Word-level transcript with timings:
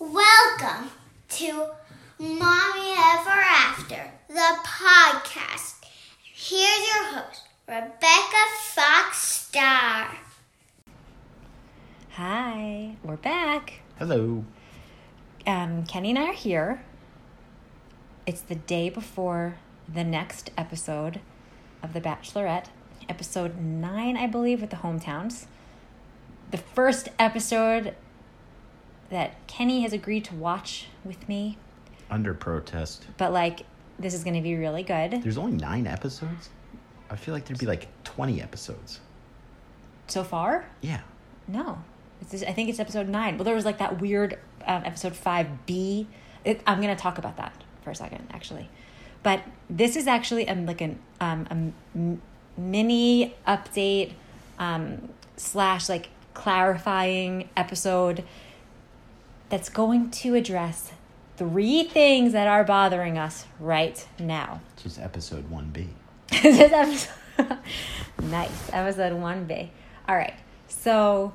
Welcome 0.00 0.90
to 1.30 1.66
Mommy 2.20 2.94
Ever 2.96 3.30
After, 3.30 4.12
the 4.28 4.56
podcast. 4.64 5.74
Here's 6.22 6.86
your 6.86 7.04
host, 7.14 7.42
Rebecca 7.66 8.44
Fox 8.60 9.18
Starr. 9.18 10.16
Hi, 12.10 12.94
we're 13.02 13.16
back. 13.16 13.80
Hello. 13.98 14.44
Um, 15.44 15.84
Kenny 15.84 16.10
and 16.10 16.18
I 16.20 16.26
are 16.26 16.32
here. 16.32 16.84
It's 18.24 18.42
the 18.42 18.54
day 18.54 18.90
before 18.90 19.56
the 19.92 20.04
next 20.04 20.52
episode 20.56 21.18
of 21.82 21.92
The 21.92 22.00
Bachelorette, 22.00 22.66
episode 23.08 23.60
nine, 23.60 24.16
I 24.16 24.28
believe, 24.28 24.60
with 24.60 24.70
the 24.70 24.76
hometowns. 24.76 25.46
The 26.52 26.58
first 26.58 27.08
episode 27.18 27.96
that 29.10 29.46
Kenny 29.46 29.80
has 29.82 29.92
agreed 29.92 30.24
to 30.26 30.34
watch 30.34 30.86
with 31.04 31.28
me, 31.28 31.56
Under 32.10 32.34
protest. 32.34 33.06
but 33.16 33.32
like, 33.32 33.60
this 33.98 34.14
is 34.14 34.22
going 34.24 34.34
to 34.36 34.42
be 34.42 34.54
really 34.56 34.82
good. 34.82 35.22
There's 35.22 35.38
only 35.38 35.56
nine 35.56 35.86
episodes? 35.86 36.50
I 37.10 37.16
feel 37.16 37.32
like 37.34 37.46
there'd 37.46 37.58
be 37.58 37.66
like 37.66 37.88
20 38.04 38.40
episodes. 38.42 39.00
So 40.06 40.24
far, 40.24 40.66
Yeah. 40.80 41.00
No, 41.46 41.82
it's 42.20 42.30
just, 42.32 42.44
I 42.44 42.52
think 42.52 42.68
it's 42.68 42.78
episode 42.78 43.08
nine. 43.08 43.38
Well, 43.38 43.44
there 43.44 43.54
was 43.54 43.64
like 43.64 43.78
that 43.78 44.00
weird 44.02 44.38
um, 44.66 44.82
episode 44.84 45.16
five 45.16 45.64
B. 45.66 46.06
It, 46.44 46.60
I'm 46.66 46.80
gonna 46.82 46.94
talk 46.96 47.16
about 47.16 47.38
that 47.38 47.54
for 47.82 47.90
a 47.90 47.94
second, 47.94 48.28
actually. 48.32 48.68
But 49.22 49.42
this 49.70 49.96
is 49.96 50.06
actually 50.06 50.46
a, 50.46 50.54
like 50.54 50.80
an 50.82 50.98
um, 51.22 51.46
a 51.50 51.98
m- 51.98 52.22
mini 52.58 53.34
update 53.46 54.12
um, 54.58 55.08
slash 55.38 55.88
like 55.88 56.08
clarifying 56.34 57.48
episode 57.56 58.24
that's 59.48 59.68
going 59.68 60.10
to 60.10 60.34
address 60.34 60.92
three 61.36 61.84
things 61.84 62.32
that 62.32 62.46
are 62.48 62.64
bothering 62.64 63.16
us 63.16 63.46
right 63.60 64.06
now. 64.18 64.60
It's 64.74 64.86
is 64.86 64.98
episode 64.98 65.50
1B. 65.50 65.88
this 66.30 66.60
is 66.60 66.72
episode 66.72 67.14
nice 68.24 68.68
episode 68.72 69.12
1b 69.12 69.68
all 70.08 70.16
right 70.16 70.34
so 70.66 71.32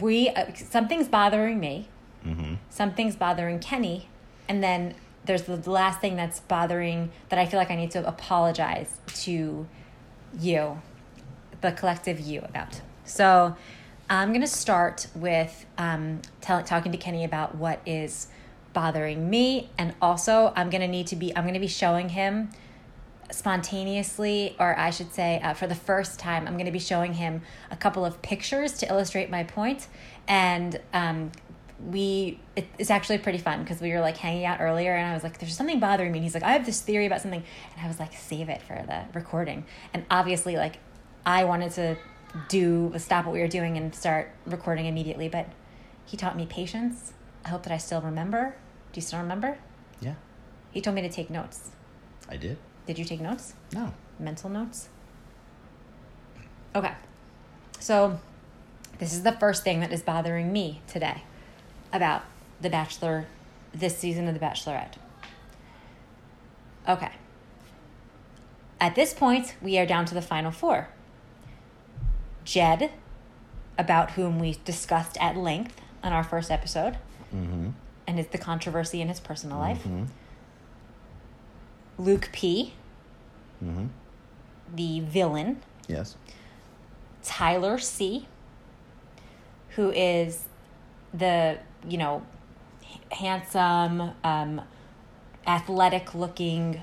we 0.00 0.30
uh, 0.30 0.46
something's 0.54 1.08
bothering 1.08 1.60
me 1.60 1.88
Mm-hmm. 2.26 2.54
something's 2.70 3.16
bothering 3.16 3.58
kenny 3.58 4.08
and 4.48 4.62
then 4.62 4.94
there's 5.24 5.42
the, 5.42 5.56
the 5.56 5.70
last 5.70 6.00
thing 6.00 6.14
that's 6.16 6.38
bothering 6.40 7.10
that 7.28 7.38
i 7.38 7.44
feel 7.44 7.58
like 7.58 7.70
i 7.70 7.74
need 7.76 7.90
to 7.90 8.06
apologize 8.06 8.96
to 9.14 9.66
you 10.40 10.80
the 11.60 11.72
collective 11.72 12.18
you 12.20 12.40
about 12.44 12.80
so 13.04 13.56
i'm 14.20 14.28
going 14.28 14.40
to 14.40 14.46
start 14.46 15.06
with 15.14 15.66
um, 15.78 16.20
tell, 16.40 16.62
talking 16.62 16.92
to 16.92 16.98
kenny 16.98 17.24
about 17.24 17.54
what 17.54 17.80
is 17.86 18.28
bothering 18.72 19.28
me 19.28 19.70
and 19.78 19.94
also 20.00 20.52
i'm 20.56 20.70
going 20.70 20.80
to 20.80 20.88
need 20.88 21.06
to 21.06 21.16
be 21.16 21.34
i'm 21.36 21.44
going 21.44 21.54
to 21.54 21.60
be 21.60 21.66
showing 21.66 22.10
him 22.10 22.50
spontaneously, 23.32 24.54
or 24.58 24.78
I 24.78 24.90
should 24.90 25.12
say, 25.12 25.40
uh, 25.42 25.54
for 25.54 25.66
the 25.66 25.74
first 25.74 26.18
time, 26.18 26.46
I'm 26.46 26.54
going 26.54 26.66
to 26.66 26.72
be 26.72 26.78
showing 26.78 27.14
him 27.14 27.42
a 27.70 27.76
couple 27.76 28.04
of 28.04 28.22
pictures 28.22 28.74
to 28.78 28.88
illustrate 28.88 29.30
my 29.30 29.44
point. 29.44 29.88
And 30.28 30.80
um, 30.92 31.32
we, 31.80 32.38
it, 32.54 32.66
it's 32.78 32.90
actually 32.90 33.18
pretty 33.18 33.38
fun 33.38 33.62
because 33.62 33.80
we 33.80 33.90
were 33.92 34.00
like 34.00 34.16
hanging 34.16 34.44
out 34.44 34.60
earlier, 34.60 34.94
and 34.94 35.10
I 35.10 35.14
was 35.14 35.24
like, 35.24 35.38
"There's 35.38 35.56
something 35.56 35.80
bothering 35.80 36.12
me." 36.12 36.18
And 36.18 36.24
he's 36.24 36.34
like, 36.34 36.44
"I 36.44 36.52
have 36.52 36.64
this 36.64 36.80
theory 36.80 37.06
about 37.06 37.22
something," 37.22 37.42
and 37.74 37.84
I 37.84 37.88
was 37.88 37.98
like, 37.98 38.14
"Save 38.14 38.48
it 38.48 38.62
for 38.62 38.84
the 38.86 39.04
recording." 39.18 39.64
And 39.92 40.04
obviously, 40.10 40.56
like, 40.56 40.78
I 41.26 41.44
wanted 41.44 41.72
to 41.72 41.96
do 42.48 42.92
stop 42.98 43.24
what 43.24 43.32
we 43.32 43.40
were 43.40 43.48
doing 43.48 43.76
and 43.76 43.94
start 43.94 44.30
recording 44.46 44.86
immediately, 44.86 45.28
but 45.28 45.48
he 46.04 46.16
taught 46.16 46.36
me 46.36 46.46
patience. 46.46 47.12
I 47.44 47.48
hope 47.48 47.62
that 47.64 47.72
I 47.72 47.78
still 47.78 48.00
remember. 48.00 48.54
Do 48.92 48.98
you 48.98 49.02
still 49.02 49.18
remember? 49.18 49.58
Yeah. 50.00 50.14
He 50.70 50.80
told 50.80 50.96
me 50.96 51.02
to 51.02 51.08
take 51.08 51.30
notes. 51.30 51.70
I 52.28 52.36
did? 52.36 52.56
Did 52.86 52.98
you 52.98 53.04
take 53.04 53.20
notes? 53.20 53.54
No. 53.72 53.92
mental 54.18 54.50
notes. 54.50 54.88
Okay. 56.74 56.92
So, 57.78 58.20
this 58.98 59.12
is 59.12 59.22
the 59.22 59.32
first 59.32 59.64
thing 59.64 59.80
that 59.80 59.92
is 59.92 60.02
bothering 60.02 60.52
me 60.52 60.80
today 60.86 61.24
about 61.92 62.22
The 62.60 62.70
Bachelor, 62.70 63.26
this 63.74 63.98
season 63.98 64.28
of 64.28 64.34
The 64.34 64.40
Bachelorette. 64.40 64.94
Okay. 66.88 67.12
At 68.80 68.94
this 68.94 69.12
point, 69.12 69.54
we 69.60 69.78
are 69.78 69.86
down 69.86 70.06
to 70.06 70.14
the 70.14 70.22
final 70.22 70.50
four 70.50 70.88
Jed, 72.44 72.90
about 73.78 74.12
whom 74.12 74.38
we 74.38 74.58
discussed 74.64 75.16
at 75.20 75.36
length 75.36 75.80
on 76.02 76.12
our 76.12 76.24
first 76.24 76.50
episode, 76.50 76.98
Mm-hmm. 77.34 77.70
and 78.06 78.18
his, 78.18 78.26
the 78.26 78.36
controversy 78.38 79.00
in 79.00 79.08
his 79.08 79.18
personal 79.20 79.58
life. 79.58 79.78
Mm-hmm. 79.84 80.04
Luke 81.98 82.28
P., 82.32 82.74
Mm-hmm. 83.64 83.86
the 84.74 85.00
villain. 85.00 85.62
Yes. 85.88 86.16
Tyler 87.22 87.78
C, 87.78 88.26
who 89.70 89.90
is 89.92 90.44
the, 91.14 91.58
you 91.88 91.96
know, 91.96 92.22
handsome, 93.12 94.10
um, 94.24 94.60
athletic 95.46 96.14
looking 96.14 96.82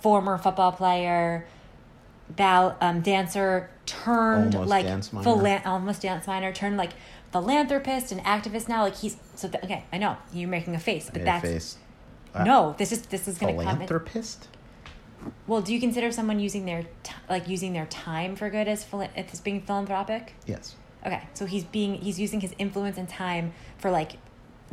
former 0.00 0.38
football 0.38 0.72
player, 0.72 1.46
ball, 2.36 2.76
um, 2.80 3.00
dancer 3.00 3.70
turned 3.86 4.54
Almost 4.54 4.70
like 4.70 4.84
dance 4.86 5.08
philan- 5.10 5.66
almost 5.66 6.02
dance 6.02 6.26
minor 6.26 6.52
turned 6.52 6.76
like 6.76 6.92
philanthropist 7.32 8.12
and 8.12 8.20
activist 8.24 8.68
now 8.68 8.82
like 8.82 8.96
he's 8.96 9.16
so 9.34 9.48
th- 9.48 9.62
okay 9.64 9.84
I 9.92 9.98
know 9.98 10.16
you're 10.32 10.48
making 10.48 10.74
a 10.74 10.78
face 10.78 11.10
but 11.12 11.24
that's 11.24 11.42
face. 11.44 11.76
Uh, 12.34 12.44
no 12.44 12.74
this 12.78 12.92
is 12.92 13.02
this 13.06 13.26
is 13.26 13.38
gonna 13.38 13.52
come 13.54 13.60
in- 13.60 13.66
Philanthropist? 13.88 14.48
well 15.46 15.60
do 15.62 15.72
you 15.72 15.80
consider 15.80 16.12
someone 16.12 16.38
using 16.38 16.64
their 16.64 16.84
t- 17.02 17.12
like 17.28 17.48
using 17.48 17.72
their 17.72 17.86
time 17.86 18.36
for 18.36 18.50
good 18.50 18.68
as 18.68 18.84
phila- 18.84 19.10
as 19.16 19.40
being 19.40 19.60
philanthropic 19.62 20.34
Yes. 20.46 20.76
Okay, 21.04 21.22
so 21.34 21.46
he's 21.46 21.64
being 21.64 21.94
he's 21.94 22.20
using 22.20 22.40
his 22.40 22.54
influence 22.58 22.96
and 22.96 23.08
time 23.08 23.52
for 23.78 23.90
like 23.90 24.12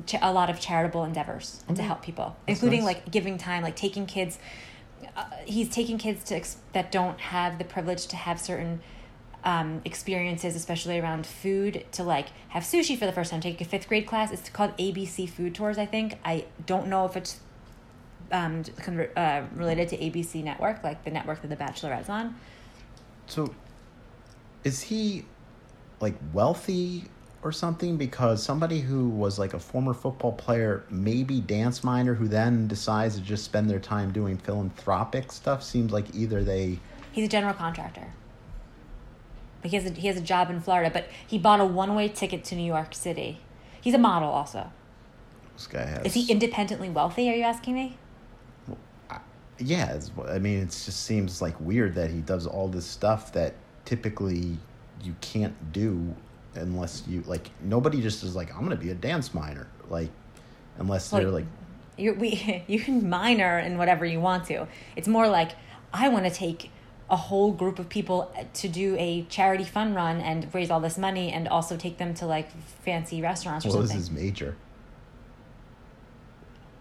ch- 0.06 0.16
a 0.22 0.32
lot 0.32 0.50
of 0.52 0.60
charitable 0.60 1.04
endeavors 1.04 1.64
and 1.68 1.76
to 1.76 1.82
help 1.82 2.04
people, 2.04 2.36
That's 2.46 2.60
including 2.60 2.82
nice. 2.86 2.98
like 2.98 3.10
giving 3.12 3.40
time, 3.40 3.64
like 3.64 3.76
taking 3.76 4.06
kids. 4.06 4.38
Uh, 5.20 5.26
he's 5.46 5.68
taking 5.68 5.98
kids 5.98 6.24
to 6.24 6.36
ex- 6.36 6.56
that 6.72 6.94
don't 6.94 7.20
have 7.20 7.58
the 7.58 7.66
privilege 7.66 8.08
to 8.08 8.16
have 8.16 8.40
certain 8.40 8.80
um, 9.44 9.82
experiences, 9.84 10.56
especially 10.56 10.98
around 10.98 11.26
food, 11.26 11.86
to 11.92 12.04
like 12.04 12.28
have 12.50 12.64
sushi 12.64 12.98
for 12.98 13.06
the 13.06 13.12
first 13.12 13.32
time. 13.32 13.42
Take 13.42 13.60
a 13.60 13.66
fifth 13.66 13.90
grade 13.90 14.08
class. 14.08 14.32
It's 14.32 14.50
called 14.50 14.78
ABC 14.78 15.30
Food 15.30 15.56
Tours. 15.56 15.78
I 15.78 15.86
think 15.86 16.18
I 16.24 16.46
don't 16.66 16.88
know 16.88 17.06
if 17.06 17.18
it's 17.18 17.42
um, 18.32 18.64
uh, 19.18 19.42
related 19.56 19.90
to 19.90 19.98
ABC 19.98 20.42
Network, 20.42 20.86
like 20.86 21.04
the 21.04 21.12
network 21.12 21.42
that 21.42 21.50
The 21.50 21.58
Bachelorette's 21.58 22.08
on. 22.08 22.36
So, 23.28 23.54
is 24.64 24.82
he 24.84 25.26
like 26.00 26.16
wealthy 26.32 27.04
or 27.44 27.52
something? 27.52 27.98
Because 27.98 28.44
somebody 28.44 28.80
who 28.80 29.10
was 29.10 29.40
like 29.40 29.54
a 29.54 29.60
former 29.60 29.94
football 29.94 30.34
player, 30.34 30.84
maybe 30.90 31.40
dance 31.40 31.84
minor, 31.84 32.14
who 32.14 32.28
then 32.28 32.68
decides 32.68 33.16
to 33.16 33.22
just 33.22 33.44
spend 33.44 33.70
their 33.70 33.80
time 33.80 34.12
doing 34.12 34.38
philanthropic 34.38 35.32
stuff, 35.32 35.64
seems 35.64 35.92
like 35.92 36.14
either 36.14 36.44
they. 36.44 36.80
He's 37.12 37.26
a 37.26 37.30
general 37.30 37.54
contractor. 37.54 38.08
Like 39.64 39.72
he 39.72 39.78
has 39.78 39.86
a, 39.86 39.94
he 39.94 40.08
has 40.08 40.18
a 40.18 40.22
job 40.22 40.50
in 40.50 40.62
Florida, 40.62 40.90
but 40.92 41.08
he 41.28 41.38
bought 41.38 41.60
a 41.60 41.66
one 41.66 41.96
way 41.96 42.08
ticket 42.08 42.44
to 42.46 42.56
New 42.56 42.64
York 42.64 42.96
City. 42.96 43.40
He's 43.82 43.94
a 43.94 44.00
model 44.00 44.30
also. 44.30 44.72
This 45.56 45.68
guy 45.68 45.86
has. 45.86 46.06
Is 46.06 46.14
he 46.14 46.32
independently 46.32 46.90
wealthy? 46.90 47.30
Are 47.30 47.36
you 47.36 47.44
asking 47.44 47.76
me? 47.76 47.98
yeah, 49.60 49.94
it's, 49.94 50.12
I 50.28 50.40
mean, 50.40 50.60
it 50.60 50.68
just 50.70 51.06
seems 51.06 51.42
like 51.42 51.60
weird 51.60 51.96
that 51.96 52.10
he 52.12 52.22
does 52.22 52.48
all 52.48 52.68
this 52.68 52.86
stuff 52.86 53.34
that 53.34 53.56
typically 53.86 54.58
you 55.04 55.16
can't 55.22 55.74
do 55.74 56.16
unless 56.56 57.04
you 57.08 57.22
like. 57.28 57.50
Nobody 57.62 58.02
just 58.02 58.24
is 58.24 58.36
like, 58.36 58.54
I'm 58.56 58.64
gonna 58.64 58.76
be 58.76 58.90
a 58.92 58.96
dance 58.96 59.34
minor, 59.34 59.68
like, 59.90 60.10
unless 60.78 61.10
they're 61.10 61.26
Like- 61.30 61.46
like, 61.46 61.46
You 61.98 62.14
we 62.14 62.64
you 62.68 62.80
can 62.80 63.10
minor 63.10 63.60
in 63.60 63.78
whatever 63.78 64.06
you 64.06 64.20
want 64.20 64.46
to. 64.46 64.68
It's 64.96 65.08
more 65.08 65.28
like 65.28 65.52
I 65.94 66.08
want 66.10 66.26
to 66.26 66.32
take 66.32 66.72
a 67.10 67.16
whole 67.16 67.52
group 67.52 67.80
of 67.80 67.90
people 67.90 68.32
uh, 68.38 68.44
to 68.54 68.68
do 68.68 68.96
a 69.00 69.24
charity 69.30 69.64
fun 69.64 69.96
run 69.96 70.22
and 70.22 70.48
raise 70.54 70.70
all 70.70 70.80
this 70.80 70.96
money 70.98 71.32
and 71.32 71.48
also 71.48 71.76
take 71.76 71.98
them 71.98 72.14
to 72.14 72.26
like 72.28 72.48
fancy 72.86 73.20
restaurants 73.22 73.66
or 73.66 73.70
what 73.70 73.80
was 73.80 73.90
something. 73.90 73.98
his 73.98 74.12
major? 74.12 74.56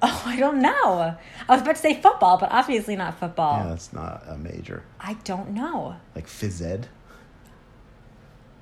Oh, 0.00 0.22
I 0.26 0.36
don't 0.38 0.62
know. 0.62 1.16
I 1.48 1.52
was 1.52 1.62
about 1.62 1.74
to 1.74 1.82
say 1.82 2.00
football, 2.00 2.38
but 2.38 2.52
obviously 2.52 2.94
not 2.94 3.18
football. 3.18 3.58
Yeah, 3.64 3.70
that's 3.70 3.92
not 3.92 4.22
a 4.28 4.38
major. 4.38 4.84
I 5.00 5.14
don't 5.24 5.50
know. 5.50 5.96
Like 6.14 6.28
phys 6.28 6.62
ed. 6.62 6.86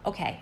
okay, 0.06 0.40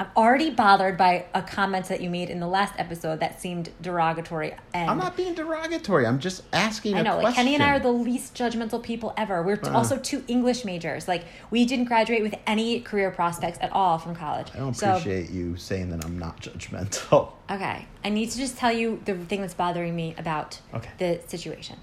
I'm 0.00 0.08
already 0.16 0.48
bothered 0.48 0.96
by 0.96 1.26
a 1.34 1.42
comment 1.42 1.84
that 1.88 2.00
you 2.00 2.08
made 2.08 2.30
in 2.30 2.40
the 2.40 2.46
last 2.46 2.72
episode 2.78 3.20
that 3.20 3.38
seemed 3.38 3.68
derogatory. 3.82 4.54
And 4.72 4.88
I'm 4.90 4.96
not 4.96 5.14
being 5.14 5.34
derogatory. 5.34 6.06
I'm 6.06 6.18
just 6.18 6.42
asking. 6.54 6.94
I 6.96 7.00
a 7.00 7.02
know, 7.02 7.10
like 7.16 7.20
question. 7.20 7.44
Kenny 7.44 7.54
and 7.54 7.62
I 7.62 7.76
are 7.76 7.78
the 7.80 7.92
least 7.92 8.34
judgmental 8.34 8.82
people 8.82 9.12
ever. 9.18 9.42
We're 9.42 9.60
Uh-uh. 9.62 9.72
also 9.76 9.98
two 9.98 10.24
English 10.26 10.64
majors. 10.64 11.06
Like 11.06 11.24
we 11.50 11.66
didn't 11.66 11.84
graduate 11.84 12.22
with 12.22 12.34
any 12.46 12.80
career 12.80 13.10
prospects 13.10 13.58
at 13.60 13.72
all 13.72 13.98
from 13.98 14.16
college. 14.16 14.48
I 14.54 14.58
don't 14.58 14.72
so, 14.72 14.92
appreciate 14.92 15.28
you 15.28 15.56
saying 15.56 15.90
that 15.90 16.02
I'm 16.02 16.18
not 16.18 16.40
judgmental. 16.40 17.32
Okay, 17.50 17.84
I 18.02 18.08
need 18.08 18.30
to 18.30 18.38
just 18.38 18.56
tell 18.56 18.72
you 18.72 19.02
the 19.04 19.14
thing 19.14 19.42
that's 19.42 19.54
bothering 19.54 19.94
me 19.94 20.14
about 20.16 20.60
Okay. 20.72 20.88
the 20.96 21.20
situation. 21.26 21.76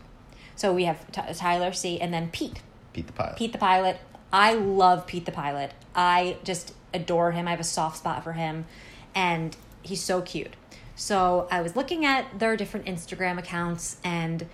So 0.56 0.74
we 0.74 0.86
have 0.86 1.12
T- 1.12 1.22
Tyler 1.36 1.72
C 1.72 2.00
and 2.00 2.12
then 2.12 2.30
Pete. 2.32 2.62
Pete 2.94 3.06
the 3.06 3.14
pilot. 3.14 3.36
Pete 3.38 3.52
the 3.52 3.60
pilot. 3.60 4.00
I 4.32 4.54
love 4.54 5.08
Pete 5.08 5.26
the 5.26 5.32
pilot. 5.32 5.74
I 5.96 6.38
just 6.44 6.74
adore 6.94 7.32
him. 7.32 7.48
I 7.48 7.52
have 7.52 7.60
a 7.60 7.66
soft 7.66 7.98
spot 7.98 8.24
for 8.24 8.34
him, 8.34 8.66
and 9.16 9.56
he's 9.82 10.04
so 10.04 10.22
cute. 10.22 10.56
So 10.96 11.48
I 11.52 11.62
was 11.62 11.76
looking 11.76 12.06
at 12.06 12.40
their 12.40 12.58
different 12.58 12.88
Instagram 12.88 13.38
accounts, 13.38 13.98
and 14.04 14.48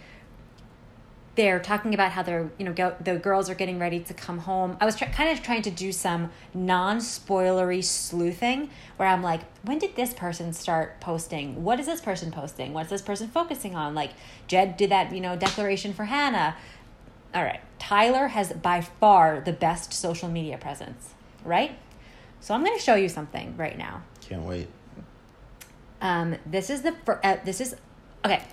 they're 1.35 1.59
talking 1.59 1.93
about 1.93 2.11
how 2.11 2.21
they're 2.21 2.51
you 2.59 2.65
know 2.65 2.73
go, 2.73 2.95
the 3.03 3.15
girls 3.15 3.49
are 3.49 3.55
getting 3.55 3.79
ready 3.79 3.99
to 4.01 4.13
come 4.13 4.39
home. 4.39 4.77
I 4.79 4.85
was 4.85 4.95
kind 4.95 5.29
of 5.29 5.41
trying 5.41 5.63
to 5.63 5.71
do 5.71 5.91
some 5.91 6.31
non 6.53 6.97
spoilery 6.97 7.83
sleuthing 7.83 8.69
where 8.97 9.07
I'm 9.07 9.23
like, 9.23 9.41
when 9.63 9.79
did 9.79 9.95
this 9.95 10.13
person 10.13 10.53
start 10.53 10.99
posting? 11.01 11.63
What 11.63 11.79
is 11.79 11.87
this 11.87 12.01
person 12.01 12.31
posting? 12.31 12.73
What's 12.73 12.89
this 12.89 13.01
person 13.01 13.29
focusing 13.29 13.75
on? 13.75 13.95
Like 13.95 14.11
Jed 14.47 14.77
did 14.77 14.91
that 14.91 15.13
you 15.13 15.21
know 15.21 15.35
declaration 15.35 15.93
for 15.93 16.05
Hannah. 16.05 16.55
All 17.33 17.43
right, 17.43 17.61
Tyler 17.79 18.27
has 18.27 18.53
by 18.53 18.81
far 18.81 19.41
the 19.41 19.53
best 19.53 19.91
social 19.93 20.29
media 20.29 20.57
presence, 20.57 21.13
right? 21.43 21.77
So 22.39 22.53
I'm 22.53 22.63
going 22.63 22.77
to 22.77 22.83
show 22.83 22.95
you 22.95 23.09
something 23.09 23.55
right 23.57 23.77
now. 23.77 24.03
Can't 24.21 24.43
wait. 24.43 24.67
Um, 26.01 26.35
this 26.45 26.69
is 26.69 26.81
the 26.81 26.91
fir- 26.91 27.19
uh, 27.23 27.37
this 27.45 27.61
is 27.61 27.75
okay. 28.23 28.43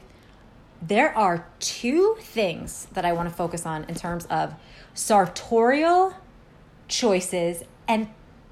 There 0.80 1.16
are 1.16 1.46
two 1.58 2.16
things 2.20 2.86
that 2.92 3.04
I 3.04 3.12
want 3.12 3.28
to 3.28 3.34
focus 3.34 3.66
on 3.66 3.84
in 3.84 3.96
terms 3.96 4.24
of 4.26 4.54
sartorial 4.94 6.14
choices 6.88 7.64
and 7.86 8.08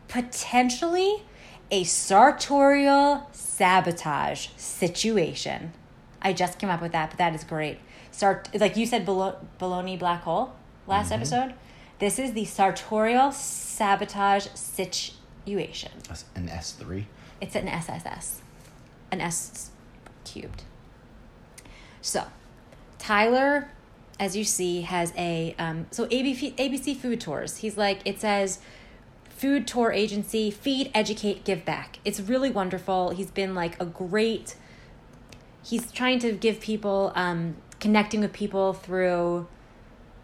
potentially 0.09 1.23
a 1.71 1.85
sartorial 1.85 3.29
sabotage 3.33 4.49
situation. 4.57 5.73
I 6.21 6.33
just 6.33 6.59
came 6.59 6.69
up 6.69 6.83
with 6.83 6.93
that, 6.93 7.11
but 7.11 7.19
that 7.19 7.35
is 7.35 7.45
great. 7.45 7.79
Sart 8.19 8.49
like 8.59 8.77
you 8.77 8.85
said, 8.85 9.07
balo- 9.07 9.37
baloney 9.61 9.97
black 9.97 10.23
hole 10.23 10.53
last 10.89 11.13
episode. 11.13 11.55
This 12.01 12.19
is 12.19 12.33
the 12.33 12.45
sartorial 12.45 13.31
sabotage 13.31 14.49
situation. 14.55 15.93
That's 16.09 16.25
An 16.35 16.49
S 16.49 16.73
three. 16.73 17.07
It's 17.41 17.55
an 17.55 17.69
SSS, 17.69 18.43
an 19.13 19.21
S 19.21 19.71
cubed. 20.25 20.65
So, 22.01 22.25
Tyler, 22.99 23.71
as 24.19 24.37
you 24.37 24.43
see, 24.43 24.83
has 24.83 25.13
a 25.17 25.55
um, 25.57 25.87
so 25.93 26.07
ABC 26.07 26.57
ABC 26.57 26.97
Food 26.97 27.21
Tours. 27.21 27.59
He's 27.59 27.77
like 27.77 28.01
it 28.05 28.21
says, 28.21 28.59
food 29.29 29.69
tour 29.69 29.93
agency, 29.93 30.51
feed, 30.51 30.91
educate, 30.93 31.45
give 31.45 31.65
back. 31.65 32.01
It's 32.05 32.19
really 32.19 32.51
wonderful. 32.51 33.11
He's 33.11 33.31
been 33.31 33.55
like 33.55 33.81
a 33.81 33.87
great. 33.87 34.57
He's 35.63 35.93
trying 35.93 36.19
to 36.21 36.33
give 36.33 36.61
people 36.61 37.13
um, 37.15 37.57
connecting 37.81 38.21
with 38.21 38.33
people 38.33 38.73
through 38.73 39.47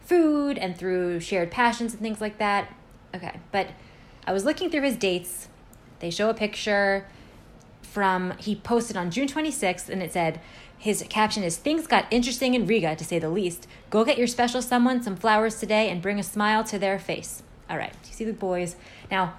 food 0.01 0.59
and 0.59 0.77
through 0.77 1.21
shared 1.21 1.51
passions 1.51 1.93
and 1.93 2.03
things 2.03 2.21
like 2.21 2.39
that. 2.39 2.75
Okay, 3.15 3.41
but 3.53 3.69
I 4.27 4.33
was 4.33 4.45
looking 4.45 4.71
through 4.71 4.83
his 4.83 4.97
dates. 4.97 5.49
They 6.01 6.11
show 6.11 6.31
a 6.31 6.35
picture 6.35 7.07
from 7.83 8.35
he 8.39 8.57
posted 8.57 8.97
on 8.97 9.11
June 9.11 9.29
26th 9.29 9.89
and 9.89 10.03
it 10.03 10.13
said 10.13 10.41
his 10.77 11.05
caption 11.09 11.43
is 11.43 11.57
things 11.57 11.87
got 11.87 12.07
interesting 12.11 12.55
in 12.55 12.67
Riga 12.67 12.97
to 12.97 13.05
say 13.05 13.19
the 13.19 13.31
least. 13.31 13.67
Go 13.89 14.05
get 14.05 14.19
your 14.19 14.27
special 14.27 14.61
someone 14.61 15.03
some 15.03 15.17
flowers 15.17 15.59
today 15.61 15.89
and 15.89 16.03
bring 16.03 16.19
a 16.19 16.23
smile 16.23 16.65
to 16.65 16.79
their 16.79 16.99
face. 16.99 17.43
All 17.71 17.79
right, 17.79 17.95
you 18.05 18.13
see 18.13 18.25
the 18.25 18.33
boys. 18.33 18.77
Now, 19.11 19.35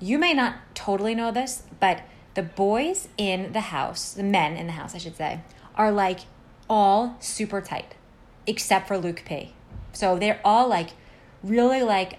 you 0.00 0.18
may 0.18 0.34
not 0.34 0.56
totally 0.74 1.14
know 1.14 1.30
this, 1.30 1.62
but 1.78 2.02
the 2.34 2.42
boys 2.42 3.08
in 3.16 3.52
the 3.52 3.60
house, 3.60 4.12
the 4.12 4.22
men 4.22 4.56
in 4.56 4.66
the 4.66 4.72
house, 4.72 4.94
I 4.94 4.98
should 4.98 5.16
say, 5.16 5.40
are 5.74 5.90
like 5.90 6.20
all 6.70 7.16
super 7.20 7.60
tight, 7.60 7.94
except 8.46 8.88
for 8.88 8.96
Luke 8.96 9.22
P. 9.26 9.52
So 9.92 10.18
they're 10.18 10.40
all 10.44 10.68
like 10.68 10.90
really 11.42 11.82
like 11.82 12.18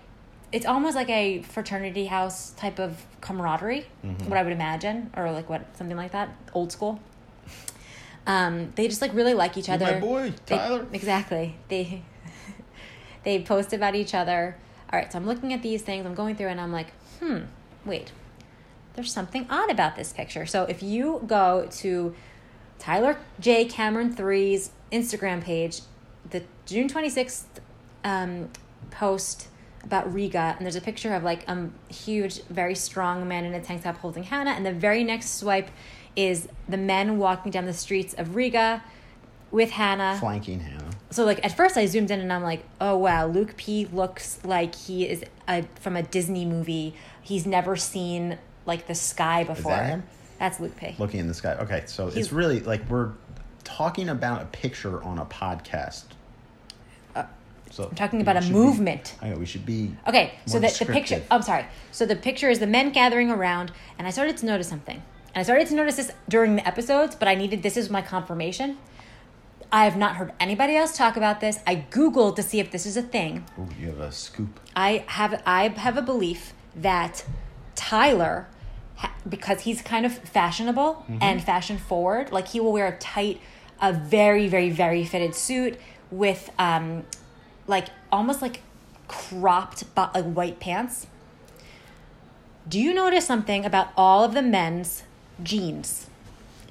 it's 0.51 0.65
almost 0.65 0.95
like 0.95 1.09
a 1.09 1.41
fraternity 1.43 2.05
house 2.07 2.51
type 2.51 2.77
of 2.77 3.05
camaraderie, 3.21 3.85
what 4.27 4.37
I 4.37 4.43
would 4.43 4.51
imagine, 4.51 5.09
or 5.15 5.31
like 5.31 5.49
what 5.49 5.65
something 5.77 5.95
like 5.97 6.11
that, 6.11 6.29
old 6.53 6.71
school. 6.73 6.99
Um, 8.27 8.71
they 8.75 8.87
just 8.87 9.01
like 9.01 9.13
really 9.13 9.33
like 9.33 9.57
each 9.57 9.67
You're 9.67 9.75
other. 9.75 9.93
my 9.93 9.99
boy, 9.99 10.33
They- 10.45 10.57
Tyler. 10.57 10.85
exactly. 10.93 11.55
They 11.69 12.03
they 13.23 13.41
post 13.41 13.73
about 13.73 13.95
each 13.95 14.13
other. 14.13 14.57
All 14.91 14.99
right, 14.99 15.11
so 15.11 15.17
I'm 15.17 15.25
looking 15.25 15.53
at 15.53 15.61
these 15.61 15.81
things. 15.81 16.05
I'm 16.05 16.13
going 16.13 16.35
through, 16.35 16.47
and 16.49 16.59
I'm 16.59 16.73
like, 16.73 16.91
hmm, 17.19 17.39
wait. 17.85 18.11
There's 18.93 19.11
something 19.13 19.47
odd 19.49 19.71
about 19.71 19.95
this 19.95 20.11
picture. 20.11 20.45
So 20.45 20.63
if 20.65 20.83
you 20.83 21.23
go 21.25 21.65
to 21.77 22.13
Tyler 22.81 23.17
J 23.39 23.65
Cameron 23.65 24.13
3's 24.13 24.71
Instagram 24.91 25.41
page, 25.41 25.81
the 26.27 26.41
June 26.65 26.89
26th 26.89 27.43
um, 28.03 28.49
post 28.89 29.49
about 29.83 30.11
Riga, 30.11 30.55
and 30.57 30.65
there's 30.65 30.75
a 30.75 30.81
picture 30.81 31.13
of 31.13 31.23
like 31.23 31.47
a 31.47 31.69
huge, 31.89 32.43
very 32.45 32.73
strong 32.73 33.27
man 33.27 33.45
in 33.45 33.53
a 33.53 33.61
tank 33.61 33.83
top 33.83 33.97
holding 33.97 34.23
Hannah, 34.23 34.51
and 34.51 34.65
the 34.65 34.73
very 34.73 35.03
next 35.03 35.35
swipe 35.37 35.69
is 36.15 36.47
the 36.67 36.77
men 36.77 37.19
walking 37.19 37.51
down 37.51 37.65
the 37.65 37.73
streets 37.73 38.15
of 38.15 38.35
Riga 38.35 38.83
with 39.51 39.69
Hannah. 39.69 40.17
Flanking 40.19 40.59
Hannah. 40.59 40.89
So 41.11 41.23
like 41.23 41.45
at 41.45 41.55
first 41.55 41.77
I 41.77 41.85
zoomed 41.85 42.09
in 42.09 42.19
and 42.19 42.33
I'm 42.33 42.43
like, 42.43 42.63
oh 42.79 42.97
wow, 42.97 43.27
Luke 43.27 43.57
P 43.57 43.85
looks 43.85 44.43
like 44.43 44.73
he 44.73 45.07
is 45.07 45.23
a, 45.47 45.65
from 45.79 45.95
a 45.95 46.01
Disney 46.01 46.45
movie. 46.45 46.95
He's 47.21 47.45
never 47.45 47.75
seen 47.75 48.39
like 48.65 48.87
the 48.87 48.95
sky 48.95 49.43
before. 49.43 50.03
That's 50.41 50.59
Luke 50.59 50.75
P. 50.75 50.95
Looking 50.97 51.19
in 51.19 51.27
the 51.27 51.35
sky. 51.35 51.53
Okay, 51.53 51.83
so 51.85 52.07
He's- 52.07 52.17
it's 52.17 52.33
really 52.33 52.61
like 52.61 52.81
we're 52.89 53.11
talking 53.63 54.09
about 54.09 54.41
a 54.41 54.45
picture 54.45 54.99
on 55.03 55.19
a 55.19 55.25
podcast. 55.25 56.05
Uh, 57.15 57.25
so 57.69 57.89
I'm 57.89 57.93
talking 57.95 58.21
about 58.21 58.37
a 58.37 58.41
movement. 58.49 59.13
Be, 59.21 59.27
I 59.27 59.29
know 59.29 59.37
we 59.37 59.45
should 59.45 59.67
be. 59.67 59.95
Okay, 60.07 60.33
so 60.47 60.59
more 60.59 60.67
the, 60.67 60.83
the 60.83 60.91
picture. 60.91 61.21
oh, 61.29 61.35
I'm 61.35 61.41
sorry. 61.43 61.67
So 61.91 62.07
the 62.07 62.15
picture 62.15 62.49
is 62.49 62.57
the 62.57 62.65
men 62.65 62.91
gathering 62.91 63.29
around, 63.29 63.71
and 63.99 64.07
I 64.07 64.09
started 64.09 64.35
to 64.37 64.47
notice 64.47 64.67
something. 64.67 64.95
And 64.95 65.41
I 65.41 65.43
started 65.43 65.67
to 65.67 65.75
notice 65.75 65.97
this 65.97 66.11
during 66.27 66.55
the 66.55 66.67
episodes, 66.67 67.13
but 67.15 67.27
I 67.27 67.35
needed 67.35 67.61
this 67.61 67.77
is 67.77 67.91
my 67.91 68.01
confirmation. 68.01 68.79
I 69.71 69.83
have 69.85 69.95
not 69.95 70.15
heard 70.15 70.33
anybody 70.39 70.75
else 70.75 70.97
talk 70.97 71.17
about 71.17 71.39
this. 71.39 71.59
I 71.67 71.85
googled 71.91 72.35
to 72.37 72.41
see 72.41 72.59
if 72.59 72.71
this 72.71 72.87
is 72.87 72.97
a 72.97 73.03
thing. 73.03 73.45
Ooh, 73.59 73.69
you 73.79 73.89
have 73.89 73.99
a 73.99 74.11
scoop. 74.11 74.59
I 74.75 75.05
have 75.05 75.39
I 75.45 75.67
have 75.67 75.97
a 75.97 76.01
belief 76.01 76.53
that 76.75 77.25
Tyler, 77.75 78.47
because 79.27 79.61
he's 79.61 79.81
kind 79.81 80.05
of 80.05 80.13
fashionable 80.13 81.05
and 81.21 81.43
fashion 81.43 81.77
forward, 81.77 82.31
like 82.31 82.49
he 82.49 82.59
will 82.59 82.71
wear 82.71 82.87
a 82.87 82.97
tight, 82.97 83.39
a 83.81 83.93
very 83.93 84.47
very 84.47 84.69
very 84.69 85.05
fitted 85.05 85.35
suit 85.35 85.79
with 86.09 86.49
um, 86.59 87.03
like 87.67 87.87
almost 88.11 88.41
like 88.41 88.61
cropped 89.07 89.93
but 89.95 90.13
like 90.13 90.25
white 90.25 90.59
pants. 90.59 91.07
Do 92.67 92.79
you 92.79 92.93
notice 92.93 93.25
something 93.25 93.65
about 93.65 93.89
all 93.97 94.23
of 94.23 94.33
the 94.33 94.41
men's 94.41 95.03
jeans 95.43 96.07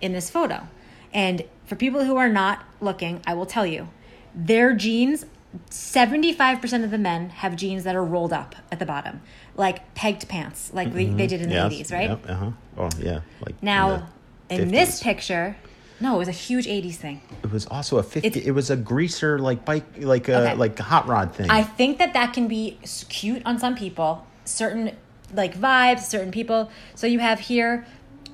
in 0.00 0.12
this 0.12 0.30
photo? 0.30 0.68
And 1.12 1.44
for 1.66 1.76
people 1.76 2.04
who 2.04 2.16
are 2.16 2.28
not 2.28 2.64
looking, 2.80 3.20
I 3.26 3.34
will 3.34 3.46
tell 3.46 3.66
you, 3.66 3.88
their 4.34 4.72
jeans 4.75 5.26
75% 5.71 6.85
of 6.85 6.90
the 6.90 6.99
men 6.99 7.30
have 7.30 7.57
jeans 7.57 7.85
that 7.85 7.97
are 7.97 8.04
rolled 8.04 8.33
up 8.33 8.54
at 8.71 8.78
the 8.78 8.87
bottom, 8.87 9.21
like 9.57 9.95
pegged 9.95 10.28
pants, 10.28 10.73
like 10.73 10.92
they, 10.92 11.07
they 11.07 11.26
did 11.26 11.40
in 11.42 11.49
the 11.49 11.54
80s, 11.57 11.92
right? 11.92 12.11
Uh 12.28 12.35
huh. 12.35 12.50
Oh 12.78 12.88
yeah. 12.99 13.21
Like 13.45 13.61
Now, 13.62 14.09
the 14.49 14.54
in 14.62 14.69
this 14.71 15.02
picture, 15.02 15.57
no, 16.00 16.14
it 16.14 16.19
was 16.19 16.28
a 16.28 16.33
huge 16.33 16.66
80s 16.66 16.95
thing. 16.95 17.21
it 17.42 17.50
was 17.50 17.66
also 17.66 17.99
a 17.99 18.02
fifty. 18.02 18.28
It's- 18.28 18.47
it 18.47 18.52
was 18.52 18.71
a 18.71 18.76
greaser 18.76 19.38
like 19.38 19.64
bike, 19.64 19.85
like 19.99 20.28
a 20.28 20.37
Okay. 20.42 20.54
like 20.54 20.78
a 20.80 20.85
hot 20.85 21.07
rod 21.07 21.35
thing. 21.35 21.50
I 21.50 21.62
think 21.62 21.99
that 21.99 22.12
that 22.14 22.33
can 22.33 22.49
be 22.49 22.78
cute 23.09 23.42
on 23.45 23.59
some 23.59 23.75
people, 23.76 24.26
certain 24.45 24.97
like 25.35 25.57
vibes, 25.59 26.00
certain 26.00 26.30
people. 26.33 26.71
So 26.95 27.07
you 27.07 27.19
have 27.21 27.40
here 27.40 27.87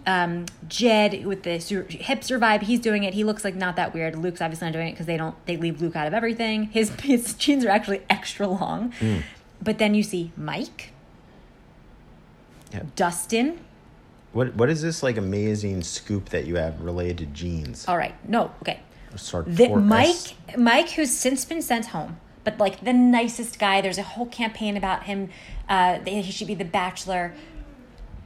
um, 0.06 0.46
Jed 0.68 1.26
with 1.26 1.42
the 1.42 1.58
sur- 1.58 1.84
hipster 1.84 2.38
vibe. 2.38 2.62
He's 2.62 2.80
doing 2.80 3.02
it. 3.04 3.14
He 3.14 3.24
looks 3.24 3.44
like 3.44 3.54
not 3.54 3.76
that 3.76 3.92
weird. 3.92 4.16
Luke's 4.16 4.40
obviously 4.40 4.66
not 4.68 4.72
doing 4.72 4.88
it 4.88 4.92
because 4.92 5.06
they 5.06 5.16
don't. 5.16 5.34
They 5.46 5.56
leave 5.56 5.80
Luke 5.82 5.96
out 5.96 6.06
of 6.06 6.14
everything. 6.14 6.64
His 6.64 6.90
his 7.00 7.34
jeans 7.34 7.64
are 7.64 7.70
actually 7.70 8.02
extra 8.08 8.46
long. 8.46 8.92
But 9.62 9.78
then 9.78 9.94
you 9.94 10.02
see 10.02 10.32
Mike, 10.36 10.92
Yeah. 12.72 12.82
Dustin. 12.94 13.58
What 14.32 14.54
what 14.54 14.68
is 14.68 14.82
this 14.82 15.02
like 15.02 15.16
amazing 15.16 15.82
scoop 15.82 16.28
that 16.28 16.46
you 16.46 16.56
have 16.56 16.80
related 16.82 17.18
to 17.18 17.26
jeans? 17.26 17.86
All 17.88 17.96
right, 17.96 18.14
no, 18.28 18.50
okay. 18.62 18.80
Sort 19.16 19.46
The, 19.48 19.70
Mike, 19.70 20.34
Mike, 20.58 20.90
who's 20.90 21.10
since 21.10 21.46
been 21.46 21.62
sent 21.62 21.86
home, 21.86 22.18
but 22.44 22.58
like 22.58 22.84
the 22.84 22.92
nicest 22.92 23.58
guy. 23.58 23.80
There's 23.80 23.96
a 23.96 24.02
whole 24.02 24.26
campaign 24.26 24.76
about 24.76 25.04
him. 25.04 25.30
Uh, 25.68 25.98
that 25.98 26.06
he 26.08 26.30
should 26.30 26.46
be 26.46 26.54
the 26.54 26.64
bachelor. 26.66 27.34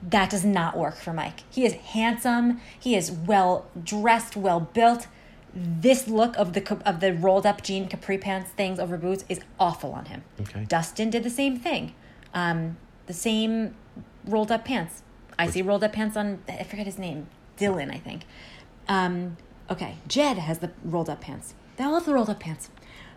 That 0.02 0.30
does 0.30 0.44
not 0.44 0.76
work 0.76 0.96
for 0.96 1.12
Mike. 1.12 1.40
He 1.50 1.64
is 1.64 1.74
handsome. 1.74 2.60
He 2.78 2.96
is 2.96 3.10
well 3.10 3.66
dressed, 3.82 4.36
well 4.36 4.60
built. 4.60 5.06
This 5.54 6.08
look 6.08 6.36
of 6.36 6.52
the 6.52 6.78
of 6.86 7.00
the 7.00 7.12
rolled 7.12 7.44
up 7.44 7.62
jean 7.62 7.88
capri 7.88 8.18
pants 8.18 8.50
things 8.50 8.78
over 8.78 8.96
boots 8.96 9.24
is 9.28 9.40
awful 9.58 9.92
on 9.92 10.06
him. 10.06 10.22
Okay. 10.40 10.64
Dustin 10.64 11.10
did 11.10 11.22
the 11.24 11.30
same 11.30 11.58
thing. 11.58 11.94
Um, 12.32 12.76
the 13.06 13.12
same 13.12 13.74
rolled 14.24 14.52
up 14.52 14.64
pants. 14.64 15.02
I 15.38 15.48
see 15.48 15.62
rolled 15.62 15.82
up 15.82 15.92
pants 15.92 16.16
on 16.16 16.42
I 16.48 16.62
forget 16.62 16.86
his 16.86 16.98
name. 16.98 17.26
Dylan, 17.58 17.92
I 17.92 17.98
think. 17.98 18.22
Um, 18.88 19.36
okay, 19.70 19.96
Jed 20.08 20.38
has 20.38 20.60
the 20.60 20.70
rolled 20.82 21.10
up 21.10 21.20
pants. 21.20 21.54
They 21.76 21.84
all 21.84 21.94
have 21.94 22.06
the 22.06 22.14
rolled 22.14 22.30
up 22.30 22.40
pants. 22.40 22.70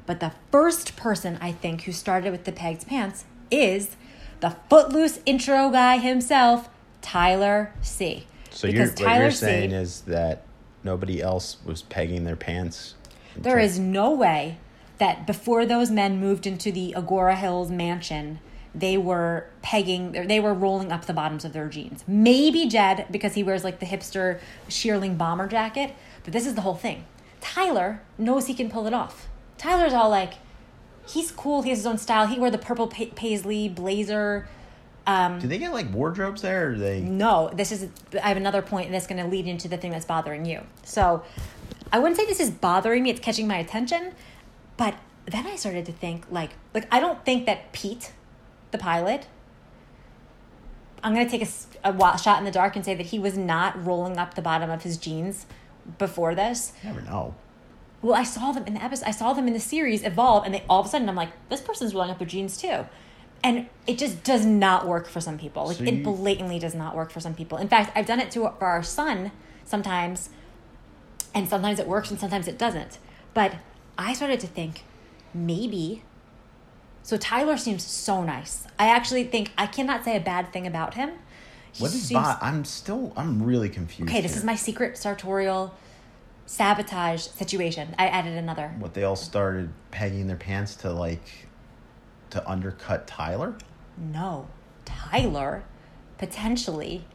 But 0.06 0.20
the 0.20 0.34
first 0.52 0.96
person 0.96 1.38
I 1.40 1.52
think 1.52 1.84
who 1.84 1.92
started 1.92 2.32
with 2.32 2.44
the 2.44 2.52
pegged 2.52 2.88
pants 2.88 3.26
is 3.50 3.96
the 4.44 4.54
footloose 4.70 5.22
intro 5.26 5.70
guy 5.70 5.98
himself, 6.00 6.68
Tyler 7.02 7.74
C. 7.82 8.28
So 8.50 8.68
you're, 8.68 8.88
what 8.88 9.00
you're 9.00 9.32
saying 9.32 9.72
is 9.72 10.02
that 10.02 10.44
nobody 10.84 11.22
else 11.22 11.60
was 11.64 11.84
pegging 11.84 12.26
their 12.26 12.36
pants. 12.36 12.96
There 13.38 13.58
is 13.58 13.80
no 13.80 14.12
way 14.12 14.58
that 14.98 15.26
before 15.26 15.66
those 15.66 15.90
men 15.90 16.20
moved 16.20 16.46
into 16.46 16.74
the 16.74 16.94
Agoura 16.98 17.38
Hills 17.38 17.72
mansion, 17.72 18.42
they 18.76 18.98
were 18.98 19.48
pegging, 19.62 20.12
they 20.12 20.42
were 20.42 20.54
rolling 20.54 20.92
up 20.92 21.06
the 21.06 21.14
bottoms 21.14 21.46
of 21.46 21.54
their 21.54 21.70
jeans. 21.70 22.04
Maybe 22.06 22.68
Jed, 22.68 23.06
because 23.10 23.36
he 23.36 23.44
wears 23.44 23.64
like 23.64 23.80
the 23.80 23.86
hipster 23.86 24.42
shearling 24.68 25.18
bomber 25.18 25.48
jacket, 25.48 25.96
but 26.26 26.34
this 26.34 26.46
is 26.46 26.56
the 26.56 26.62
whole 26.62 26.76
thing. 26.76 27.06
Tyler 27.40 28.02
knows 28.18 28.48
he 28.48 28.54
can 28.54 28.70
pull 28.70 28.88
it 28.88 28.94
off. 28.94 29.30
Tyler's 29.58 29.94
all 29.94 30.10
like, 30.10 30.34
he's 31.08 31.32
cool, 31.32 31.62
he 31.62 31.70
has 31.70 31.80
his 31.80 31.86
own 31.86 31.98
style. 31.98 32.28
He 32.28 32.40
wore 32.40 32.52
the 32.52 32.58
purple 32.58 32.88
pa- 32.88 33.06
paisley 33.16 33.70
blazer. 33.70 34.48
Um, 35.06 35.40
Do 35.40 35.48
they 35.48 35.58
get 35.58 35.74
like 35.74 35.92
wardrobes 35.94 36.42
there? 36.42 36.72
Or 36.72 36.78
they 36.78 37.02
no, 37.02 37.50
this 37.54 37.72
is. 37.72 37.88
I 38.14 38.28
have 38.30 38.38
another 38.38 38.62
point 38.62 38.92
that's 38.92 39.08
going 39.08 39.22
to 39.22 39.30
lead 39.30 39.48
into 39.48 39.68
the 39.68 39.78
thing 39.78 39.92
that's 39.92 40.06
bothering 40.06 40.46
you. 40.46 40.62
So, 40.84 41.24
I 41.92 42.00
wouldn't 42.00 42.18
say 42.18 42.26
this 42.26 42.40
is 42.40 42.50
bothering 42.50 43.04
me. 43.04 43.10
It's 43.10 43.20
catching 43.20 43.48
my 43.48 43.58
attention, 43.58 44.14
but 44.78 44.96
then 45.26 45.46
I 45.46 45.58
started 45.58 45.86
to 45.88 45.92
think 45.92 46.26
like, 46.32 46.52
like 46.74 46.88
I 46.92 47.00
don't 47.02 47.24
think 47.26 47.46
that 47.48 47.74
Pete, 47.74 48.14
the 48.72 48.78
pilot. 48.78 49.28
I'm 51.04 51.14
going 51.14 51.28
to 51.28 51.38
take 51.38 51.46
a, 51.84 51.92
wa- 51.92 52.16
shot 52.16 52.40
in 52.40 52.46
the 52.46 52.52
dark 52.52 52.78
and 52.78 52.86
say 52.86 52.96
that 52.96 53.08
he 53.08 53.20
was 53.20 53.38
not 53.38 53.86
rolling 53.86 54.18
up 54.18 54.36
the 54.36 54.42
bottom 54.42 54.70
of 54.70 54.84
his 54.84 54.96
jeans 54.98 55.46
before 55.98 56.34
this. 56.34 56.72
never 56.82 57.02
know. 57.02 57.36
Well, 58.04 58.16
I 58.16 58.24
saw 58.24 58.52
them 58.52 58.66
in 58.68 58.74
the 58.74 58.84
episode. 58.84 59.08
I 59.08 59.12
saw 59.12 59.32
them 59.34 59.48
in 59.48 59.54
the 59.54 59.60
series 59.62 60.04
evolve, 60.04 60.44
and 60.46 60.54
they 60.54 60.64
all 60.70 60.82
of 60.82 60.86
a 60.86 60.90
sudden 60.90 61.08
I'm 61.08 61.16
like, 61.16 61.30
this 61.50 61.62
person's 61.62 61.94
rolling 61.96 62.12
up 62.12 62.20
their 62.20 62.28
jeans 62.28 62.58
too, 62.58 62.86
and 63.44 63.68
it 63.88 63.98
just 63.98 64.24
does 64.26 64.46
not 64.46 64.86
work 64.86 65.08
for 65.08 65.22
some 65.22 65.38
people. 65.40 65.66
Like 65.68 65.78
So 65.78 65.86
it 65.86 66.04
blatantly 66.04 66.60
does 66.60 66.76
not 66.76 66.96
work 66.96 67.12
for 67.12 67.22
some 67.22 67.34
people. 67.34 67.58
In 67.58 67.70
fact, 67.70 67.94
I've 67.98 68.06
done 68.06 68.20
it 68.20 68.30
to 68.32 68.42
for 68.60 68.66
our 68.66 68.84
son 68.84 69.32
sometimes, 69.64 70.30
and 71.34 71.48
sometimes 71.48 71.80
it 71.80 71.88
works 71.88 72.12
and 72.12 72.20
sometimes 72.20 72.48
it 72.48 72.58
doesn't. 72.58 73.00
But 73.34 73.56
I 73.98 74.14
started 74.14 74.42
to 74.42 74.48
think 74.48 74.84
maybe. 75.34 76.04
So 77.04 77.18
Tyler 77.18 77.58
seems 77.58 77.84
so 77.84 78.24
nice. 78.24 78.68
I 78.78 78.88
actually 78.88 79.24
think 79.24 79.52
I 79.58 79.66
cannot 79.68 80.04
say 80.04 80.16
a 80.18 80.22
bad 80.22 80.52
thing 80.52 80.68
about 80.68 80.96
him. 80.96 81.12
He 81.72 81.82
What 81.82 81.94
is 81.94 82.04
seems- 82.04 82.28
I'm 82.42 82.66
still 82.66 83.14
I'm 83.16 83.42
really 83.44 83.70
confused. 83.70 84.12
Okay, 84.12 84.22
this 84.22 84.32
here. 84.34 84.40
is 84.40 84.44
my 84.46 84.56
secret 84.56 84.98
sartorial 84.98 85.74
sabotage 86.46 87.22
situation. 87.22 87.96
I 87.98 88.08
added 88.08 88.38
another. 88.38 88.74
what 88.80 88.94
they 88.94 89.04
all 89.04 89.16
started 89.16 89.72
pegging 89.92 90.28
their 90.28 90.38
pants 90.38 90.76
to 90.78 90.92
like 90.92 91.48
to 92.32 92.48
undercut 92.50 93.08
Tyler. 93.08 93.56
No, 93.98 94.48
Tyler 94.86 95.64
potentially 96.18 97.06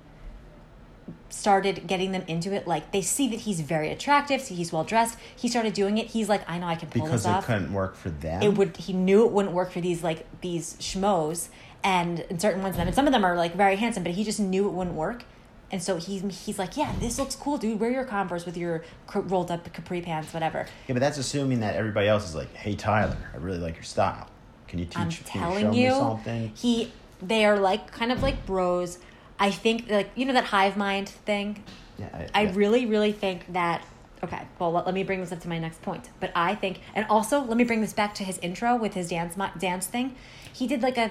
started 1.31 1.87
getting 1.87 2.13
them 2.13 2.23
into 2.27 2.53
it. 2.53 2.67
Like 2.67 2.93
they 2.93 3.03
see 3.03 3.29
that 3.29 3.41
he's 3.41 3.61
very 3.61 3.91
attractive, 3.91 4.41
see 4.41 4.55
he's 4.55 4.73
well 4.73 4.85
dressed. 4.85 5.19
He 5.35 5.49
started 5.49 5.73
doing 5.73 5.99
it. 5.99 6.07
He's 6.09 6.29
like, 6.29 6.49
I 6.49 6.59
know 6.59 6.67
I 6.67 6.75
can 6.75 6.89
pull 6.89 7.03
Because 7.03 7.23
this 7.25 7.31
it 7.31 7.35
off. 7.35 7.47
couldn't 7.47 7.73
work 7.73 7.97
for 7.97 8.11
them. 8.11 8.43
It 8.43 8.55
would. 8.55 8.77
He 8.77 8.93
knew 8.93 9.25
it 9.27 9.33
wouldn't 9.33 9.55
work 9.55 9.71
for 9.73 9.81
these 9.81 10.03
like 10.03 10.27
these 10.41 10.75
schmoes, 10.75 11.49
and, 11.83 12.21
and 12.31 12.41
certain 12.41 12.63
ones 12.63 12.75
of 12.75 12.79
them. 12.79 12.87
And 12.89 12.95
some 12.95 13.07
of 13.07 13.13
them 13.13 13.25
are 13.25 13.37
like 13.37 13.55
very 13.55 13.77
handsome, 13.77 14.03
but 14.03 14.13
he 14.13 14.25
just 14.25 14.41
knew 14.41 14.67
it 14.69 14.73
wouldn't 14.73 14.97
work. 14.97 15.25
And 15.71 15.83
so 15.83 15.97
he's 15.97 16.23
he's 16.47 16.59
like, 16.59 16.77
yeah, 16.77 16.95
this 16.99 17.19
looks 17.19 17.37
cool, 17.37 17.59
dude. 17.59 17.79
Wear 17.79 17.91
your 17.91 18.05
Converse 18.05 18.47
with 18.47 18.57
your 18.57 18.85
cr- 19.07 19.21
rolled 19.21 19.51
up 19.51 19.71
capri 19.73 20.01
pants, 20.01 20.33
whatever. 20.33 20.67
Yeah, 20.87 20.95
but 20.95 21.01
that's 21.01 21.19
assuming 21.19 21.61
that 21.61 21.77
everybody 21.77 22.09
else 22.09 22.27
is 22.27 22.35
like, 22.35 22.55
"Hey, 22.55 22.75
Tyler, 22.75 23.17
I 23.35 23.37
really 23.37 23.59
like 23.59 23.75
your 23.75 23.85
style. 23.85 24.29
Can 24.67 24.79
you 24.79 24.87
teach? 24.87 24.97
I'm 24.97 25.11
can 25.11 25.25
telling 25.25 25.75
you, 25.75 25.89
me 25.89 25.95
something?" 25.95 26.53
he 26.55 26.93
they 27.21 27.45
are 27.45 27.59
like 27.59 27.91
kind 27.93 28.13
of 28.13 28.23
like 28.23 28.47
bros. 28.47 28.99
I 29.39 29.51
think 29.51 29.91
like 29.91 30.11
you 30.15 30.25
know 30.25 30.33
that 30.33 30.45
hive 30.45 30.77
mind 30.77 31.11
thing. 31.11 31.63
Yeah, 31.99 32.29
I 32.35 32.43
yeah. 32.45 32.53
really 32.55 32.87
really 32.87 33.13
think 33.13 33.53
that. 33.53 33.85
Okay, 34.25 34.41
well 34.59 34.73
let, 34.73 34.87
let 34.87 34.95
me 34.95 35.05
bring 35.05 35.21
this 35.21 35.33
up 35.33 35.41
to 35.41 35.49
my 35.49 35.59
next 35.59 35.83
point. 35.83 36.09
But 36.19 36.33
I 36.35 36.55
think, 36.55 36.81
and 36.95 37.07
also 37.11 37.41
let 37.41 37.57
me 37.57 37.65
bring 37.65 37.83
this 37.83 37.93
back 37.93 38.15
to 38.15 38.25
his 38.25 38.39
intro 38.39 38.75
with 38.75 38.95
his 38.95 39.11
dance 39.11 39.37
dance 39.59 39.87
thing. 39.87 40.17
He 40.53 40.67
did 40.67 40.83
like 40.83 40.97
a 40.97 41.11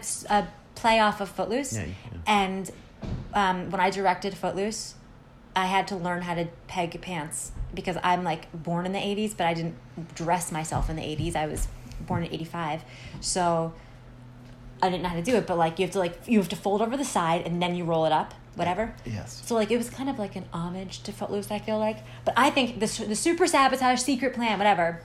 play 0.75 0.99
off 0.99 1.21
of 1.21 1.29
Footloose, 1.29 1.73
Yeah, 1.73 1.85
yeah. 1.85 2.17
and 2.27 2.71
um, 3.33 3.69
when 3.69 3.79
I 3.79 3.89
directed 3.89 4.35
Footloose, 4.35 4.95
I 5.55 5.65
had 5.65 5.87
to 5.89 5.95
learn 5.95 6.21
how 6.21 6.35
to 6.35 6.47
peg 6.67 6.99
pants 7.01 7.51
because 7.73 7.97
I'm 8.03 8.23
like 8.23 8.51
born 8.53 8.85
in 8.85 8.93
the 8.93 8.99
80s, 8.99 9.35
but 9.35 9.47
I 9.47 9.53
didn't 9.53 9.75
dress 10.15 10.51
myself 10.51 10.89
in 10.89 10.95
the 10.95 11.01
80s. 11.01 11.35
I 11.35 11.47
was 11.47 11.67
born 12.01 12.23
in 12.23 12.33
85. 12.33 12.83
So 13.21 13.73
I 14.81 14.89
didn't 14.89 15.03
know 15.03 15.09
how 15.09 15.15
to 15.15 15.23
do 15.23 15.35
it, 15.35 15.47
but 15.47 15.57
like 15.57 15.79
you 15.79 15.85
have 15.85 15.93
to 15.93 15.99
like 15.99 16.19
you 16.27 16.37
have 16.39 16.49
to 16.49 16.55
fold 16.55 16.81
over 16.81 16.95
the 16.95 17.05
side 17.05 17.45
and 17.45 17.61
then 17.61 17.75
you 17.75 17.83
roll 17.83 18.05
it 18.05 18.11
up, 18.11 18.33
whatever. 18.55 18.93
Yes. 19.05 19.41
So 19.45 19.55
like 19.55 19.71
it 19.71 19.77
was 19.77 19.89
kind 19.89 20.09
of 20.09 20.19
like 20.19 20.35
an 20.35 20.45
homage 20.53 21.03
to 21.03 21.11
Footloose, 21.11 21.51
I 21.51 21.59
feel 21.59 21.79
like. 21.79 21.97
But 22.25 22.35
I 22.37 22.49
think 22.49 22.79
the 22.79 23.05
the 23.07 23.15
super 23.15 23.47
sabotage 23.47 23.99
secret 23.99 24.33
plan, 24.33 24.57
whatever, 24.59 25.01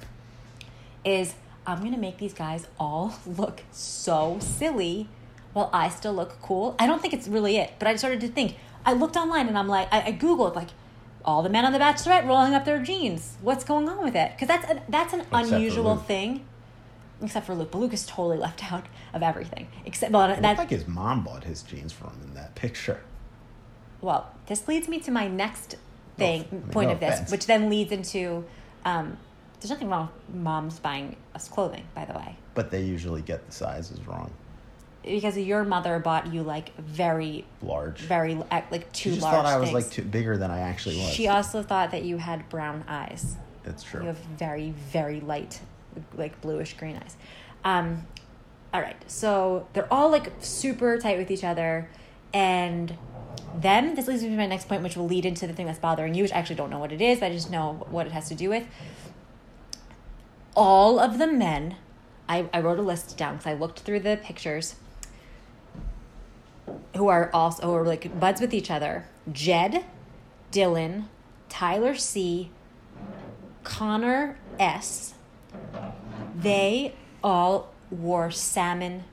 is 1.05 1.35
I'm 1.67 1.83
gonna 1.83 1.99
make 1.99 2.19
these 2.19 2.35
guys 2.35 2.67
all 2.79 3.15
look 3.27 3.63
so 3.71 4.39
silly, 4.41 5.09
while 5.53 5.71
I 5.73 5.89
still 5.89 6.13
look 6.15 6.41
cool. 6.43 6.75
I 6.79 6.87
don't 6.87 7.01
think 7.01 7.15
it's 7.15 7.29
really 7.29 7.57
it, 7.57 7.73
but 7.79 7.89
I 7.89 7.97
started 7.97 8.21
to 8.23 8.29
think. 8.29 8.57
I 8.85 8.93
looked 8.93 9.17
online 9.17 9.49
and 9.49 9.57
I'm 9.57 9.69
like, 9.69 9.89
I, 9.93 10.03
I 10.09 10.13
googled 10.13 10.55
like. 10.55 10.69
All 11.25 11.45
the 11.45 11.49
men 11.49 11.65
on 11.65 11.73
the 11.73 11.79
Bachelorette 11.79 12.27
rolling 12.27 12.53
up 12.53 12.65
their 12.65 12.83
jeans. 12.83 13.37
What's 13.43 13.63
going 13.63 13.89
on 13.89 14.03
with 14.03 14.17
it? 14.17 14.33
Because 14.35 14.49
that's 14.49 14.69
a, 14.69 14.83
that's 14.89 15.13
an 15.13 15.21
for 15.23 15.39
unusual 15.39 15.95
thing, 15.97 16.45
except 17.23 17.47
for 17.47 17.55
Luke. 17.55 17.71
But 17.71 17.79
Luke 17.79 17.93
is 17.93 18.05
totally 18.05 18.39
left 18.39 18.73
out 18.73 18.87
of 19.15 19.23
everything. 19.23 19.69
Except 19.87 20.11
well, 20.11 20.25
It 20.25 20.31
looked 20.31 20.43
that 20.43 20.59
like 20.59 20.71
his 20.71 20.89
mom 20.89 21.23
bought 21.23 21.45
his 21.45 21.63
jeans 21.63 21.93
for 21.93 22.07
him 22.07 22.19
in 22.25 22.35
that 22.35 22.57
picture. 22.57 23.03
Well, 24.01 24.33
this 24.49 24.67
leads 24.67 24.89
me 24.89 24.99
to 24.99 25.13
my 25.13 25.29
next 25.29 25.77
thing, 26.17 26.45
I 26.51 26.55
mean, 26.57 26.63
point 26.73 26.89
no 26.89 26.95
of 26.95 26.99
this, 27.01 27.15
offense. 27.15 27.31
which 27.31 27.47
then 27.47 27.71
leads 27.71 27.93
into 27.93 28.45
um, 28.85 29.17
there's 29.61 29.71
nothing 29.71 29.91
wrong 29.91 30.09
with 30.27 30.37
moms 30.37 30.81
buying 30.81 31.15
us 31.37 31.49
clothing, 31.49 31.85
by 31.95 32.05
the 32.05 32.15
way. 32.15 32.37
But 32.55 32.73
they 32.73 32.83
usually 32.83 33.23
get 33.23 33.47
the 33.47 33.53
sizes 33.53 34.05
wrong. 34.09 34.33
Because 35.05 35.37
your 35.37 35.65
mother 35.65 35.99
bought 35.99 36.33
you 36.33 36.43
like 36.43 36.77
very, 36.77 37.45
Large. 37.61 38.01
very, 38.01 38.35
uh, 38.51 38.61
like 38.71 38.93
too 38.93 39.11
large. 39.11 39.11
she 39.11 39.11
just 39.11 39.23
large 39.23 39.35
thought 39.35 39.47
I 39.47 39.57
was 39.57 39.71
things. 39.71 39.85
like 39.85 39.93
too 39.93 40.03
bigger 40.03 40.37
than 40.37 40.51
I 40.51 40.61
actually 40.61 40.97
was. 40.99 41.13
She 41.13 41.27
also 41.27 41.63
thought 41.63 41.91
that 41.91 42.05
you 42.05 42.19
had 42.19 42.49
brown 42.49 42.85
eyes. 42.87 43.37
That's 43.65 43.83
true. 43.83 44.01
You 44.01 44.07
have 44.07 44.19
very, 44.19 44.71
very 44.71 45.21
light, 45.21 45.61
like 46.15 46.41
bluish 46.41 46.75
green 46.75 46.97
eyes. 46.97 47.17
Um, 47.65 48.07
all 48.73 48.81
right, 48.81 48.97
so 49.11 49.67
they're 49.73 49.93
all 49.93 50.11
like 50.11 50.33
super 50.41 50.99
tight 50.99 51.19
with 51.19 51.31
each 51.31 51.45
other, 51.45 51.89
and 52.33 52.97
then 53.55 53.95
this 53.95 54.07
leads 54.09 54.23
me 54.23 54.31
to 54.31 54.37
my 54.37 54.47
next 54.47 54.69
point, 54.69 54.83
which 54.83 54.97
will 54.97 55.07
lead 55.07 55.27
into 55.27 55.47
the 55.47 55.53
thing 55.53 55.67
that's 55.67 55.79
bothering 55.79 56.15
you, 56.15 56.23
which 56.23 56.33
I 56.33 56.37
actually 56.39 56.57
don't 56.57 56.71
know 56.71 56.79
what 56.79 56.93
it 56.93 57.01
is, 57.03 57.23
I 57.23 57.31
just 57.31 57.51
know 57.51 57.87
what 57.91 58.07
it 58.07 58.13
has 58.13 58.29
to 58.29 58.35
do 58.35 58.49
with. 58.49 58.67
All 60.55 60.99
of 60.99 61.19
the 61.19 61.27
men, 61.27 61.77
I, 62.29 62.49
I 62.53 62.61
wrote 62.61 62.79
a 62.79 62.83
list 62.83 63.17
down 63.17 63.37
because 63.37 63.47
I 63.47 63.55
looked 63.55 63.81
through 63.81 64.01
the 64.01 64.19
pictures, 64.23 64.77
who 66.97 67.09
are 67.09 67.31
also 67.33 67.63
who 67.67 67.75
are 67.75 67.87
like 67.87 68.19
buds 68.19 68.41
with 68.41 68.53
each 68.55 68.71
other. 68.71 69.07
Jed, 69.31 69.85
Dylan, 70.51 71.05
Tyler 71.49 71.95
C, 71.95 72.51
Connor 73.65 74.39
S. 74.59 75.15
They 76.37 76.95
all 77.23 77.73
wore 77.91 78.31
salmon, 78.31 79.05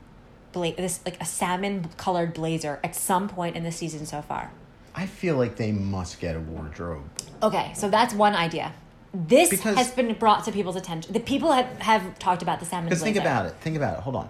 bla- 0.51 0.75
this 0.75 1.01
like 1.05 1.21
a 1.21 1.25
salmon 1.25 1.89
colored 1.97 2.33
blazer 2.33 2.79
at 2.83 2.95
some 2.95 3.27
point 3.27 3.55
in 3.55 3.63
the 3.63 3.71
season 3.71 4.05
so 4.05 4.21
far. 4.21 4.51
I 4.95 5.05
feel 5.05 5.35
like 5.37 5.55
they 5.55 5.71
must 5.71 6.19
get 6.19 6.35
a 6.35 6.39
wardrobe. 6.39 7.03
Okay, 7.43 7.71
so 7.75 7.89
that's 7.89 8.13
one 8.13 8.35
idea. 8.35 8.73
This 9.13 9.49
Because- 9.49 9.75
has 9.77 9.91
been 9.91 10.13
brought 10.15 10.43
to 10.45 10.51
people's 10.51 10.75
attention. 10.75 11.13
The 11.13 11.19
people 11.19 11.51
have, 11.51 11.67
have 11.79 12.19
talked 12.19 12.41
about 12.41 12.59
the 12.59 12.65
salmon 12.65 12.89
Because 12.89 13.03
think 13.03 13.17
about 13.17 13.45
it. 13.45 13.53
Think 13.61 13.75
about 13.75 13.97
it. 13.97 14.01
Hold 14.01 14.15
on. 14.15 14.29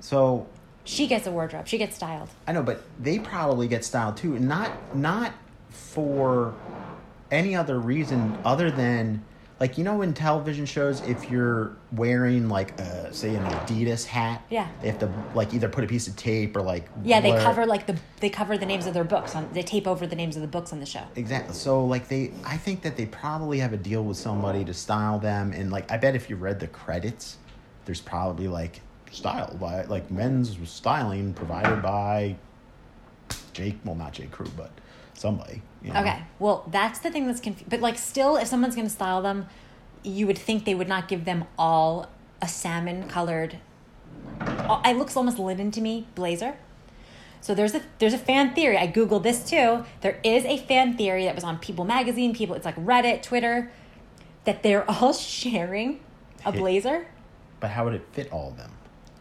So 0.00 0.46
She 0.84 1.06
gets 1.06 1.26
a 1.26 1.30
wardrobe. 1.30 1.68
She 1.68 1.78
gets 1.78 1.96
styled. 1.96 2.28
I 2.46 2.52
know, 2.52 2.62
but 2.62 2.82
they 2.98 3.18
probably 3.18 3.68
get 3.68 3.84
styled 3.84 4.16
too. 4.16 4.38
Not 4.38 4.72
not 4.96 5.32
for 5.70 6.54
any 7.30 7.54
other 7.56 7.78
reason 7.78 8.36
other 8.44 8.70
than 8.70 9.24
like 9.60 9.78
you 9.78 9.84
know 9.84 10.02
in 10.02 10.12
television 10.12 10.66
shows 10.66 11.00
if 11.02 11.30
you're 11.30 11.76
wearing 11.92 12.48
like 12.48 12.78
a 12.80 13.12
say 13.14 13.34
an 13.34 13.44
Adidas 13.44 14.04
hat, 14.04 14.42
Yeah. 14.50 14.66
they 14.80 14.88
have 14.88 14.98
to 14.98 15.10
like 15.34 15.54
either 15.54 15.68
put 15.68 15.84
a 15.84 15.86
piece 15.86 16.08
of 16.08 16.16
tape 16.16 16.56
or 16.56 16.62
like 16.62 16.88
Yeah, 17.04 17.20
they 17.20 17.30
cover 17.30 17.64
like 17.64 17.86
the 17.86 17.96
they 18.20 18.28
cover 18.28 18.58
the 18.58 18.66
names 18.66 18.86
of 18.86 18.92
their 18.94 19.04
books 19.04 19.36
on 19.36 19.48
they 19.52 19.62
tape 19.62 19.86
over 19.86 20.06
the 20.06 20.16
names 20.16 20.34
of 20.36 20.42
the 20.42 20.48
books 20.48 20.72
on 20.72 20.80
the 20.80 20.86
show. 20.86 21.04
Exactly. 21.14 21.54
So 21.54 21.84
like 21.84 22.08
they 22.08 22.32
I 22.44 22.56
think 22.56 22.82
that 22.82 22.96
they 22.96 23.06
probably 23.06 23.60
have 23.60 23.72
a 23.72 23.76
deal 23.78 24.02
with 24.02 24.16
somebody 24.16 24.64
to 24.64 24.74
style 24.74 25.18
them 25.20 25.52
and 25.52 25.70
like 25.70 25.90
I 25.92 25.96
bet 25.96 26.16
if 26.16 26.28
you 26.28 26.34
read 26.36 26.58
the 26.58 26.66
credits, 26.68 27.38
there's 27.84 28.00
probably 28.00 28.48
like 28.48 28.80
style 29.12 29.56
by 29.60 29.84
like 29.84 30.10
men's 30.10 30.56
styling 30.68 31.34
provided 31.34 31.82
by 31.82 32.36
Jake 33.52 33.78
well 33.84 33.94
not 33.94 34.12
Jake 34.12 34.30
Crew, 34.30 34.50
but 34.56 34.70
somebody. 35.14 35.62
You 35.82 35.92
know? 35.92 36.00
Okay, 36.00 36.22
well 36.38 36.64
that's 36.70 36.98
the 37.00 37.10
thing 37.10 37.26
that's 37.26 37.40
confusing. 37.40 37.68
But 37.70 37.80
like 37.80 37.98
still, 37.98 38.36
if 38.36 38.48
someone's 38.48 38.74
gonna 38.74 38.90
style 38.90 39.22
them, 39.22 39.46
you 40.02 40.26
would 40.26 40.38
think 40.38 40.64
they 40.64 40.74
would 40.74 40.88
not 40.88 41.08
give 41.08 41.24
them 41.24 41.44
all 41.58 42.08
a 42.40 42.48
salmon 42.48 43.08
colored. 43.08 43.58
Uh, 44.40 44.80
it 44.84 44.96
looks 44.96 45.16
almost 45.16 45.38
linen 45.38 45.70
to 45.70 45.80
me 45.80 46.06
blazer. 46.14 46.56
So 47.40 47.54
there's 47.54 47.74
a 47.74 47.82
there's 47.98 48.14
a 48.14 48.18
fan 48.18 48.54
theory. 48.54 48.78
I 48.78 48.86
googled 48.86 49.24
this 49.24 49.48
too. 49.48 49.84
There 50.00 50.20
is 50.22 50.44
a 50.44 50.58
fan 50.58 50.96
theory 50.96 51.24
that 51.24 51.34
was 51.34 51.44
on 51.44 51.58
People 51.58 51.84
Magazine. 51.84 52.34
People, 52.34 52.54
it's 52.54 52.64
like 52.64 52.76
Reddit, 52.76 53.22
Twitter, 53.22 53.70
that 54.44 54.62
they're 54.62 54.88
all 54.88 55.12
sharing 55.12 56.00
a 56.44 56.52
Hit- 56.52 56.60
blazer. 56.60 57.06
But 57.60 57.70
how 57.70 57.84
would 57.84 57.94
it 57.94 58.06
fit 58.12 58.32
all 58.32 58.50
of 58.50 58.56
them? 58.56 58.70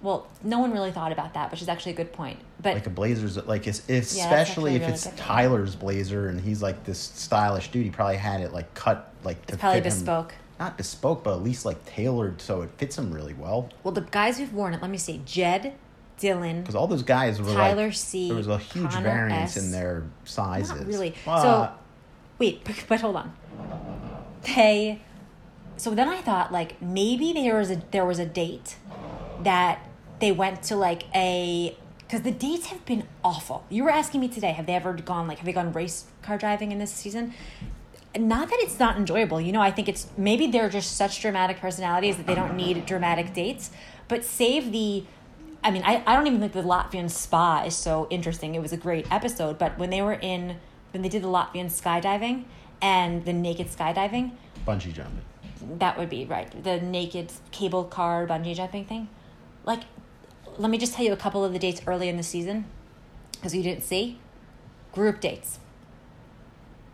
Well, 0.01 0.27
no 0.43 0.59
one 0.59 0.71
really 0.71 0.91
thought 0.91 1.11
about 1.11 1.35
that, 1.35 1.51
which 1.51 1.61
is 1.61 1.67
actually 1.69 1.91
a 1.91 1.95
good 1.95 2.11
point. 2.11 2.39
But 2.61 2.73
Like 2.75 2.87
a 2.87 2.89
blazer's 2.91 3.37
like 3.45 3.67
it's, 3.67 3.79
if, 3.87 4.13
Yeah, 4.13 4.23
especially 4.23 4.75
if 4.75 4.81
really 4.81 4.93
it's. 4.93 5.07
Tyler's 5.15 5.75
blazer 5.75 6.27
and 6.27 6.41
he's 6.41 6.61
like 6.61 6.83
this 6.85 6.97
stylish 6.99 7.69
dude, 7.71 7.85
he 7.85 7.91
probably 7.91 8.17
had 8.17 8.41
it 8.41 8.51
like 8.51 8.73
cut 8.73 9.13
like 9.23 9.45
to 9.47 9.53
it's 9.53 9.61
probably 9.61 9.81
fit 9.81 9.85
him- 9.85 9.97
bespoke. 9.99 10.33
not 10.59 10.77
bespoke, 10.77 11.23
but 11.23 11.33
at 11.35 11.43
least 11.43 11.65
like 11.65 11.85
tailored 11.85 12.41
so 12.41 12.61
it 12.63 12.69
fits 12.77 12.97
him 12.97 13.11
really 13.11 13.33
well. 13.35 13.69
Well, 13.83 13.91
the 13.93 14.01
guys 14.01 14.37
who've 14.39 14.53
worn 14.53 14.73
it, 14.73 14.81
let 14.81 14.89
me 14.89 14.97
see, 14.97 15.21
Jed, 15.25 15.73
Dylan, 16.19 16.61
Because 16.61 16.75
all 16.75 16.87
those 16.87 17.03
guys 17.03 17.39
were 17.39 17.45
like. 17.47 17.55
Tyler 17.57 17.85
like, 17.85 17.93
C, 17.95 18.27
there 18.27 18.37
was 18.37 18.47
a 18.47 18.57
huge 18.57 18.89
Connor 18.91 19.03
variance 19.03 19.57
S. 19.57 19.63
in 19.63 19.71
their 19.71 20.03
sizes. 20.25 20.71
Not 20.71 20.87
really. 20.87 21.13
But 21.25 21.41
So, 21.41 21.71
wait, 22.39 22.63
but, 22.63 22.83
but 22.87 23.01
hold 23.01 23.15
on. 23.17 23.33
They. 24.43 25.01
So 25.77 25.91
then 25.95 26.07
I 26.07 26.21
thought 26.21 26.51
like 26.51 26.81
maybe 26.81 27.33
there 27.33 27.57
was 27.57 27.71
a 27.71 27.81
there 27.91 28.05
was 28.05 28.19
a 28.19 28.25
date 28.25 28.75
that 29.43 29.79
they 30.21 30.31
went 30.31 30.63
to 30.63 30.75
like 30.75 31.03
a 31.13 31.75
because 32.03 32.21
the 32.21 32.31
dates 32.31 32.67
have 32.67 32.85
been 32.85 33.07
awful. 33.23 33.65
You 33.69 33.83
were 33.83 33.89
asking 33.89 34.21
me 34.21 34.27
today, 34.27 34.51
have 34.51 34.65
they 34.65 34.75
ever 34.75 34.93
gone 34.93 35.27
like 35.27 35.39
have 35.39 35.45
they 35.45 35.53
gone 35.53 35.73
race 35.73 36.05
car 36.21 36.37
driving 36.37 36.71
in 36.71 36.79
this 36.79 36.91
season? 36.91 37.33
Not 38.17 38.49
that 38.49 38.59
it's 38.59 38.77
not 38.79 38.97
enjoyable. 38.97 39.39
You 39.39 39.53
know, 39.53 39.61
I 39.61 39.71
think 39.71 39.87
it's 39.87 40.07
maybe 40.17 40.47
they're 40.47 40.69
just 40.69 40.95
such 40.97 41.21
dramatic 41.21 41.59
personalities 41.59 42.17
that 42.17 42.27
they 42.27 42.35
don't 42.35 42.55
need 42.55 42.85
dramatic 42.85 43.33
dates. 43.33 43.71
But 44.07 44.23
save 44.23 44.71
the 44.71 45.05
I 45.63 45.69
mean, 45.69 45.83
I, 45.85 46.03
I 46.07 46.15
don't 46.15 46.25
even 46.25 46.39
think 46.39 46.53
the 46.53 46.63
Latvian 46.63 47.09
spa 47.09 47.63
is 47.65 47.75
so 47.75 48.07
interesting. 48.09 48.55
It 48.55 48.61
was 48.61 48.73
a 48.73 48.77
great 48.77 49.05
episode, 49.11 49.59
but 49.59 49.77
when 49.77 49.89
they 49.89 50.01
were 50.01 50.13
in 50.13 50.57
when 50.91 51.03
they 51.03 51.09
did 51.09 51.23
the 51.23 51.27
Latvian 51.27 51.67
skydiving 51.67 52.45
and 52.81 53.23
the 53.25 53.33
naked 53.33 53.67
skydiving, 53.67 54.31
bungee 54.67 54.93
jumping. 54.93 55.23
that 55.77 55.97
would 55.97 56.09
be 56.09 56.25
right. 56.25 56.63
The 56.63 56.81
naked 56.81 57.31
cable 57.51 57.85
car 57.85 58.27
bungee 58.27 58.55
jumping 58.55 58.85
thing. 58.85 59.07
Like, 59.63 59.83
let 60.57 60.69
me 60.69 60.77
just 60.77 60.93
tell 60.93 61.05
you 61.05 61.13
a 61.13 61.17
couple 61.17 61.43
of 61.43 61.53
the 61.53 61.59
dates 61.59 61.81
early 61.87 62.09
in 62.09 62.17
the 62.17 62.23
season, 62.23 62.65
because 63.31 63.55
you 63.55 63.63
didn't 63.63 63.83
see. 63.83 64.19
Group 64.93 65.19
dates. 65.21 65.59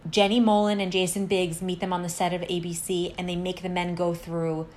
Jenny 0.09 0.39
Mollen 0.39 0.81
and 0.81 0.91
Jason 0.91 1.25
Biggs 1.25 1.61
meet 1.61 1.79
them 1.79 1.91
on 1.91 2.01
the 2.03 2.09
set 2.09 2.33
of 2.33 2.41
ABC, 2.41 3.13
and 3.17 3.27
they 3.27 3.35
make 3.35 3.61
the 3.61 3.69
men 3.69 3.95
go 3.95 4.13
through 4.13 4.67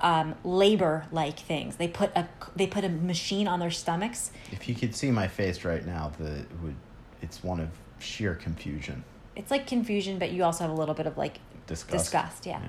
um, 0.00 0.34
labor-like 0.44 1.38
things. 1.38 1.76
They 1.76 1.88
put 1.88 2.10
a 2.16 2.28
they 2.56 2.66
put 2.66 2.84
a 2.84 2.88
machine 2.88 3.46
on 3.46 3.60
their 3.60 3.70
stomachs. 3.70 4.30
If 4.50 4.68
you 4.68 4.74
could 4.74 4.94
see 4.94 5.10
my 5.10 5.28
face 5.28 5.64
right 5.64 5.84
now, 5.86 6.12
the 6.18 6.38
it 6.40 6.46
would 6.62 6.74
it's 7.20 7.42
one 7.44 7.60
of 7.60 7.68
sheer 7.98 8.34
confusion, 8.34 9.04
It's 9.36 9.50
like 9.50 9.66
confusion, 9.66 10.18
but 10.18 10.30
you 10.30 10.44
also 10.44 10.64
have 10.64 10.70
a 10.70 10.76
little 10.76 10.94
bit 10.94 11.06
of 11.06 11.16
like 11.18 11.38
disgust. 11.66 12.04
disgust. 12.06 12.46
Yeah. 12.46 12.60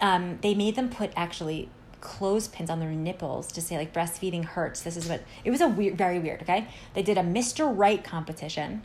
um, 0.00 0.38
they 0.42 0.54
made 0.54 0.74
them 0.76 0.88
put 0.88 1.12
actually 1.16 1.68
clothespins 2.00 2.70
on 2.70 2.80
their 2.80 2.90
nipples 2.90 3.50
to 3.52 3.60
say 3.60 3.76
like 3.76 3.92
breastfeeding 3.92 4.44
hurts. 4.44 4.82
This 4.82 4.96
is 4.96 5.08
what 5.08 5.22
it 5.44 5.50
was 5.50 5.60
a 5.60 5.68
weird, 5.68 5.96
very 5.96 6.18
weird. 6.18 6.42
Okay, 6.42 6.68
they 6.94 7.02
did 7.02 7.18
a 7.18 7.22
Mr. 7.22 7.70
Right 7.74 8.02
competition, 8.02 8.82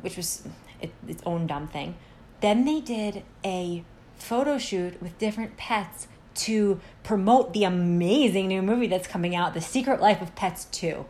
which 0.00 0.16
was 0.16 0.46
it, 0.80 0.92
its 1.06 1.22
own 1.24 1.46
dumb 1.46 1.68
thing. 1.68 1.96
Then 2.40 2.64
they 2.64 2.80
did 2.80 3.22
a 3.44 3.84
photo 4.16 4.58
shoot 4.58 5.00
with 5.00 5.18
different 5.18 5.56
pets 5.56 6.08
to 6.34 6.80
promote 7.02 7.52
the 7.52 7.64
amazing 7.64 8.48
new 8.48 8.62
movie 8.62 8.86
that's 8.86 9.06
coming 9.06 9.34
out, 9.34 9.54
The 9.54 9.60
Secret 9.60 10.00
Life 10.00 10.22
of 10.22 10.34
Pets 10.34 10.66
Two, 10.66 11.06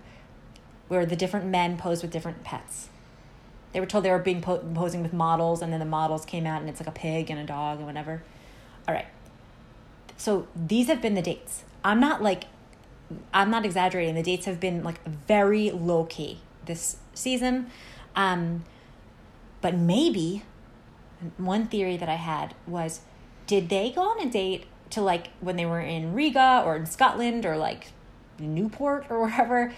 where 0.88 1.06
the 1.06 1.16
different 1.16 1.46
men 1.46 1.76
pose 1.76 2.02
with 2.02 2.10
different 2.10 2.44
pets. 2.44 2.88
They 3.72 3.80
were 3.80 3.86
told 3.86 4.04
they 4.04 4.10
were 4.10 4.18
being 4.18 4.42
po- 4.42 4.58
posing 4.74 5.02
with 5.02 5.12
models, 5.12 5.62
and 5.62 5.72
then 5.72 5.80
the 5.80 5.86
models 5.86 6.24
came 6.24 6.46
out, 6.46 6.60
and 6.60 6.68
it's 6.68 6.80
like 6.80 6.88
a 6.88 6.92
pig 6.92 7.30
and 7.30 7.40
a 7.40 7.44
dog 7.44 7.78
and 7.78 7.86
whatever. 7.86 8.22
All 8.86 8.94
right. 8.94 9.06
So 10.22 10.46
these 10.54 10.86
have 10.86 11.02
been 11.02 11.14
the 11.14 11.20
dates. 11.20 11.64
I'm 11.82 11.98
not 11.98 12.22
like, 12.22 12.44
I'm 13.34 13.50
not 13.50 13.64
exaggerating. 13.64 14.14
The 14.14 14.22
dates 14.22 14.46
have 14.46 14.60
been 14.60 14.84
like 14.84 15.04
very 15.04 15.72
low 15.72 16.04
key 16.04 16.38
this 16.64 16.98
season. 17.12 17.66
Um, 18.14 18.62
but 19.60 19.74
maybe 19.74 20.44
one 21.38 21.66
theory 21.66 21.96
that 21.96 22.08
I 22.08 22.14
had 22.14 22.54
was 22.68 23.00
did 23.48 23.68
they 23.68 23.90
go 23.90 24.02
on 24.02 24.20
a 24.20 24.30
date 24.30 24.66
to 24.90 25.00
like 25.00 25.30
when 25.40 25.56
they 25.56 25.66
were 25.66 25.80
in 25.80 26.14
Riga 26.14 26.62
or 26.64 26.76
in 26.76 26.86
Scotland 26.86 27.44
or 27.44 27.56
like 27.56 27.88
Newport 28.38 29.06
or 29.10 29.22
wherever 29.22 29.72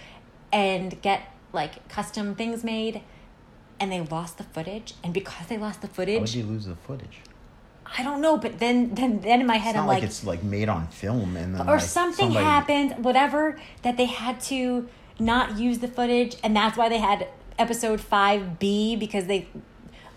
and 0.53 1.01
get 1.01 1.23
like 1.53 1.89
custom 1.89 2.35
things 2.35 2.63
made 2.63 3.01
and 3.79 3.91
they 3.91 4.01
lost 4.01 4.37
the 4.37 4.43
footage 4.43 4.93
and 5.03 5.11
because 5.11 5.47
they 5.47 5.57
lost 5.57 5.81
the 5.81 5.87
footage. 5.87 6.17
How 6.17 6.21
would 6.21 6.35
you 6.35 6.43
lose 6.43 6.65
the 6.65 6.75
footage? 6.75 7.21
I 7.97 8.03
don't 8.03 8.21
know, 8.21 8.37
but 8.37 8.59
then 8.59 8.95
then 8.95 9.21
then 9.21 9.41
in 9.41 9.47
my 9.47 9.57
head 9.57 9.69
It's 9.71 9.75
not 9.75 9.81
I'm 9.83 9.87
like, 9.87 9.95
like, 10.01 10.03
it's 10.03 10.23
like 10.23 10.43
made 10.43 10.69
on 10.69 10.87
film 10.87 11.37
and 11.37 11.55
then 11.55 11.61
or 11.69 11.75
like, 11.77 11.81
something 11.81 12.27
somebody- 12.27 12.45
happened, 12.45 13.03
whatever, 13.03 13.59
that 13.83 13.97
they 13.97 14.05
had 14.05 14.39
to 14.41 14.89
not 15.19 15.57
use 15.57 15.79
the 15.79 15.87
footage, 15.87 16.35
and 16.43 16.55
that's 16.55 16.77
why 16.77 16.89
they 16.89 16.97
had 16.97 17.27
episode 17.57 18.01
five 18.01 18.59
B 18.59 18.95
because 18.95 19.25
they. 19.27 19.47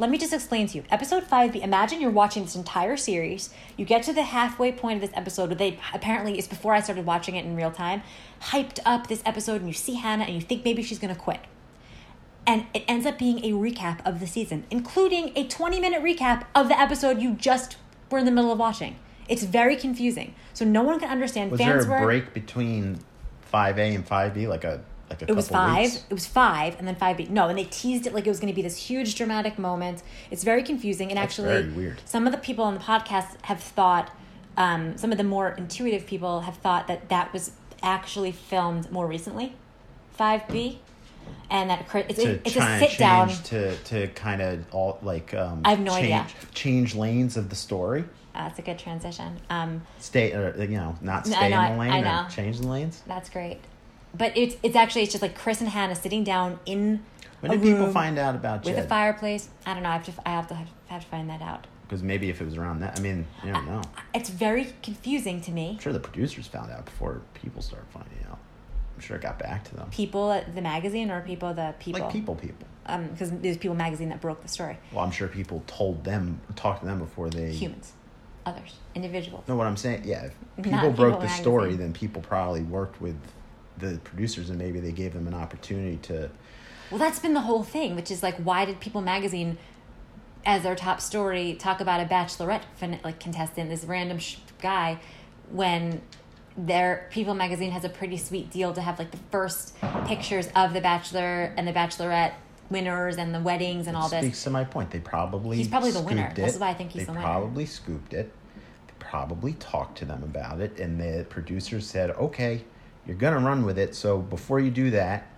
Let 0.01 0.11
me 0.11 0.19
just 0.19 0.33
explain 0.33 0.69
to 0.69 0.77
you. 0.79 0.85
Episode 0.93 1.25
five 1.25 1.53
B. 1.53 1.61
Imagine 1.61 2.01
you're 2.01 2.11
watching 2.11 2.45
this 2.45 2.55
entire 2.55 2.97
series. 2.97 3.51
You 3.77 3.85
get 3.85 4.05
to 4.05 4.13
the 4.13 4.23
halfway 4.23 4.71
point 4.71 5.03
of 5.03 5.09
this 5.09 5.17
episode, 5.17 5.49
where 5.49 5.57
they 5.57 5.79
apparently 5.93 6.39
it's 6.39 6.47
before 6.47 6.73
I 6.73 6.81
started 6.81 7.05
watching 7.05 7.35
it 7.35 7.45
in 7.45 7.57
real 7.57 7.73
time, 7.73 8.03
hyped 8.43 8.79
up 8.87 9.09
this 9.09 9.23
episode, 9.27 9.57
and 9.61 9.67
you 9.67 9.73
see 9.75 9.95
Hannah, 9.95 10.25
and 10.25 10.35
you 10.35 10.41
think 10.41 10.65
maybe 10.65 10.83
she's 10.85 10.99
gonna 11.01 11.17
quit 11.17 11.41
and 12.49 12.67
it 12.73 12.83
ends 12.89 13.05
up 13.05 13.19
being 13.19 13.45
a 13.45 13.53
recap 13.53 14.01
of 14.07 14.21
the 14.21 14.27
season, 14.27 14.65
including 14.71 15.33
a 15.37 15.47
20 15.47 15.79
minute 15.79 16.03
recap 16.03 16.47
of 16.55 16.69
the 16.69 16.81
episode 16.81 17.21
you 17.21 17.35
just 17.35 17.77
were 18.11 18.19
in 18.19 18.25
the 18.25 18.31
middle 18.31 18.51
of 18.51 18.59
watching. 18.59 18.97
It's 19.29 19.45
very 19.45 19.77
confusing. 19.77 20.35
So 20.55 20.65
no 20.65 20.83
one 20.83 20.99
can 20.99 21.11
understand. 21.11 21.51
Was 21.51 21.61
Fans 21.61 21.85
there 21.85 21.97
a 21.97 22.01
were 22.01 22.07
break 22.07 22.33
between 22.33 23.01
five 23.43 23.79
A 23.79 23.95
and 23.95 24.05
five 24.05 24.33
B, 24.33 24.49
like 24.49 24.65
a 24.65 24.81
like 25.11 25.21
a 25.21 25.27
it 25.29 25.37
was 25.37 25.51
five. 25.51 25.83
weeks? 25.83 26.05
It 26.09 26.15
was 26.15 26.27
five, 26.27 26.79
and 26.79 26.89
then 26.89 26.95
five 26.95 27.19
B. 27.19 27.27
No, 27.31 27.49
and 27.49 27.59
they 27.59 27.65
teased 27.65 28.07
it 28.07 28.15
like 28.15 28.27
it 28.27 28.31
was 28.31 28.41
going 28.41 28.53
to 28.53 28.57
be 28.57 28.63
this 28.63 28.79
huge 28.79 29.15
dramatic 29.15 29.59
moment. 29.59 30.03
It's 30.31 30.43
very 30.43 30.63
confusing, 30.63 31.11
and 31.11 31.19
That's 31.19 31.39
actually, 31.39 31.49
very 31.49 31.69
weird. 31.69 32.01
some 32.07 32.27
of 32.27 32.33
the 32.33 32.39
people 32.39 32.65
on 32.65 32.73
the 32.73 32.81
podcast 32.81 33.37
have 33.43 33.61
thought, 33.61 34.11
um, 34.57 34.97
some 34.97 35.13
of 35.13 35.19
the 35.19 35.25
more 35.25 35.51
intuitive 35.51 36.07
people 36.07 36.41
have 36.41 36.57
thought 36.57 36.89
that 36.89 37.11
that 37.11 37.31
was 37.35 37.53
actually 37.83 38.33
filmed 38.33 38.91
more 38.91 39.07
recently, 39.07 39.55
five 40.13 40.49
B, 40.49 40.81
and 41.51 41.71
that 41.71 41.87
it's, 41.95 42.19
to 42.19 42.31
it's 42.45 42.57
a 42.57 42.79
sit 42.79 42.99
down. 42.99 43.29
change 43.29 43.43
to 43.45 43.77
to 43.85 44.07
kind 44.09 44.41
of 44.43 44.65
all 44.73 44.99
like 45.03 45.35
um 45.35 45.63
I 45.65 45.71
have 45.71 45.81
no 45.81 45.93
change, 45.93 46.13
idea. 46.13 46.27
change 46.55 46.95
lanes 46.95 47.37
of 47.37 47.49
the 47.51 47.57
story 47.57 48.05
That's 48.35 48.59
a 48.59 48.63
good 48.63 48.79
transition. 48.79 49.39
Um, 49.51 49.83
stay 49.99 50.33
or 50.33 50.55
you 50.63 50.77
know 50.77 50.97
not 51.01 51.27
No, 51.27 51.33
stay 51.37 51.47
I 51.47 51.49
know, 51.49 51.63
in 51.63 51.73
the 51.73 51.79
lane 51.79 51.91
I 51.93 52.01
or 52.01 52.05
know. 52.05 52.27
change 52.31 52.61
the 52.61 52.69
lanes 52.69 53.03
that's 53.07 53.31
great. 53.31 53.59
But 54.15 54.37
it's 54.37 54.57
it's 54.63 54.77
actually 54.77 55.03
it's 55.03 55.13
just 55.13 55.23
like 55.23 55.37
Chris 55.37 55.61
and 55.61 55.69
Hannah 55.71 55.95
sitting 55.95 56.25
down 56.25 56.59
in 56.67 57.01
when 57.41 57.53
did 57.53 57.63
people 57.63 57.93
find 57.93 58.19
out 58.19 58.35
about 58.35 58.65
with 58.65 58.77
a 58.79 58.83
fireplace. 58.83 59.49
I 59.65 59.75
don't 59.75 59.83
know. 59.85 59.91
I 59.91 59.93
have 59.99 60.05
to 60.07 60.13
I 60.29 60.31
have 60.33 60.49
to 60.49 60.55
have 60.89 61.03
to 61.05 61.09
find 61.09 61.29
that 61.31 61.41
out. 61.43 61.67
because 61.87 62.03
maybe 62.03 62.29
if 62.31 62.41
it 62.41 62.45
was 62.45 62.57
around 62.57 62.81
that 62.81 62.99
i 62.99 63.01
mean 63.03 63.27
you 63.45 63.53
don't 63.53 63.67
know 63.67 63.81
It's 64.19 64.29
very 64.47 64.65
confusing 64.83 65.41
to 65.47 65.51
me. 65.59 65.67
i'm 65.73 65.79
sure 65.79 65.93
the 65.93 66.01
producers 66.11 66.47
found 66.47 66.71
out 66.71 66.85
before 66.87 67.21
people 67.41 67.61
started 67.63 67.89
finding 67.91 68.19
out 68.28 68.28
i'm 68.99 69.03
sure 69.05 69.17
it 69.17 69.23
got 69.23 69.39
back 69.39 69.63
to 69.65 69.77
them. 69.77 69.89
People 69.91 70.33
at 70.33 70.55
the 70.57 70.61
magazine 70.61 71.09
or 71.11 71.21
people 71.21 71.55
the 71.55 71.73
people? 71.79 72.01
Like 72.01 72.13
people 72.13 72.35
people. 72.35 72.67
Um 72.87 73.07
because 73.09 73.31
there's 73.31 73.57
people 73.57 73.77
magazine 73.77 74.09
that 74.09 74.21
broke 74.21 74.43
the 74.43 74.49
story. 74.49 74.77
well 74.93 75.05
i'm 75.05 75.13
sure 75.13 75.29
people 75.29 75.63
told 75.69 76.03
them 76.05 76.41
talked 76.57 76.81
to 76.81 76.87
them 76.87 76.99
before 76.99 77.31
they 77.31 77.53
Humans, 77.53 77.93
others, 78.45 78.75
individuals. 78.97 79.47
know 79.47 79.55
what 79.55 79.67
i'm 79.69 79.77
saying 79.77 80.03
yeah 80.05 80.25
if 80.25 80.67
Not 80.67 80.81
people 80.81 80.91
broke 80.91 81.15
People 81.15 81.21
the 81.21 81.29
story 81.29 81.77
then 81.77 81.93
people 81.93 82.23
probably 82.23 82.63
worked 82.63 83.01
with 83.01 83.17
the 83.77 84.01
producers 84.03 84.51
and 84.51 84.59
maybe 84.59 84.81
they 84.81 84.91
gave 84.91 85.13
them 85.15 85.29
an 85.29 85.35
opportunity 85.35 85.99
to 85.99 86.29
Well, 86.91 86.99
that's 86.99 87.21
been 87.21 87.35
the 87.35 87.43
whole 87.43 87.63
thing, 87.63 87.95
which 87.95 88.11
is 88.11 88.23
like, 88.25 88.35
why 88.39 88.65
did 88.65 88.81
People 88.81 89.03
magazine 89.03 89.57
as 90.45 90.63
their 90.65 90.75
top 90.75 91.01
story 91.01 91.55
talk 91.55 91.81
about 91.81 92.01
a 92.01 92.05
bachelorette 92.05 92.63
like 93.05 93.21
contestant, 93.21 93.69
this 93.71 93.85
random 93.85 94.19
sh- 94.19 94.39
guy, 94.61 94.99
when 95.51 96.01
their 96.59 97.07
People 97.11 97.35
magazine 97.35 97.71
has 97.71 97.85
a 97.85 97.89
pretty 97.89 98.17
sweet 98.17 98.51
deal 98.51 98.73
to 98.73 98.81
have 98.83 98.99
like 98.99 99.13
the 99.13 99.19
first 99.31 99.75
pictures 100.07 100.49
of 100.57 100.73
the 100.73 100.81
bachelor 100.81 101.55
and 101.57 101.67
the 101.67 101.73
bachelorette 101.73 102.33
winners 102.69 103.17
and 103.17 103.33
the 103.35 103.41
weddings 103.41 103.87
and 103.87 103.97
all 103.97 104.09
this. 104.09 104.23
Speaks 104.25 104.45
to 104.45 104.51
my 104.51 104.65
point. 104.65 104.91
They 104.91 104.99
probably 104.99 105.57
He's 105.57 105.69
probably 105.69 105.93
the 105.93 106.03
winner. 106.03 106.33
it. 106.37 106.39
is 106.39 106.59
why 106.59 106.71
I 106.71 106.75
think 106.75 106.91
he's 106.91 107.03
they 107.03 107.07
the 107.07 107.13
winner. 107.13 107.23
probably 107.25 107.65
scooped 107.65 108.13
it. 108.13 108.33
They 108.89 108.93
probably 108.99 109.53
talked 109.55 109.99
to 109.99 110.05
them 110.05 110.23
about 110.25 110.61
it, 110.61 110.79
and 110.81 111.01
the 111.01 111.25
producers 111.31 111.87
said, 111.87 112.11
"Okay, 112.11 112.65
you're 113.07 113.17
gonna 113.17 113.39
run 113.39 113.65
with 113.65 113.79
it. 113.79 113.95
So 113.95 114.19
before 114.19 114.59
you 114.59 114.71
do 114.73 114.91
that, 114.91 115.29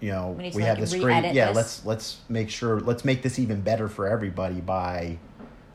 you 0.00 0.10
know, 0.12 0.30
We 0.30 0.44
we, 0.44 0.50
to, 0.52 0.64
have 0.64 0.80
this 0.80 0.94
great. 0.94 1.34
Yeah, 1.34 1.48
this." 1.48 1.56
let's 1.56 1.84
let's 1.84 2.18
make 2.30 2.48
sure. 2.48 2.80
Let's 2.80 3.04
make 3.04 3.22
this 3.22 3.38
even 3.38 3.60
better 3.60 3.86
for 3.86 4.08
everybody 4.08 4.60
by, 4.62 5.18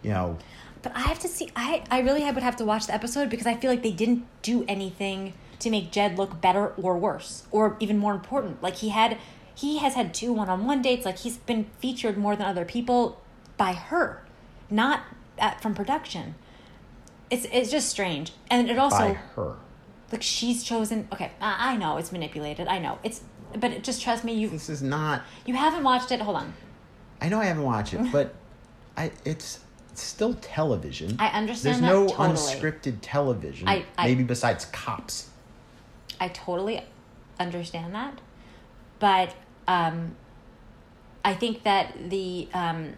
you 0.01 0.09
know, 0.09 0.37
But 0.81 0.95
I 0.95 1.01
have 1.01 1.19
to 1.19 1.27
see. 1.27 1.49
I 1.55 1.83
I 1.91 1.99
really 1.99 2.23
would 2.23 2.43
have 2.43 2.55
to 2.57 2.65
watch 2.65 2.87
the 2.87 2.93
episode 2.93 3.29
because 3.29 3.45
I 3.45 3.55
feel 3.55 3.69
like 3.69 3.83
they 3.83 3.91
didn't 3.91 4.25
do 4.41 4.63
anything 4.67 5.33
to 5.59 5.69
make 5.69 5.91
Jed 5.91 6.17
look 6.17 6.39
better 6.39 6.67
or 6.81 6.97
worse, 6.97 7.43
or 7.51 7.75
even 7.79 7.97
more 7.97 8.13
important. 8.13 8.63
Like 8.63 8.75
he 8.77 8.89
had, 8.89 9.17
he 9.53 9.79
has 9.79 9.93
had 9.95 10.13
two 10.13 10.31
one-on-one 10.31 10.81
dates. 10.81 11.05
Like 11.05 11.17
he's 11.19 11.37
been 11.37 11.65
featured 11.79 12.17
more 12.17 12.35
than 12.35 12.45
other 12.45 12.63
people 12.63 13.19
by 13.57 13.73
her, 13.73 14.23
not 14.69 15.01
at, 15.37 15.61
from 15.61 15.75
production. 15.75 16.35
It's 17.29 17.45
it's 17.51 17.69
just 17.69 17.89
strange, 17.89 18.31
and 18.49 18.69
it 18.69 18.79
also 18.79 18.97
by 18.99 19.13
her. 19.35 19.55
like 20.11 20.23
she's 20.23 20.63
chosen. 20.63 21.07
Okay, 21.11 21.31
I, 21.41 21.73
I 21.73 21.77
know 21.77 21.97
it's 21.97 22.11
manipulated. 22.11 22.67
I 22.67 22.79
know 22.79 22.99
it's, 23.03 23.21
but 23.53 23.71
it, 23.71 23.83
just 23.83 24.01
trust 24.01 24.23
me. 24.23 24.33
You 24.33 24.49
This 24.49 24.69
is 24.69 24.81
not. 24.81 25.23
you 25.45 25.55
haven't 25.55 25.83
watched 25.83 26.11
it. 26.11 26.21
Hold 26.21 26.37
on. 26.37 26.53
I 27.21 27.27
know 27.27 27.39
I 27.41 27.45
haven't 27.45 27.63
watched 27.63 27.93
it, 27.93 28.11
but 28.13 28.33
I 28.95 29.11
it's. 29.25 29.59
It's 29.99 30.07
still 30.07 30.33
television. 30.35 31.17
I 31.19 31.27
understand 31.27 31.83
There's 31.83 31.91
no 31.91 32.07
totally. 32.07 32.29
unscripted 32.29 32.99
television. 33.01 33.67
I- 33.67 33.83
I- 33.97 34.05
maybe 34.07 34.23
besides 34.23 34.63
cops. 34.65 35.29
I 36.21 36.29
totally 36.29 36.81
understand 37.37 37.93
that, 37.95 38.19
but 38.99 39.35
um, 39.67 40.15
I 41.25 41.33
think 41.33 41.63
that 41.63 42.09
the 42.09 42.47
um, 42.53 42.93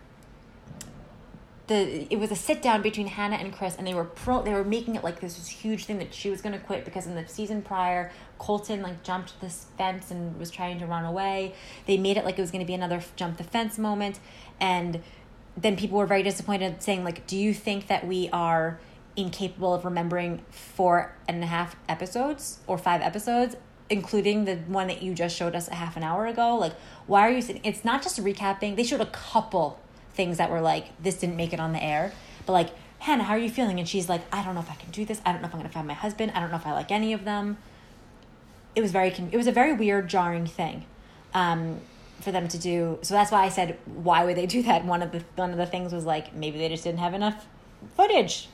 the 1.67 2.07
it 2.13 2.19
was 2.19 2.29
a 2.31 2.35
sit 2.35 2.61
down 2.61 2.81
between 2.83 3.07
Hannah 3.07 3.37
and 3.37 3.51
Chris, 3.51 3.75
and 3.77 3.87
they 3.87 3.93
were 3.95 4.03
pro. 4.05 4.43
They 4.43 4.53
were 4.53 4.63
making 4.63 4.95
it 4.95 5.03
like 5.03 5.19
this 5.21 5.37
was 5.37 5.47
huge 5.49 5.85
thing 5.85 5.97
that 5.99 6.13
she 6.13 6.29
was 6.29 6.41
going 6.41 6.53
to 6.53 6.63
quit 6.63 6.85
because 6.85 7.07
in 7.07 7.15
the 7.15 7.27
season 7.27 7.61
prior, 7.63 8.11
Colton 8.37 8.81
like 8.83 9.01
jumped 9.03 9.39
this 9.41 9.65
fence 9.77 10.11
and 10.11 10.37
was 10.39 10.51
trying 10.51 10.77
to 10.79 10.85
run 10.85 11.05
away. 11.05 11.53
They 11.87 11.97
made 11.97 12.17
it 12.17 12.25
like 12.25 12.37
it 12.37 12.41
was 12.41 12.51
going 12.51 12.63
to 12.63 12.67
be 12.67 12.75
another 12.75 13.01
jump 13.15 13.37
the 13.37 13.43
fence 13.43 13.77
moment, 13.79 14.19
and 14.59 15.01
then 15.57 15.75
people 15.75 15.97
were 15.97 16.05
very 16.05 16.23
disappointed, 16.23 16.81
saying 16.81 17.03
like, 17.03 17.27
"Do 17.27 17.37
you 17.37 17.53
think 17.53 17.87
that 17.87 18.07
we 18.07 18.29
are?" 18.31 18.79
incapable 19.17 19.73
of 19.73 19.83
remembering 19.83 20.41
four 20.49 21.13
and 21.27 21.43
a 21.43 21.45
half 21.45 21.75
episodes 21.89 22.59
or 22.65 22.77
five 22.77 23.01
episodes 23.01 23.57
including 23.91 24.45
the 24.45 24.55
one 24.55 24.87
that 24.87 25.03
you 25.03 25.13
just 25.13 25.35
showed 25.35 25.53
us 25.53 25.67
a 25.67 25.75
half 25.75 25.97
an 25.97 26.03
hour 26.03 26.25
ago? 26.25 26.55
Like 26.55 26.73
why 27.05 27.27
are 27.27 27.31
you 27.31 27.41
sitting 27.41 27.61
it's 27.63 27.83
not 27.83 28.01
just 28.01 28.23
recapping. 28.23 28.75
They 28.75 28.83
showed 28.83 29.01
a 29.01 29.05
couple 29.07 29.79
things 30.13 30.37
that 30.37 30.49
were 30.49 30.61
like 30.61 30.97
this 31.01 31.17
didn't 31.17 31.35
make 31.35 31.53
it 31.53 31.59
on 31.59 31.73
the 31.73 31.83
air. 31.83 32.13
But 32.45 32.53
like 32.53 32.69
hannah 32.99 33.23
how 33.25 33.33
are 33.33 33.39
you 33.39 33.49
feeling? 33.49 33.79
And 33.79 33.87
she's 33.87 34.07
like 34.07 34.21
i 34.33 34.43
don't 34.43 34.55
know 34.55 34.61
if 34.61 34.71
i 34.71 34.75
can 34.75 34.89
do 34.91 35.05
this. 35.05 35.21
I 35.25 35.33
don't 35.33 35.41
know 35.41 35.49
if 35.49 35.53
i'm 35.53 35.61
to 35.61 35.69
find 35.69 35.87
my 35.87 35.93
husband. 35.93 36.31
I 36.33 36.39
don't 36.39 36.49
know 36.49 36.57
if 36.57 36.65
i 36.65 36.71
like 36.71 36.91
any 36.91 37.11
of 37.13 37.25
them. 37.25 37.57
It 38.75 38.81
was 38.81 38.91
very 38.91 39.09
it 39.09 39.37
was 39.37 39.47
a 39.47 39.51
very 39.51 39.73
weird 39.73 40.07
jarring 40.07 40.47
thing. 40.47 40.85
Um, 41.33 41.81
for 42.21 42.31
them 42.31 42.47
to 42.47 42.57
do 42.57 42.97
so 43.01 43.13
that's 43.13 43.31
why 43.31 43.43
i 43.43 43.49
said 43.49 43.77
why 43.85 44.23
would 44.25 44.37
they 44.37 44.45
do 44.45 44.61
that 44.63 44.85
one 44.85 45.01
of 45.01 45.11
the 45.11 45.23
one 45.35 45.51
of 45.51 45.57
the 45.57 45.65
things 45.65 45.91
was 45.93 46.05
like 46.05 46.33
maybe 46.33 46.57
they 46.57 46.69
just 46.69 46.83
didn't 46.83 46.99
have 46.99 47.13
enough 47.13 47.47
footage 47.95 48.47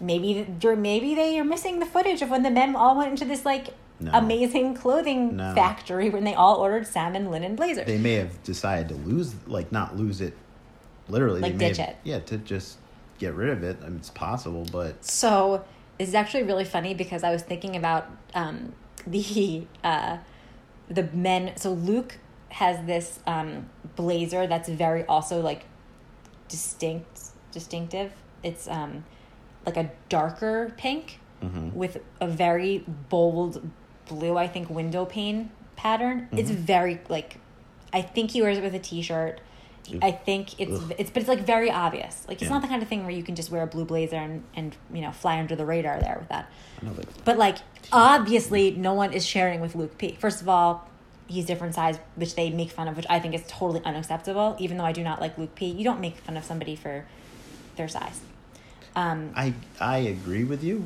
maybe 0.00 0.42
they're 0.60 0.76
maybe 0.76 1.14
they 1.14 1.38
are 1.38 1.44
missing 1.44 1.78
the 1.78 1.86
footage 1.86 2.22
of 2.22 2.30
when 2.30 2.42
the 2.42 2.50
men 2.50 2.74
all 2.76 2.96
went 2.96 3.10
into 3.10 3.24
this 3.24 3.44
like 3.44 3.68
No. 4.00 4.10
amazing 4.14 4.74
clothing 4.74 5.36
No. 5.36 5.54
factory 5.54 6.10
when 6.10 6.24
they 6.24 6.34
all 6.34 6.56
ordered 6.56 6.86
salmon 6.86 7.30
linen 7.30 7.54
blazers 7.56 7.86
They 7.86 7.98
may 7.98 8.14
have 8.14 8.42
decided 8.42 8.88
to 8.88 8.94
lose, 8.96 9.34
like 9.46 9.70
not 9.70 9.96
lose 9.96 10.20
it, 10.20 10.34
literally. 11.08 11.40
Like 11.40 11.52
they 11.52 11.58
may 11.58 11.68
ditch 11.68 11.76
have- 11.78 11.88
it. 11.90 11.96
Yeah, 12.02 12.18
to 12.20 12.38
just 12.38 12.78
get 13.18 13.34
rid 13.34 13.50
of 13.50 13.62
it. 13.62 13.76
I 13.84 13.88
mean, 13.88 13.98
it's 13.98 14.10
possible, 14.10 14.66
but 14.72 15.04
So 15.04 15.64
this 15.98 16.08
is 16.08 16.14
actually 16.16 16.42
really 16.42 16.64
funny 16.64 16.94
because 16.94 17.22
I 17.22 17.30
was 17.30 17.42
thinking 17.42 17.76
about 17.76 18.10
um, 18.34 18.72
the 19.06 19.66
uh, 19.84 20.16
the 20.88 21.04
men. 21.12 21.52
So 21.56 21.72
Luke 21.72 22.18
has 22.52 22.84
this 22.86 23.18
um, 23.26 23.68
blazer 23.96 24.46
that's 24.46 24.68
very 24.68 25.04
also 25.06 25.40
like 25.40 25.64
distinct, 26.48 27.30
distinctive. 27.52 28.12
It's 28.42 28.68
um, 28.68 29.04
like 29.66 29.76
a 29.76 29.90
darker 30.08 30.72
pink 30.76 31.18
Mhm. 31.42 31.72
with 31.72 31.98
a 32.20 32.28
very 32.28 32.84
bold 33.08 33.68
blue, 34.08 34.36
I 34.36 34.46
think, 34.46 34.70
window 34.70 35.04
pane 35.04 35.50
pattern. 35.74 36.28
It's 36.30 36.50
very 36.50 37.00
like, 37.08 37.38
I 37.92 38.00
think 38.02 38.30
he 38.30 38.40
wears 38.42 38.58
it 38.58 38.62
with 38.62 38.74
a 38.74 38.78
t-shirt. 38.78 39.40
I 40.00 40.12
think 40.12 40.60
it's 40.60 40.70
Ugh. 40.80 40.94
it's 40.96 41.10
but 41.10 41.22
it's 41.22 41.28
like 41.28 41.40
very 41.40 41.68
obvious. 41.68 42.24
Like 42.28 42.36
it's 42.40 42.44
Yeah. 42.44 42.50
not 42.50 42.62
the 42.62 42.68
kind 42.68 42.80
of 42.82 42.88
thing 42.88 43.02
where 43.02 43.10
you 43.10 43.24
can 43.24 43.34
just 43.34 43.50
wear 43.50 43.62
a 43.62 43.66
blue 43.66 43.84
blazer 43.84 44.14
and 44.14 44.44
and 44.54 44.76
you 44.94 45.00
know 45.00 45.10
fly 45.10 45.40
under 45.40 45.56
the 45.56 45.66
radar 45.66 45.98
there 45.98 46.18
with 46.20 46.28
that. 46.28 46.46
Know 46.82 46.92
that. 46.94 47.24
But 47.24 47.36
like 47.38 47.56
obviously 47.92 48.70
no 48.70 48.94
one 48.94 49.12
is 49.12 49.26
sharing 49.26 49.60
with 49.60 49.74
Luke 49.74 49.98
P. 49.98 50.12
First 50.20 50.40
of 50.40 50.48
all, 50.48 50.88
he's 51.26 51.46
different 51.46 51.74
size, 51.74 51.98
which 52.14 52.34
they 52.34 52.50
make 52.50 52.70
fun 52.70 52.88
of, 52.88 52.96
which 52.96 53.06
I 53.08 53.18
think 53.18 53.34
is 53.34 53.42
totally 53.46 53.82
unacceptable. 53.84 54.56
Even 54.58 54.76
though 54.76 54.84
I 54.84 54.92
do 54.92 55.02
not 55.02 55.20
like 55.20 55.38
Luke 55.38 55.54
P. 55.54 55.66
You 55.66 55.84
don't 55.84 56.00
make 56.00 56.16
fun 56.18 56.36
of 56.36 56.44
somebody 56.44 56.76
for 56.76 57.04
their 57.76 57.88
size. 57.88 58.20
Um, 58.94 59.32
I 59.34 59.54
I 59.80 59.98
agree 59.98 60.44
with 60.44 60.62
you. 60.62 60.84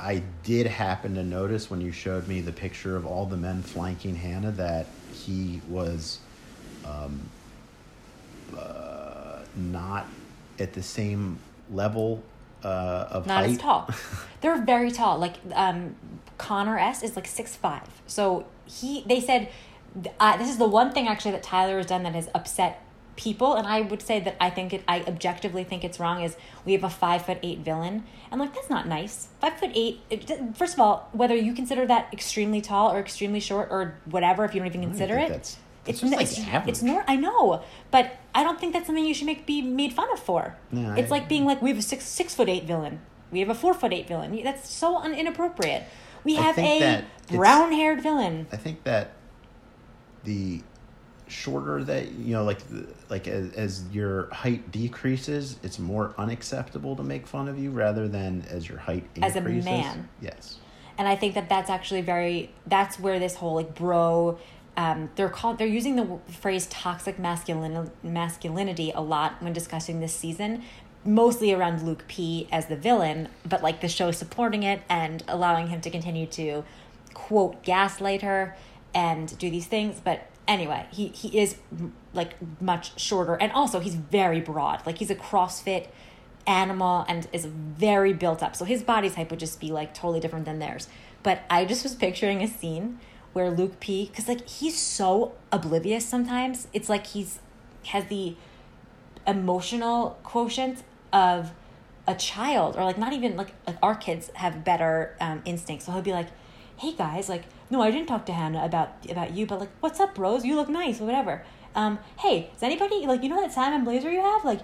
I 0.00 0.22
did 0.42 0.66
happen 0.66 1.14
to 1.14 1.22
notice 1.22 1.70
when 1.70 1.80
you 1.80 1.92
showed 1.92 2.26
me 2.26 2.40
the 2.40 2.52
picture 2.52 2.96
of 2.96 3.06
all 3.06 3.24
the 3.24 3.36
men 3.36 3.62
flanking 3.62 4.16
Hannah 4.16 4.50
that 4.52 4.86
he 5.12 5.60
was 5.68 6.18
um, 6.84 7.20
uh, 8.56 9.38
not 9.54 10.06
at 10.58 10.72
the 10.72 10.82
same 10.82 11.38
level 11.70 12.22
uh, 12.64 13.06
of 13.10 13.26
not 13.26 13.44
height. 13.44 13.50
as 13.50 13.58
tall. 13.58 13.90
They're 14.40 14.60
very 14.62 14.90
tall. 14.90 15.18
Like 15.18 15.36
um, 15.54 15.94
Connor 16.36 16.78
S 16.78 17.02
is 17.02 17.16
like 17.16 17.26
six 17.26 17.54
five. 17.54 17.88
So 18.06 18.46
he 18.66 19.02
they 19.06 19.20
said 19.20 19.48
uh, 20.20 20.36
this 20.36 20.48
is 20.50 20.58
the 20.58 20.68
one 20.68 20.92
thing 20.92 21.08
actually 21.08 21.30
that 21.32 21.42
Tyler 21.42 21.78
has 21.78 21.86
done 21.86 22.02
that 22.02 22.14
has 22.14 22.28
upset 22.34 22.82
people, 23.16 23.54
and 23.54 23.66
I 23.66 23.80
would 23.80 24.02
say 24.02 24.20
that 24.20 24.36
I 24.40 24.50
think 24.50 24.74
it. 24.74 24.82
I 24.86 25.00
objectively 25.00 25.64
think 25.64 25.84
it's 25.84 25.98
wrong. 25.98 26.22
Is 26.22 26.36
we 26.66 26.72
have 26.72 26.84
a 26.84 26.90
five 26.90 27.24
foot 27.24 27.38
eight 27.42 27.60
villain, 27.60 28.04
and 28.30 28.38
like 28.40 28.54
that's 28.54 28.68
not 28.68 28.86
nice. 28.86 29.28
Five 29.40 29.58
foot 29.58 29.70
eight. 29.74 30.00
It, 30.10 30.30
first 30.54 30.74
of 30.74 30.80
all, 30.80 31.08
whether 31.12 31.34
you 31.34 31.54
consider 31.54 31.86
that 31.86 32.12
extremely 32.12 32.60
tall 32.60 32.92
or 32.92 32.98
extremely 33.00 33.40
short 33.40 33.68
or 33.70 33.96
whatever, 34.04 34.44
if 34.44 34.54
you 34.54 34.60
don't 34.60 34.66
even 34.68 34.82
consider 34.82 35.14
think 35.14 35.28
it, 35.28 35.32
that's- 35.32 35.56
that's 35.84 36.02
it's 36.02 36.10
just 36.10 36.12
like 36.12 36.22
it's, 36.22 36.38
average. 36.40 36.68
it's 36.68 36.82
nor 36.82 37.04
I 37.06 37.14
know, 37.16 37.62
but 37.92 38.16
I 38.34 38.42
don't 38.42 38.58
think 38.60 38.72
that's 38.72 38.86
something 38.86 39.04
you 39.06 39.14
should 39.14 39.26
make 39.26 39.46
be 39.46 39.62
made 39.62 39.92
fun 39.92 40.12
of 40.12 40.18
for. 40.18 40.56
No, 40.72 40.92
it's 40.94 41.06
I- 41.12 41.14
like 41.16 41.28
being 41.28 41.44
like 41.46 41.62
we 41.62 41.70
have 41.70 41.78
a 41.78 41.82
six 41.82 42.04
six 42.04 42.34
foot 42.34 42.48
eight 42.48 42.64
villain. 42.64 43.00
We 43.30 43.38
have 43.40 43.48
a 43.48 43.54
four 43.54 43.72
foot 43.72 43.92
eight 43.94 44.08
villain. 44.08 44.38
That's 44.44 44.68
so 44.68 44.96
un- 44.96 45.14
inappropriate. 45.14 45.84
We 46.26 46.34
have 46.34 46.58
a 46.58 47.04
brown 47.30 47.70
haired 47.72 48.02
villain. 48.02 48.48
I 48.52 48.56
think 48.56 48.82
that 48.82 49.12
the 50.24 50.60
shorter 51.28 51.82
that 51.84 52.10
you 52.12 52.32
know, 52.34 52.44
like 52.44 52.58
like 53.08 53.28
as, 53.28 53.52
as 53.52 53.84
your 53.92 54.28
height 54.32 54.72
decreases, 54.72 55.58
it's 55.62 55.78
more 55.78 56.14
unacceptable 56.18 56.96
to 56.96 57.04
make 57.04 57.28
fun 57.28 57.46
of 57.46 57.58
you 57.58 57.70
rather 57.70 58.08
than 58.08 58.44
as 58.50 58.68
your 58.68 58.78
height 58.78 59.04
increases. 59.14 59.36
As 59.36 59.66
a 59.66 59.70
man. 59.70 60.08
Yes. 60.20 60.58
and 60.98 61.06
I 61.06 61.14
think 61.14 61.34
that 61.34 61.48
that's 61.48 61.70
actually 61.70 62.02
very. 62.02 62.50
That's 62.66 62.98
where 62.98 63.18
this 63.18 63.36
whole 63.36 63.54
like 63.54 63.74
bro. 63.74 64.38
Um, 64.76 65.08
they're 65.14 65.30
called. 65.30 65.58
They're 65.58 65.66
using 65.66 65.96
the 65.96 66.18
phrase 66.28 66.66
toxic 66.66 67.18
masculin 67.18 67.90
masculinity 68.02 68.92
a 68.94 69.00
lot 69.00 69.40
when 69.40 69.52
discussing 69.52 70.00
this 70.00 70.14
season, 70.14 70.64
mostly 71.06 71.52
around 71.52 71.82
Luke 71.82 72.04
P 72.08 72.48
as 72.50 72.66
the 72.66 72.76
villain, 72.76 73.28
but 73.48 73.62
like 73.62 73.80
the 73.80 73.88
show 73.88 74.10
supporting 74.10 74.62
it 74.62 74.82
and 74.88 75.22
allowing 75.28 75.68
him 75.68 75.80
to 75.82 75.90
continue 75.90 76.26
to 76.26 76.64
quote 77.14 77.62
gaslight 77.62 78.22
her 78.22 78.56
and 78.94 79.36
do 79.38 79.50
these 79.50 79.66
things. 79.66 80.00
But 80.02 80.26
anyway, 80.48 80.86
he 80.92 81.08
he 81.08 81.38
is 81.38 81.56
like 82.12 82.34
much 82.60 82.98
shorter, 83.00 83.34
and 83.34 83.52
also 83.52 83.80
he's 83.80 83.94
very 83.94 84.40
broad. 84.40 84.84
Like 84.86 84.98
he's 84.98 85.10
a 85.10 85.14
CrossFit 85.14 85.88
animal 86.46 87.04
and 87.08 87.28
is 87.32 87.44
very 87.44 88.12
built 88.12 88.42
up. 88.42 88.54
So 88.54 88.64
his 88.64 88.82
body 88.82 89.10
type 89.10 89.30
would 89.30 89.40
just 89.40 89.60
be 89.60 89.70
like 89.70 89.94
totally 89.94 90.20
different 90.20 90.44
than 90.44 90.58
theirs. 90.58 90.88
But 91.22 91.42
I 91.50 91.64
just 91.64 91.82
was 91.82 91.94
picturing 91.94 92.42
a 92.42 92.48
scene 92.48 93.00
where 93.32 93.50
Luke 93.50 93.80
P, 93.80 94.06
because 94.06 94.28
like 94.28 94.48
he's 94.48 94.78
so 94.78 95.34
oblivious 95.52 96.06
sometimes. 96.06 96.68
It's 96.72 96.88
like 96.88 97.06
he's 97.06 97.40
has 97.86 98.06
the 98.06 98.36
emotional 99.26 100.18
quotient 100.22 100.82
of 101.12 101.52
a 102.06 102.14
child, 102.14 102.76
or 102.76 102.84
like 102.84 102.98
not 102.98 103.12
even 103.12 103.36
like 103.36 103.52
like 103.66 103.76
our 103.82 103.94
kids 103.94 104.30
have 104.34 104.64
better 104.64 105.16
um, 105.20 105.42
instincts. 105.44 105.86
So 105.86 105.92
he'll 105.92 106.02
be 106.02 106.12
like, 106.12 106.28
"Hey 106.76 106.92
guys, 106.92 107.28
like 107.28 107.44
no, 107.70 107.82
I 107.82 107.90
didn't 107.90 108.06
talk 108.06 108.26
to 108.26 108.32
Hannah 108.32 108.64
about 108.64 109.10
about 109.10 109.34
you, 109.34 109.46
but 109.46 109.60
like, 109.60 109.70
what's 109.80 110.00
up, 110.00 110.18
rose 110.18 110.44
You 110.44 110.56
look 110.56 110.68
nice, 110.68 111.00
or 111.00 111.04
whatever." 111.04 111.44
Um, 111.74 111.98
hey, 112.20 112.50
is 112.56 112.62
anybody 112.62 113.06
like 113.06 113.22
you 113.22 113.28
know 113.28 113.40
that 113.40 113.52
salmon 113.52 113.84
blazer 113.84 114.10
you 114.10 114.22
have? 114.22 114.44
Like, 114.44 114.60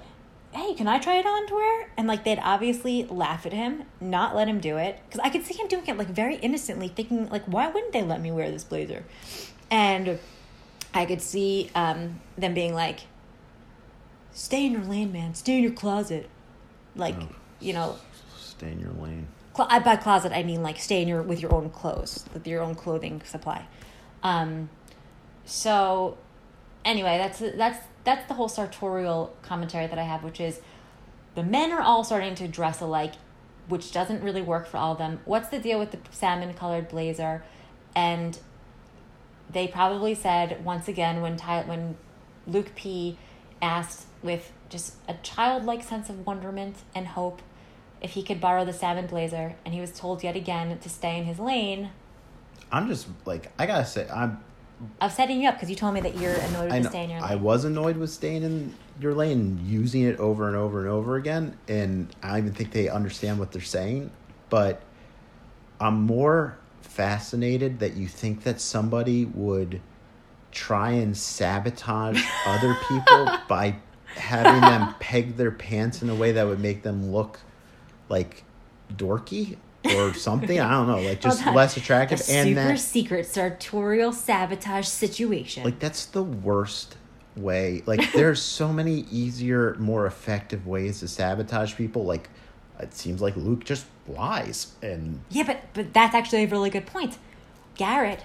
hey, 0.53 0.75
can 0.75 0.87
I 0.87 0.99
try 0.99 1.17
it 1.17 1.27
on 1.27 1.47
to 1.47 1.55
wear? 1.55 1.91
And 1.97 2.07
like 2.07 2.25
they'd 2.25 2.39
obviously 2.39 3.05
laugh 3.05 3.47
at 3.47 3.53
him, 3.53 3.85
not 4.01 4.37
let 4.37 4.49
him 4.49 4.61
do 4.61 4.77
it. 4.77 5.01
Because 5.07 5.21
I 5.25 5.31
could 5.31 5.45
see 5.45 5.55
him 5.55 5.67
doing 5.69 5.87
it 5.87 5.97
like 5.97 6.09
very 6.09 6.37
innocently, 6.37 6.89
thinking, 6.89 7.29
like, 7.29 7.45
why 7.45 7.69
wouldn't 7.69 7.93
they 7.93 8.03
let 8.03 8.21
me 8.21 8.31
wear 8.31 8.51
this 8.51 8.65
blazer? 8.65 9.05
And 9.71 10.19
I 10.95 11.07
could 11.07 11.23
see 11.23 11.71
um, 11.75 12.21
them 12.37 12.55
being 12.55 12.75
like, 12.75 13.01
stay 14.33 14.67
in 14.67 14.73
your 14.73 14.83
lane, 14.83 15.13
man. 15.13 15.35
Stay 15.35 15.57
in 15.59 15.63
your 15.63 15.73
closet. 15.73 16.29
Like, 16.97 17.17
Oh. 17.21 17.29
you 17.61 17.73
know, 17.73 17.97
Stay 18.39 18.73
in 18.73 18.81
your 18.81 18.93
lane. 18.93 19.27
cl- 19.57 19.69
I- 19.71 19.79
by 19.81 19.97
closet 19.97 20.33
I 20.33 20.43
mean 20.43 20.63
like 20.63 20.79
stay 20.79 21.03
in 21.03 21.09
your 21.09 21.23
with 21.23 21.41
your 21.41 21.55
own 21.55 21.71
clothes, 21.71 22.25
with 22.35 22.47
your 22.47 22.63
own 22.63 22.75
clothing 22.75 23.23
supply. 23.25 23.67
Um, 24.23 24.69
so 25.45 26.17
anyway, 26.85 27.19
that's 27.19 27.39
that's 27.57 27.79
that's 28.05 28.27
the 28.29 28.35
whole 28.35 28.49
sartorial 28.49 29.35
commentary 29.43 29.87
that 29.87 29.99
I 29.99 30.03
have, 30.05 30.23
which 30.25 30.41
is 30.41 30.61
the 31.35 31.43
men 31.43 31.73
are 31.73 31.81
all 31.81 32.05
starting 32.05 32.35
to 32.37 32.49
dress 32.49 32.81
alike, 32.81 33.15
which 33.69 33.93
doesn't 33.93 34.23
really 34.23 34.43
work 34.43 34.67
for 34.67 34.77
all 34.77 34.93
of 34.93 34.99
them. 34.99 35.21
What's 35.25 35.49
the 35.49 35.59
deal 35.59 35.79
with 35.79 35.93
the 35.93 35.99
salmon 36.11 36.53
colored 36.55 36.89
blazer? 36.89 37.43
And 37.95 38.39
they 39.51 39.67
probably 39.69 40.15
said 40.15 40.65
once 40.65 40.89
again 40.89 41.21
when 41.21 41.37
Ty- 41.37 41.63
when 41.65 41.97
Luke 42.47 42.75
P 42.75 43.19
asked 43.63 44.07
with 44.23 44.53
just 44.69 44.97
a 45.09 45.15
childlike 45.23 45.83
sense 45.83 46.11
of 46.11 46.27
wonderment 46.27 46.77
and 46.95 47.07
hope 47.07 47.41
if 48.03 48.11
he 48.11 48.23
could 48.23 48.41
borrow 48.41 48.65
the 48.65 48.73
salmon 48.73 49.07
blazer, 49.07 49.55
and 49.65 49.73
he 49.73 49.81
was 49.81 49.93
told 49.93 50.25
yet 50.25 50.35
again 50.35 50.77
to 50.77 50.89
stay 50.89 51.17
in 51.17 51.25
his 51.25 51.39
lane. 51.39 51.91
I'm 52.71 52.89
just 52.89 53.07
like 53.25 53.53
I 53.59 53.67
gotta 53.67 53.87
say 53.87 54.09
I'm 54.09 54.43
I'm 55.01 55.11
setting 55.11 55.41
you 55.41 55.49
up 55.49 55.55
because 55.55 55.71
you 55.71 55.77
told 55.77 55.95
me 55.95 56.01
that 56.01 56.19
you're 56.19 56.35
annoyed 56.35 56.65
with 56.65 56.73
I, 56.73 56.79
the 56.79 56.85
know, 56.85 56.91
stay 56.91 57.05
in 57.05 57.11
your 57.11 57.21
lane. 57.21 57.31
I 57.31 57.35
was 57.37 57.65
annoyed 57.65 57.97
with 57.97 58.11
staying 58.11 58.43
in 58.43 58.75
your 59.01 59.15
lane 59.15 59.61
using 59.65 60.03
it 60.03 60.19
over 60.19 60.49
and 60.49 60.57
over 60.57 60.81
and 60.81 60.89
over 60.89 61.17
again, 61.17 61.57
and 61.69 62.15
I 62.23 62.31
don't 62.31 62.39
even 62.39 62.53
think 62.55 62.73
they 62.73 62.89
understand 62.89 63.39
what 63.39 63.53
they're 63.53 63.63
saying. 63.63 64.11
But 64.51 64.83
I'm 65.81 66.03
more 66.03 66.59
fascinated 66.81 67.79
that 67.79 67.95
you 67.95 68.09
think 68.09 68.43
that 68.43 68.61
somebody 68.61 69.25
would 69.25 69.81
try 70.53 70.91
and 70.93 71.17
sabotage 71.17 72.23
other 72.47 72.77
people 72.89 73.39
by 73.49 73.77
having 74.15 74.61
them 74.61 74.95
peg 75.01 75.37
their 75.37 75.51
pants 75.51 76.03
in 76.03 76.11
a 76.11 76.15
way 76.15 76.33
that 76.33 76.47
would 76.47 76.61
make 76.61 76.83
them 76.83 77.11
look 77.11 77.41
like 78.09 78.45
dorky 78.95 79.57
or 79.97 80.15
something. 80.15 80.61
I 80.61 80.71
don't 80.71 80.87
know, 80.87 81.01
like 81.01 81.21
just 81.21 81.47
on. 81.47 81.55
less 81.55 81.77
attractive, 81.77 82.23
and 82.29 82.49
super 82.49 82.55
that 82.55 82.79
secret 82.79 83.27
sartorial 83.27 84.13
sabotage 84.13 84.87
situation. 84.87 85.65
like 85.65 85.79
that's 85.79 86.07
the 86.07 86.23
worst 86.23 86.97
way 87.35 87.83
like 87.87 88.13
there's 88.13 88.43
so 88.43 88.71
many 88.71 89.07
easier 89.11 89.75
more 89.79 90.05
effective 90.05 90.67
ways 90.67 91.01
to 91.01 91.09
sabotage 91.09 91.75
people 91.77 92.05
like 92.05 92.29
it 92.79 92.93
seems 92.93 93.23
like 93.23 93.35
luke 93.37 93.65
just 93.65 93.87
lies 94.09 94.73
and 94.83 95.21
yeah, 95.31 95.45
but 95.45 95.63
but 95.75 95.93
that's 95.93 96.15
actually 96.15 96.45
a 96.45 96.49
really 96.49 96.71
good 96.71 96.87
point. 96.87 97.19
Garrett, 97.75 98.25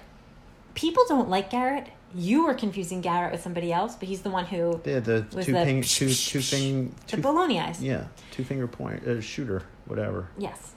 people 0.74 1.04
don't 1.08 1.28
like 1.28 1.50
Garrett. 1.50 1.88
You 2.14 2.46
were 2.46 2.54
confusing 2.54 3.00
Garrett 3.02 3.32
with 3.32 3.42
somebody 3.42 3.70
else, 3.72 3.94
but 3.94 4.08
he's 4.08 4.22
the 4.22 4.30
one 4.30 4.46
who 4.46 4.80
the, 4.82 5.00
the 5.00 5.26
Was 5.36 5.44
two 5.46 5.52
the 5.52 5.64
ping 5.64 5.82
psh, 5.82 5.96
two 5.98 6.06
psh, 6.06 6.28
two 6.30 6.40
thing 6.40 6.94
the 7.06 7.16
two, 7.16 7.22
baloney 7.22 7.62
eyes. 7.62 7.82
yeah 7.82 8.04
two 8.30 8.44
finger 8.44 8.66
point 8.66 9.06
uh, 9.06 9.20
shooter 9.20 9.62
whatever 9.86 10.28
Yes. 10.38 10.72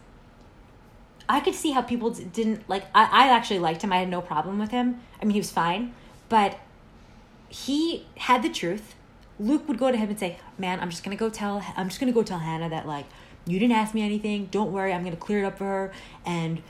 I 1.30 1.40
could 1.40 1.56
see 1.56 1.72
how 1.72 1.82
people 1.82 2.10
d- 2.10 2.26
didn't 2.26 2.68
like. 2.68 2.84
I, 2.94 3.04
I 3.26 3.28
actually 3.30 3.60
liked 3.60 3.82
him. 3.84 3.94
I 3.94 3.98
had 4.00 4.10
no 4.10 4.20
problem 4.22 4.60
with 4.60 4.72
him. 4.72 5.00
I 5.22 5.26
mean, 5.26 5.32
he 5.34 5.40
was 5.40 5.52
fine, 5.52 5.94
but 6.28 6.60
he 7.48 8.06
had 8.18 8.44
the 8.44 8.50
truth. 8.50 8.96
Luke 9.40 9.66
would 9.70 9.78
go 9.78 9.90
to 9.92 9.98
him 9.98 10.10
and 10.10 10.20
say, 10.20 10.38
"Man, 10.58 10.82
I'm 10.82 10.90
just 10.90 11.04
gonna 11.06 11.16
go 11.16 11.30
tell. 11.30 11.64
I'm 11.78 11.88
just 11.88 12.02
gonna 12.02 12.12
go 12.12 12.24
tell 12.24 12.40
Hannah 12.40 12.68
that 12.70 12.86
like 12.86 13.06
you 13.46 13.60
didn't 13.60 13.76
ask 13.78 13.94
me 13.94 14.02
anything. 14.02 14.48
Don't 14.52 14.74
worry. 14.74 14.92
I'm 14.94 15.06
gonna 15.06 15.16
clear 15.16 15.44
it 15.44 15.46
up 15.46 15.58
for 15.58 15.64
her." 15.66 15.92
And 16.26 16.62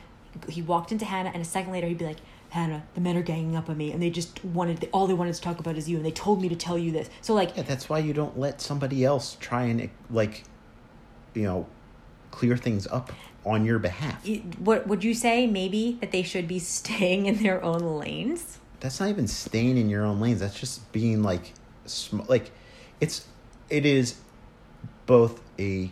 he 0.47 0.61
walked 0.61 0.91
into 0.91 1.05
Hannah, 1.05 1.31
and 1.33 1.41
a 1.41 1.45
second 1.45 1.71
later, 1.71 1.87
he'd 1.87 1.97
be 1.97 2.05
like, 2.05 2.19
"Hannah, 2.51 2.83
the 2.95 3.01
men 3.01 3.17
are 3.17 3.21
ganging 3.23 3.55
up 3.55 3.69
on 3.69 3.77
me, 3.77 3.91
and 3.91 4.01
they 4.01 4.09
just 4.09 4.43
wanted 4.45 4.87
all 4.93 5.07
they 5.07 5.13
wanted 5.13 5.33
to 5.35 5.41
talk 5.41 5.59
about 5.59 5.75
is 5.77 5.89
you, 5.89 5.97
and 5.97 6.05
they 6.05 6.11
told 6.11 6.41
me 6.41 6.47
to 6.49 6.55
tell 6.55 6.77
you 6.77 6.91
this." 6.91 7.09
So 7.21 7.33
like, 7.33 7.55
yeah 7.57 7.63
that's 7.63 7.89
why 7.89 7.99
you 7.99 8.13
don't 8.13 8.37
let 8.39 8.61
somebody 8.61 9.03
else 9.03 9.35
try 9.39 9.63
and 9.63 9.89
like 10.09 10.43
you 11.33 11.43
know 11.43 11.65
clear 12.31 12.55
things 12.57 12.87
up 12.87 13.11
on 13.43 13.65
your 13.65 13.79
behalf 13.79 14.25
what 14.59 14.87
would 14.87 15.03
you 15.03 15.13
say? 15.13 15.47
Maybe 15.47 15.97
that 15.99 16.11
they 16.11 16.23
should 16.23 16.47
be 16.47 16.59
staying 16.79 17.25
in 17.25 17.41
their 17.43 17.61
own 17.63 17.81
lanes. 17.99 18.59
that's 18.79 18.99
not 18.99 19.09
even 19.09 19.27
staying 19.27 19.77
in 19.77 19.89
your 19.89 20.05
own 20.05 20.19
lanes 20.21 20.39
that's 20.41 20.59
just 20.59 20.91
being 20.91 21.23
like 21.23 21.53
sm- 21.85 22.21
like 22.27 22.51
it's 22.99 23.25
it 23.69 23.85
is 23.85 24.15
both 25.05 25.41
a 25.59 25.91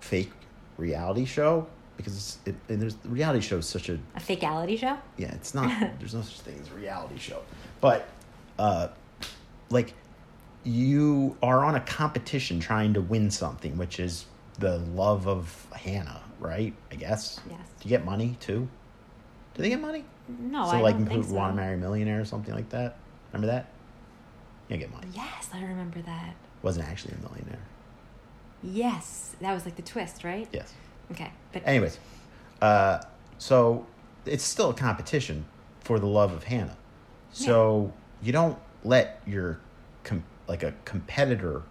fake 0.00 0.32
reality 0.76 1.24
show 1.24 1.66
because 1.96 2.14
it's, 2.16 2.38
it, 2.46 2.54
and 2.72 2.80
there's 2.82 2.94
the 2.96 3.08
reality 3.08 3.40
show 3.40 3.58
is 3.58 3.66
such 3.68 3.88
a 3.88 3.94
A 4.16 4.20
fakeality 4.20 4.78
show. 4.78 4.96
yeah 5.16 5.32
it's 5.34 5.54
not 5.54 5.68
there's 5.98 6.14
no 6.14 6.22
such 6.22 6.40
thing 6.40 6.58
as 6.60 6.68
a 6.68 6.74
reality 6.74 7.18
show 7.18 7.42
but 7.80 8.08
uh 8.58 8.88
like 9.70 9.94
you 10.64 11.36
are 11.42 11.64
on 11.64 11.74
a 11.74 11.80
competition 11.80 12.60
trying 12.60 12.94
to 12.94 13.00
win 13.00 13.30
something 13.30 13.76
which 13.76 13.98
is 14.00 14.26
the 14.58 14.78
love 14.78 15.26
of 15.26 15.66
hannah 15.74 16.20
right 16.38 16.74
i 16.90 16.94
guess 16.94 17.40
Yes. 17.50 17.58
do 17.80 17.88
you 17.88 17.90
get 17.90 18.04
money 18.04 18.36
too 18.40 18.68
do 19.54 19.62
they 19.62 19.68
get 19.68 19.80
money 19.80 20.04
No, 20.40 20.64
so 20.64 20.70
I 20.76 20.80
like 20.80 20.96
don't 20.96 21.06
think 21.06 21.24
who 21.24 21.30
so. 21.30 21.36
want 21.36 21.52
to 21.52 21.56
marry 21.56 21.74
a 21.74 21.78
millionaire 21.78 22.20
or 22.20 22.24
something 22.24 22.54
like 22.54 22.68
that 22.70 22.96
remember 23.32 23.52
that 23.52 23.66
you 24.68 24.76
get 24.76 24.90
money 24.92 25.08
Yes, 25.14 25.48
I 25.52 25.62
remember 25.62 26.00
that. 26.02 26.34
wasn't 26.62 26.88
actually 26.88 27.14
a 27.14 27.28
millionaire 27.28 27.58
Yes, 28.62 29.34
that 29.40 29.52
was 29.52 29.64
like 29.64 29.74
the 29.76 29.82
twist, 29.82 30.22
right? 30.24 30.48
yes 30.52 30.72
Okay, 31.12 31.30
but 31.52 31.62
anyways 31.64 31.98
uh 32.60 33.00
so 33.38 33.86
it's 34.26 34.44
still 34.44 34.70
a 34.70 34.74
competition 34.74 35.44
for 35.80 35.98
the 35.98 36.06
love 36.06 36.32
of 36.32 36.44
hannah 36.44 36.76
so 37.32 37.92
you 38.22 38.32
don't 38.32 38.58
let 38.84 39.20
your 39.26 39.58
com- 40.04 40.24
like 40.48 40.62
a 40.62 40.74
competitor 40.84 41.62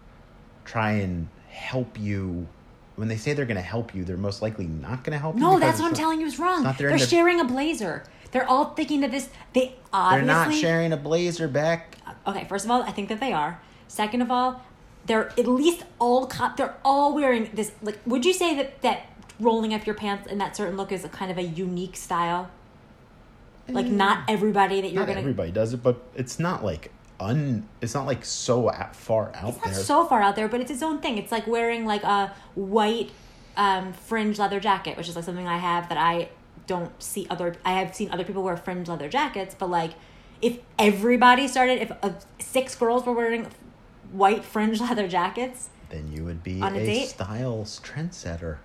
try 0.66 0.92
and 0.94 1.28
help 1.50 2.00
you 2.00 2.48
when 2.96 3.08
they 3.08 3.16
say 3.18 3.34
they're 3.34 3.46
going 3.46 3.56
to 3.56 3.62
help 3.62 3.96
you 3.96 4.04
they're 4.04 4.18
most 4.18 4.42
likely 4.42 4.68
not 4.68 5.04
going 5.04 5.14
to 5.14 5.20
help 5.20 5.36
you 5.36 5.42
no, 5.42 5.60
that's 5.60 5.80
what 5.80 5.86
I'm 5.86 5.92
not- 5.92 5.98
telling 5.98 6.20
you 6.20 6.28
is 6.28 6.40
wrong. 6.40 6.64
They're 6.78 6.98
sharing 6.98 7.40
a 7.40 7.46
blazer. 7.46 8.04
They're 8.32 8.48
all 8.48 8.74
thinking 8.76 9.02
that 9.02 9.12
this. 9.12 9.30
They 9.54 9.76
obviously. 9.92 10.28
they're 10.28 10.36
not 10.36 10.54
sharing 10.54 10.94
a 10.94 10.98
blazer 10.98 11.48
back 11.48 11.98
Okay, 12.28 12.46
first 12.46 12.66
of 12.66 12.72
all, 12.72 12.84
I 12.84 12.92
think 12.92 13.10
that 13.10 13.20
they 13.20 13.34
are. 13.34 13.60
Second 13.88 14.22
of 14.22 14.30
all, 14.32 14.62
they're 15.06 15.28
at 15.38 15.48
least 15.48 15.84
all. 16.00 16.28
Co- 16.28 16.52
they're 16.56 16.76
all 16.86 17.14
wearing 17.16 17.50
this. 17.54 17.72
Like, 17.82 18.00
would 18.06 18.26
you 18.26 18.34
say 18.34 18.56
that 18.56 18.82
that 18.84 19.06
rolling 19.42 19.74
up 19.74 19.86
your 19.86 19.96
pants 19.96 20.30
in 20.32 20.38
that 20.38 20.56
certain 20.56 20.78
look 20.78 20.92
is 20.92 21.04
a 21.04 21.10
kind 21.10 21.32
of 21.32 21.38
a 21.38 21.44
unique 21.44 21.96
style? 21.96 22.50
Like, 23.68 23.86
not 23.86 24.24
everybody 24.28 24.82
that 24.82 24.92
you're 24.92 25.02
not 25.02 25.08
gonna. 25.08 25.22
everybody 25.22 25.52
does 25.52 25.74
it 25.74 25.82
but 25.82 26.02
it's 26.16 26.40
not 26.40 26.62
like 26.64 26.92
un 27.22 27.68
it's 27.80 27.94
not 27.94 28.06
like 28.06 28.26
so 28.26 28.70
out, 28.70 28.96
far 28.96 29.32
out 29.36 29.50
It's 29.56 29.66
not 29.66 29.74
there 29.74 29.84
so 29.84 30.06
far 30.06 30.22
out 30.22 30.36
there, 30.36 30.48
but 30.48 30.60
it's 30.60 30.72
its 30.72 30.84
own 30.84 31.00
thing. 31.00 31.18
It's 31.18 31.32
like 31.32 31.48
wearing 31.48 31.86
like 31.86 32.04
a 32.04 32.34
white 32.56 33.12
um, 33.56 33.94
fringe 33.94 34.40
leather 34.40 34.60
jacket, 34.60 34.98
which 34.98 35.08
is 35.08 35.16
like 35.16 35.26
something 35.26 35.48
I 35.48 35.58
have 35.58 35.88
that 35.90 35.98
I 35.98 36.30
don't 36.68 37.02
see 37.02 37.28
other. 37.30 37.56
I 37.64 37.74
have 37.74 37.96
seen 37.96 38.12
other 38.12 38.24
people 38.24 38.44
wear 38.44 38.58
fringe 38.58 38.90
leather 38.90 39.08
jackets, 39.08 39.56
but 39.58 39.70
like 39.70 39.92
if 40.42 40.58
everybody 40.80 41.48
started, 41.48 41.82
if 41.82 41.92
uh, 42.02 42.12
six 42.40 42.76
girls 42.76 43.06
were 43.06 43.14
wearing 43.14 43.48
white 44.12 44.44
fringe 44.44 44.82
leather 44.88 45.08
jackets, 45.08 45.70
then 45.90 46.12
you 46.12 46.26
would 46.26 46.44
be 46.44 46.62
On 46.62 46.76
a 46.76 46.80
a, 46.80 46.86
date? 46.86 47.08
styles 47.10 47.80
trendsetter 47.84 48.58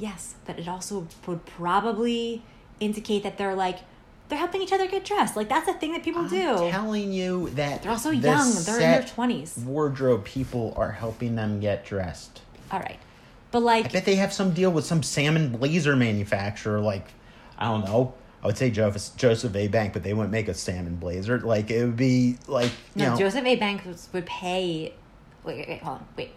yes, 0.00 0.34
but 0.46 0.58
it 0.58 0.66
also 0.66 1.06
would 1.26 1.44
probably 1.46 2.42
indicate 2.80 3.22
that 3.22 3.38
they're 3.38 3.54
like 3.54 3.80
they're 4.28 4.38
helping 4.38 4.62
each 4.62 4.72
other 4.72 4.86
get 4.88 5.04
dressed. 5.04 5.36
Like 5.36 5.48
that's 5.48 5.68
a 5.68 5.74
thing 5.74 5.92
that 5.92 6.02
people 6.02 6.22
I'm 6.22 6.28
do. 6.28 6.70
telling 6.70 7.12
you 7.12 7.50
that 7.50 7.82
They're 7.82 7.92
also 7.92 8.10
the 8.10 8.16
young. 8.16 8.52
They're 8.64 8.76
in 8.76 8.80
their 8.80 9.02
20s. 9.02 9.58
Wardrobe 9.64 10.24
people 10.24 10.72
are 10.76 10.92
helping 10.92 11.34
them 11.34 11.60
get 11.60 11.84
dressed. 11.84 12.40
All 12.70 12.80
right, 12.80 12.98
but 13.50 13.60
like 13.60 13.86
I 13.86 13.88
bet 13.88 14.04
they 14.04 14.16
have 14.16 14.32
some 14.32 14.52
deal 14.52 14.70
with 14.70 14.84
some 14.84 15.02
salmon 15.02 15.50
blazer 15.50 15.96
manufacturer. 15.96 16.80
Like, 16.80 17.08
I 17.58 17.66
don't 17.66 17.84
know. 17.84 18.14
I 18.42 18.46
would 18.46 18.56
say 18.56 18.70
Joseph, 18.70 19.16
Joseph 19.18 19.54
A. 19.54 19.68
Bank, 19.68 19.92
but 19.92 20.02
they 20.02 20.14
wouldn't 20.14 20.32
make 20.32 20.48
a 20.48 20.54
salmon 20.54 20.96
blazer. 20.96 21.38
Like, 21.40 21.70
it 21.70 21.84
would 21.84 21.96
be 21.96 22.38
like, 22.48 22.72
you 22.94 23.04
no, 23.04 23.10
know, 23.10 23.18
Joseph 23.18 23.44
A. 23.44 23.56
Bank 23.56 23.82
would 24.14 24.24
pay. 24.24 24.94
Wait, 25.44 25.56
wait, 25.56 25.68
wait, 25.68 25.82
hold 25.82 25.98
on, 25.98 26.06
wait. 26.16 26.30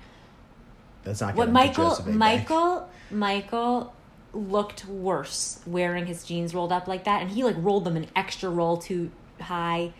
That's 1.03 1.21
not 1.21 1.35
What 1.35 1.51
Michael 1.51 1.97
Michael 2.07 2.89
Michael 3.11 3.93
looked 4.33 4.85
worse 4.85 5.59
wearing 5.65 6.07
his 6.07 6.23
jeans 6.23 6.53
rolled 6.55 6.71
up 6.71 6.87
like 6.87 7.03
that, 7.03 7.21
and 7.21 7.31
he 7.31 7.43
like 7.43 7.55
rolled 7.59 7.85
them 7.85 7.95
an 7.95 8.07
extra 8.15 8.49
roll 8.49 8.77
too 8.77 9.11
high. 9.39 9.93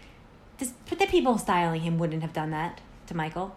This, 0.58 0.74
but 0.90 1.00
the 1.00 1.08
people 1.08 1.38
styling 1.38 1.82
him 1.82 1.98
wouldn't 2.00 2.22
have 2.22 2.34
done 2.34 2.52
that 2.52 2.82
to 3.08 3.16
Michael. 3.16 3.56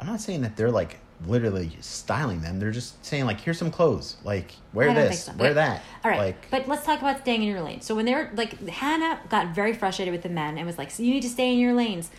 I'm 0.00 0.06
not 0.06 0.20
saying 0.20 0.42
that 0.42 0.56
they're 0.56 0.70
like 0.70 0.98
literally 1.26 1.72
styling 1.80 2.42
them. 2.42 2.60
They're 2.60 2.70
just 2.70 3.04
saying 3.04 3.24
like, 3.24 3.40
here's 3.40 3.58
some 3.58 3.70
clothes. 3.70 4.16
Like, 4.22 4.52
wear 4.72 4.94
this, 4.94 5.24
so. 5.24 5.32
wear 5.32 5.54
that. 5.54 5.82
All 6.04 6.10
right, 6.10 6.18
Like, 6.18 6.50
but 6.50 6.68
let's 6.68 6.84
talk 6.84 7.00
about 7.00 7.20
staying 7.20 7.42
in 7.42 7.48
your 7.48 7.60
lane. 7.60 7.80
So 7.80 7.94
when 7.94 8.04
they're 8.04 8.30
like 8.34 8.68
Hannah 8.68 9.20
got 9.28 9.54
very 9.54 9.72
frustrated 9.72 10.12
with 10.12 10.22
the 10.22 10.28
men 10.28 10.58
and 10.58 10.66
was 10.66 10.78
like, 10.78 10.90
"So 10.90 11.02
you 11.02 11.12
need 11.12 11.22
to 11.22 11.28
stay 11.28 11.52
in 11.52 11.58
your 11.58 11.74
lanes," 11.74 12.10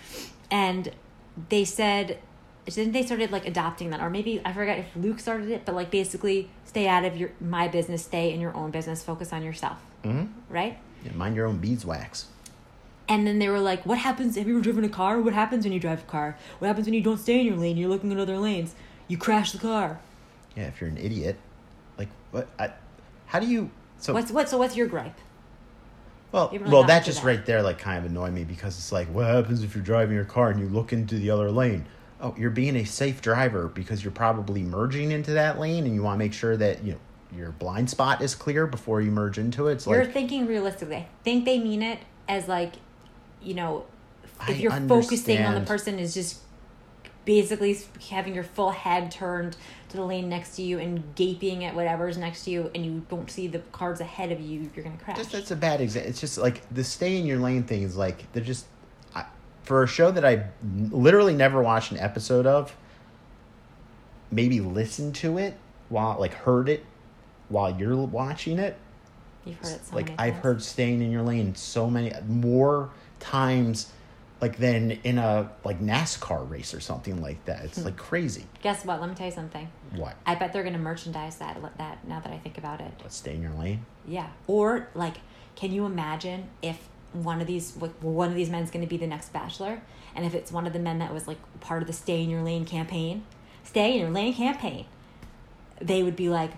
and 0.52 0.92
they 1.50 1.64
said, 1.64 2.20
didn't 2.76 2.94
they 2.94 3.04
started 3.04 3.32
like 3.32 3.46
adopting 3.48 3.90
that 3.90 4.02
or 4.02 4.10
maybe 4.10 4.42
i 4.46 4.52
forgot 4.54 4.78
if 4.78 4.88
luke 4.96 5.20
started 5.20 5.50
it 5.50 5.64
but 5.66 5.74
like 5.76 5.90
basically 5.92 6.50
stay 6.66 6.88
out 6.88 7.06
of 7.06 7.16
your 7.18 7.30
my 7.40 7.68
business 7.68 8.04
stay 8.06 8.32
in 8.34 8.40
your 8.40 8.56
own 8.56 8.72
business 8.72 9.04
focus 9.04 9.32
on 9.34 9.44
yourself 9.44 9.78
hmm 10.04 10.24
right 10.50 10.78
Yeah, 11.06 11.12
mind 11.14 11.36
your 11.36 11.46
own 11.48 11.58
beeswax. 11.58 12.28
and 13.08 13.26
then 13.26 13.40
they 13.40 13.50
were 13.50 13.60
like 13.60 13.86
what 13.86 13.98
happens 13.98 14.36
have 14.36 14.48
you 14.48 14.56
ever 14.56 14.64
driven 14.64 14.84
a 14.84 14.90
car 14.90 15.20
what 15.22 15.34
happens 15.34 15.64
when 15.64 15.74
you 15.74 15.80
drive 15.80 16.00
a 16.00 16.06
car 16.08 16.38
what 16.60 16.68
happens 16.68 16.86
when 16.88 16.94
you 16.94 17.02
don't 17.02 17.18
stay 17.20 17.40
in 17.40 17.46
your 17.46 17.56
lane 17.58 17.78
you're 17.78 17.90
looking 17.90 18.12
at 18.12 18.20
other 18.20 18.38
lanes 18.38 18.76
you 19.08 19.18
crash 19.18 19.52
the 19.52 19.58
car 19.58 20.00
Yeah, 20.56 20.68
if 20.68 20.80
you're 20.80 20.90
an 20.90 20.98
idiot, 20.98 21.38
like 21.98 22.10
what? 22.32 22.48
I, 22.60 22.72
how 23.26 23.40
do 23.40 23.48
you? 23.48 23.72
So 23.98 24.14
what's 24.14 24.32
what 24.32 24.48
so 24.50 24.58
what's 24.58 24.76
your 24.76 24.88
gripe 24.88 25.18
well, 26.32 26.50
really 26.52 26.70
well, 26.72 26.84
that 26.84 27.06
just 27.06 27.22
that? 27.22 27.28
right 27.28 27.44
there 27.46 27.64
like 27.64 27.80
kind 27.80 27.98
of 28.06 28.12
annoyed 28.12 28.34
me 28.34 28.44
because 28.44 28.78
it's 28.78 28.92
like, 28.92 29.08
what 29.08 29.26
happens 29.26 29.64
if 29.64 29.74
you're 29.74 29.84
driving 29.84 30.16
your 30.16 30.26
car 30.26 30.52
and 30.52 30.60
you 30.60 30.70
look 30.70 30.94
into 30.94 31.16
the 31.16 31.32
other 31.32 31.50
lane? 31.52 31.86
Oh, 32.22 32.36
you're 32.38 32.50
being 32.50 32.76
a 32.76 32.86
safe 32.86 33.22
driver 33.22 33.68
because 33.68 34.04
you're 34.04 34.12
probably 34.12 34.62
merging 34.62 35.12
into 35.12 35.32
that 35.32 35.60
lane 35.60 35.86
and 35.86 35.96
you 35.96 36.04
want 36.04 36.16
to 36.16 36.20
make 36.20 36.34
sure 36.34 36.58
that 36.58 36.84
you 36.84 36.94
know 36.94 37.00
your 37.36 37.52
blind 37.52 37.90
spot 37.90 38.22
is 38.22 38.36
clear 38.36 38.68
before 38.68 39.02
you 39.02 39.12
merge 39.12 39.38
into 39.38 39.68
it. 39.68 39.74
It's 39.74 39.88
you're 39.88 40.04
like 40.04 40.14
thinking 40.14 40.48
realistically 40.48 40.96
i 40.96 41.08
think 41.24 41.46
they 41.46 41.60
mean 41.60 41.84
it 41.84 42.00
as 42.28 42.48
like 42.48 42.74
you 43.42 43.54
know 43.54 43.86
if 44.24 44.34
I 44.40 44.52
you're 44.54 44.72
focusing 44.72 45.42
on 45.44 45.56
the 45.56 45.62
person 45.62 46.00
is 46.00 46.14
just 46.14 46.40
basically 47.26 47.78
having 48.10 48.34
your 48.34 48.44
full 48.44 48.72
head 48.72 49.12
turned 49.12 49.56
to 49.90 49.98
the 49.98 50.04
lane 50.04 50.30
next 50.30 50.56
to 50.56 50.62
you 50.62 50.80
and 50.80 51.16
gaping 51.16 51.64
at 51.64 51.76
whatever's 51.76 52.18
next 52.18 52.46
to 52.46 52.52
you 52.52 52.72
and 52.74 52.86
you 52.86 53.06
don't 53.10 53.30
see 53.30 53.48
the 53.48 53.60
cars 53.72 54.00
ahead 54.00 54.32
of 54.32 54.40
you 54.40 54.70
you're 54.74 54.84
gonna 54.84 54.98
crash 54.98 55.18
Just 55.18 55.32
that's 55.32 55.52
a 55.52 55.56
bad 55.56 55.82
example. 55.82 56.10
It's 56.10 56.20
just 56.20 56.38
like 56.38 56.62
the 56.74 56.84
stay 56.84 57.18
in 57.18 57.26
your 57.26 57.38
lane 57.40 57.64
thing 57.64 57.84
is 57.84 57.96
like 57.96 58.32
they're 58.34 58.44
just 58.44 58.66
for 59.70 59.84
a 59.84 59.88
show 59.88 60.10
that 60.10 60.26
I 60.26 60.46
literally 60.90 61.36
never 61.36 61.62
watched 61.62 61.92
an 61.92 62.00
episode 62.00 62.48
of. 62.48 62.76
Maybe 64.32 64.60
listened 64.62 65.14
to 65.18 65.38
it 65.38 65.56
while 65.90 66.20
like 66.20 66.34
heard 66.34 66.70
it 66.70 66.84
while 67.50 67.70
you're 67.80 67.96
watching 67.96 68.58
it. 68.58 68.76
you've 69.46 69.58
heard 69.58 69.74
it 69.76 69.86
so 69.86 69.96
like 69.96 70.10
I've 70.18 70.34
times. 70.34 70.44
heard 70.44 70.64
staying 70.64 71.02
in 71.04 71.12
your 71.12 71.22
lane 71.22 71.54
so 71.54 71.88
many 71.88 72.12
more 72.28 72.90
times 73.20 73.92
like 74.42 74.58
than 74.58 74.92
in 75.04 75.20
a 75.20 75.52
like 75.64 75.80
NASCAR 75.80 76.50
race 76.50 76.74
or 76.74 76.80
something 76.80 77.22
like 77.22 77.46
that. 77.46 77.60
Hmm. 77.60 77.66
It's 77.66 77.86
like 77.86 77.98
crazy. 77.98 78.48
guess 78.64 78.84
what 78.86 79.00
let 79.00 79.08
me 79.10 79.16
tell 79.16 79.28
you 79.28 79.32
something 79.32 79.70
What? 79.96 80.16
i 80.26 80.34
bet 80.34 80.52
they're 80.52 80.64
gonna 80.64 80.78
merchandise 80.80 81.36
that 81.38 81.58
that 81.78 82.08
now 82.08 82.20
that 82.22 82.32
i 82.34 82.38
think 82.40 82.58
about 82.58 82.82
it 82.82 82.92
What 83.02 83.14
stay 83.14 83.36
in 83.36 83.44
your 83.44 83.54
lane? 83.54 83.86
Yeah. 84.08 84.30
Or 84.48 84.90
like, 84.96 85.18
can 85.56 85.72
you 85.72 85.86
imagine 85.86 86.50
if 86.64 86.88
one 87.14 87.42
of 87.42 87.48
these 87.48 87.76
like 87.78 87.92
one 88.02 88.30
of 88.30 88.36
these 88.36 88.50
men's 88.50 88.72
going 88.72 88.84
to 88.84 88.90
be 88.90 88.98
the 88.98 89.08
next 89.08 89.34
bachelor, 89.34 89.82
and 90.16 90.26
if 90.26 90.34
it's 90.34 90.52
one 90.52 90.68
of 90.68 90.74
the 90.74 90.80
men 90.80 91.00
that 91.00 91.14
was 91.14 91.28
like 91.28 91.38
part 91.60 91.82
of 91.82 91.88
the 91.88 91.94
stay 91.94 92.24
in 92.24 92.30
your 92.30 92.42
lane 92.42 92.66
campaign, 92.66 93.24
stay 93.64 93.94
in 93.94 94.00
your 94.00 94.10
lane 94.10 94.34
campaign, 94.34 94.86
they 95.82 96.04
would 96.04 96.16
be 96.16 96.30
like, 96.30 96.52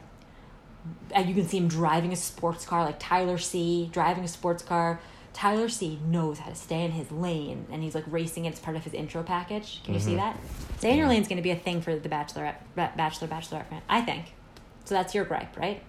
and 1.12 1.28
you 1.28 1.36
can 1.36 1.48
see 1.48 1.58
him 1.58 1.68
driving 1.68 2.12
a 2.12 2.16
sports 2.16 2.66
car 2.66 2.84
like 2.84 3.00
Tyler 3.00 3.38
C 3.38 3.90
driving 3.92 4.24
a 4.24 4.28
sports 4.28 4.64
car. 4.64 5.00
Tyler 5.34 5.70
C 5.70 5.98
knows 6.06 6.40
how 6.40 6.50
to 6.50 6.56
stay 6.56 6.84
in 6.84 6.92
his 6.92 7.10
lane, 7.10 7.66
and 7.72 7.82
he's 7.82 7.96
like 7.96 8.04
racing 8.08 8.46
it. 8.46 8.50
It's 8.50 8.60
part 8.60 8.76
of 8.76 8.84
his 8.84 8.94
intro 8.94 9.24
package. 9.24 9.82
Can 9.86 9.94
you 9.94 10.00
see 10.02 10.12
mm-hmm. 10.12 10.18
that? 10.18 10.38
Stay 10.80 10.92
in 10.92 10.98
your 10.98 11.08
lane 11.08 11.22
is 11.22 11.28
going 11.30 11.38
to 11.38 11.44
be 11.44 11.52
a 11.52 11.56
thing 11.56 11.82
for 11.82 11.96
the 11.96 12.10
bachelorette, 12.10 12.56
ba- 12.76 12.92
bachelor, 12.98 13.30
bachelorette. 13.30 13.82
I 13.88 14.02
think. 14.02 14.34
So 14.84 14.96
that's 14.96 15.16
your 15.16 15.24
gripe, 15.24 15.56
right? 15.56 15.82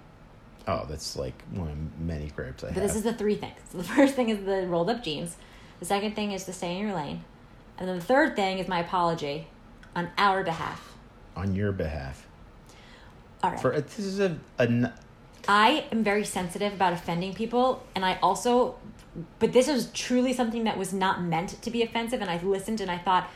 Oh, 0.68 0.86
that's 0.88 1.16
like 1.16 1.34
one 1.52 1.68
of 1.68 2.00
many 2.00 2.28
grapes 2.28 2.62
I 2.62 2.68
But 2.68 2.74
have. 2.74 2.82
this 2.84 2.96
is 2.96 3.02
the 3.02 3.12
three 3.14 3.34
things. 3.34 3.56
So 3.70 3.78
the 3.78 3.84
first 3.96 4.14
thing 4.14 4.28
is 4.28 4.44
the 4.44 4.66
rolled 4.68 4.90
up 4.90 5.02
jeans. 5.02 5.36
The 5.80 5.86
second 5.86 6.14
thing 6.14 6.32
is 6.32 6.44
to 6.44 6.52
stay 6.52 6.76
in 6.76 6.86
your 6.86 6.94
lane. 6.94 7.24
And 7.78 7.88
then 7.88 7.96
the 7.98 8.04
third 8.04 8.36
thing 8.36 8.58
is 8.58 8.68
my 8.68 8.80
apology 8.80 9.48
on 9.96 10.08
our 10.18 10.44
behalf. 10.44 10.94
on 11.36 11.54
your 11.54 11.72
behalf. 11.72 12.26
All 13.42 13.50
right. 13.50 13.60
For 13.60 13.74
uh, 13.74 13.80
this 13.80 13.98
is 13.98 14.20
a, 14.20 14.38
a 14.58 14.62
n- 14.62 14.92
I 15.48 15.86
am 15.90 16.04
very 16.04 16.24
sensitive 16.24 16.72
about 16.72 16.92
offending 16.92 17.34
people, 17.34 17.82
and 17.96 18.04
I 18.04 18.16
also, 18.22 18.76
but 19.40 19.52
this 19.52 19.66
was 19.66 19.90
truly 19.90 20.32
something 20.32 20.62
that 20.64 20.78
was 20.78 20.92
not 20.92 21.20
meant 21.22 21.60
to 21.62 21.70
be 21.70 21.82
offensive, 21.82 22.20
and 22.20 22.30
I 22.30 22.40
listened 22.40 22.80
and 22.80 22.88
I 22.88 22.98
thought 22.98 23.28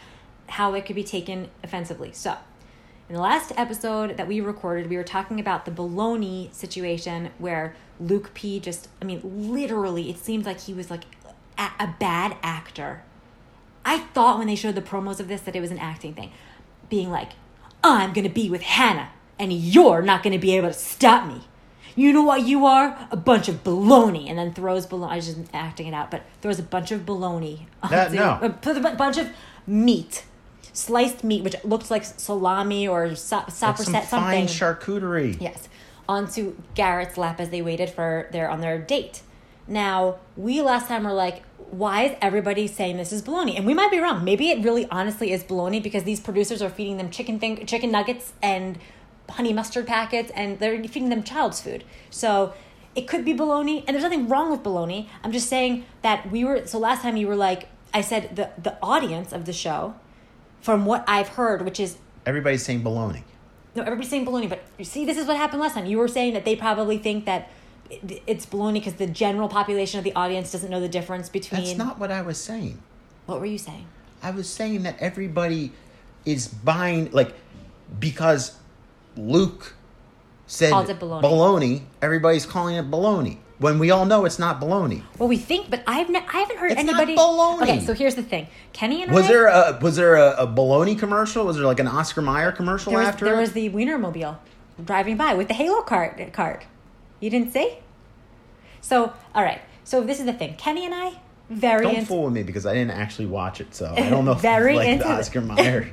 how 0.48 0.74
it 0.74 0.86
could 0.86 0.94
be 0.94 1.02
taken 1.02 1.48
offensively. 1.64 2.12
So, 2.12 2.36
in 3.08 3.14
the 3.14 3.20
last 3.20 3.52
episode 3.56 4.16
that 4.16 4.26
we 4.26 4.40
recorded, 4.40 4.88
we 4.90 4.96
were 4.96 5.04
talking 5.04 5.38
about 5.38 5.64
the 5.64 5.70
baloney 5.70 6.52
situation 6.52 7.30
where 7.38 7.74
Luke 8.00 8.32
P 8.34 8.58
just, 8.60 8.88
I 9.00 9.04
mean, 9.04 9.20
literally, 9.24 10.10
it 10.10 10.18
seems 10.18 10.44
like 10.44 10.60
he 10.60 10.74
was 10.74 10.90
like 10.90 11.04
a, 11.56 11.70
a 11.78 11.94
bad 12.00 12.36
actor. 12.42 13.02
I 13.84 13.98
thought 13.98 14.38
when 14.38 14.48
they 14.48 14.56
showed 14.56 14.74
the 14.74 14.82
promos 14.82 15.20
of 15.20 15.28
this 15.28 15.42
that 15.42 15.54
it 15.54 15.60
was 15.60 15.70
an 15.70 15.78
acting 15.78 16.14
thing, 16.14 16.32
being 16.90 17.10
like, 17.10 17.32
I'm 17.84 18.12
gonna 18.12 18.28
be 18.28 18.50
with 18.50 18.62
Hannah, 18.62 19.10
and 19.38 19.52
you're 19.52 20.02
not 20.02 20.22
gonna 20.24 20.38
be 20.40 20.56
able 20.56 20.68
to 20.68 20.74
stop 20.74 21.28
me. 21.28 21.42
You 21.94 22.12
know 22.12 22.22
what 22.24 22.42
you 22.42 22.66
are? 22.66 23.08
A 23.10 23.16
bunch 23.16 23.48
of 23.48 23.62
baloney, 23.62 24.28
and 24.28 24.36
then 24.36 24.52
throws 24.52 24.86
baloney. 24.86 25.12
I 25.12 25.16
was 25.16 25.26
just 25.26 25.38
acting 25.54 25.86
it 25.86 25.94
out, 25.94 26.10
but 26.10 26.24
throws 26.42 26.58
a 26.58 26.62
bunch 26.64 26.90
of 26.90 27.02
baloney. 27.06 27.66
That- 27.88 28.12
no. 28.12 28.38
a 28.42 28.48
bunch 28.96 29.16
of 29.16 29.28
meat, 29.66 30.24
sliced 30.76 31.24
meat, 31.24 31.42
which 31.42 31.56
looks 31.64 31.90
like 31.90 32.04
salami 32.04 32.86
or 32.86 33.14
so- 33.14 33.36
like 33.36 33.50
some 33.50 33.74
something. 33.76 34.08
fine 34.08 34.46
charcuterie. 34.46 35.40
Yes, 35.40 35.68
onto 36.08 36.54
Garrett's 36.74 37.16
lap 37.16 37.40
as 37.40 37.50
they 37.50 37.62
waited 37.62 37.90
for 37.90 38.28
their 38.32 38.48
on 38.50 38.60
their 38.60 38.78
date. 38.78 39.22
Now 39.66 40.16
we 40.36 40.60
last 40.62 40.86
time 40.88 41.04
were 41.04 41.12
like, 41.12 41.42
why 41.70 42.04
is 42.04 42.16
everybody 42.20 42.66
saying 42.66 42.96
this 42.96 43.12
is 43.12 43.22
baloney? 43.22 43.56
And 43.56 43.66
we 43.66 43.74
might 43.74 43.90
be 43.90 43.98
wrong. 43.98 44.22
Maybe 44.22 44.50
it 44.50 44.62
really 44.62 44.86
honestly 44.90 45.32
is 45.32 45.42
baloney 45.42 45.82
because 45.82 46.04
these 46.04 46.20
producers 46.20 46.62
are 46.62 46.70
feeding 46.70 46.98
them 46.98 47.10
chicken 47.10 47.40
thing, 47.40 47.66
chicken 47.66 47.90
nuggets 47.90 48.32
and 48.42 48.78
honey 49.30 49.52
mustard 49.52 49.86
packets, 49.86 50.30
and 50.34 50.58
they're 50.60 50.82
feeding 50.84 51.08
them 51.08 51.22
child's 51.24 51.60
food. 51.60 51.82
So 52.10 52.54
it 52.94 53.08
could 53.08 53.24
be 53.24 53.34
baloney, 53.34 53.82
and 53.86 53.94
there's 53.94 54.04
nothing 54.04 54.28
wrong 54.28 54.50
with 54.50 54.62
baloney. 54.62 55.08
I'm 55.24 55.32
just 55.32 55.48
saying 55.48 55.84
that 56.02 56.30
we 56.30 56.44
were. 56.44 56.66
So 56.66 56.78
last 56.78 57.02
time 57.02 57.16
you 57.16 57.26
were 57.26 57.36
like, 57.36 57.68
I 57.92 58.02
said 58.02 58.36
the 58.36 58.50
the 58.62 58.76
audience 58.82 59.32
of 59.32 59.46
the 59.46 59.52
show, 59.52 59.94
from 60.66 60.84
what 60.84 61.04
I've 61.06 61.28
heard, 61.28 61.64
which 61.64 61.78
is 61.78 61.96
Everybody's 62.26 62.64
saying 62.64 62.82
baloney. 62.82 63.22
no, 63.76 63.82
everybody's 63.82 64.10
saying 64.10 64.26
baloney, 64.26 64.48
but 64.48 64.64
you 64.78 64.84
see, 64.84 65.04
this 65.04 65.16
is 65.16 65.24
what 65.24 65.36
happened 65.36 65.62
last 65.62 65.74
time. 65.74 65.86
You 65.86 65.96
were 65.96 66.08
saying 66.08 66.34
that 66.34 66.44
they 66.44 66.56
probably 66.56 66.98
think 66.98 67.24
that 67.26 67.50
it's 68.26 68.44
baloney 68.44 68.74
because 68.74 68.94
the 68.94 69.06
general 69.06 69.48
population 69.48 69.98
of 69.98 70.04
the 70.04 70.12
audience 70.16 70.50
doesn't 70.50 70.68
know 70.68 70.80
the 70.80 70.88
difference 70.88 71.28
between. 71.28 71.62
That's 71.62 71.78
not 71.78 72.00
what 72.00 72.10
I 72.10 72.22
was 72.22 72.36
saying. 72.36 72.82
What 73.26 73.38
were 73.38 73.46
you 73.46 73.58
saying? 73.58 73.86
I 74.24 74.32
was 74.32 74.48
saying 74.50 74.82
that 74.82 74.96
everybody 74.98 75.70
is 76.24 76.48
buying 76.48 77.12
like 77.12 77.32
because 78.00 78.58
Luke 79.16 79.76
said 80.48 80.72
baloney. 80.72 81.22
baloney, 81.22 81.82
everybody's 82.02 82.44
calling 82.44 82.74
it 82.74 82.90
baloney. 82.90 83.38
When 83.58 83.78
we 83.78 83.90
all 83.90 84.04
know 84.04 84.26
it's 84.26 84.38
not 84.38 84.60
baloney. 84.60 85.02
Well, 85.18 85.28
we 85.30 85.38
think, 85.38 85.70
but 85.70 85.82
I've 85.86 86.10
ne- 86.10 86.18
I 86.32 86.38
haven't 86.40 86.58
heard 86.58 86.72
It's 86.72 86.82
not 86.84 87.00
anybody. 87.00 87.16
baloney. 87.16 87.62
Okay, 87.62 87.80
so 87.80 87.94
here's 87.94 88.14
the 88.14 88.22
thing: 88.22 88.48
Kenny 88.74 89.02
and 89.02 89.10
Was 89.12 89.24
I. 89.24 89.28
there 89.28 89.46
a 89.46 89.78
was 89.80 89.96
there 89.96 90.14
a, 90.16 90.42
a 90.42 90.46
baloney 90.46 90.98
commercial? 90.98 91.46
Was 91.46 91.56
there 91.56 91.64
like 91.64 91.80
an 91.80 91.88
Oscar 91.88 92.20
Mayer 92.20 92.52
commercial 92.52 92.90
there 92.92 92.98
was, 93.00 93.08
after 93.08 93.24
there 93.24 93.36
it? 93.36 93.40
was 93.40 93.52
the 93.52 93.70
Wienermobile 93.70 94.36
driving 94.84 95.16
by 95.16 95.32
with 95.34 95.48
the 95.48 95.54
Halo 95.54 95.80
cart. 95.82 96.20
Cart, 96.34 96.66
you 97.18 97.30
didn't 97.30 97.52
see? 97.52 97.78
So, 98.82 99.14
all 99.34 99.42
right. 99.42 99.60
So 99.84 100.02
this 100.02 100.20
is 100.20 100.26
the 100.26 100.34
thing: 100.34 100.54
Kenny 100.56 100.84
and 100.84 100.94
I 100.94 101.12
very 101.48 101.84
Don't 101.84 101.94
into- 101.94 102.06
fool 102.08 102.24
with 102.24 102.34
me 102.34 102.42
because 102.42 102.66
I 102.66 102.74
didn't 102.74 102.90
actually 102.90 103.26
watch 103.26 103.62
it, 103.62 103.74
so 103.74 103.94
I 103.96 104.10
don't 104.10 104.26
know 104.26 104.32
if 104.38 104.40
Very 104.40 104.76
like 104.76 104.88
into 104.88 105.04
the 105.04 105.12
Oscar 105.12 105.40
Mayer. 105.52 105.90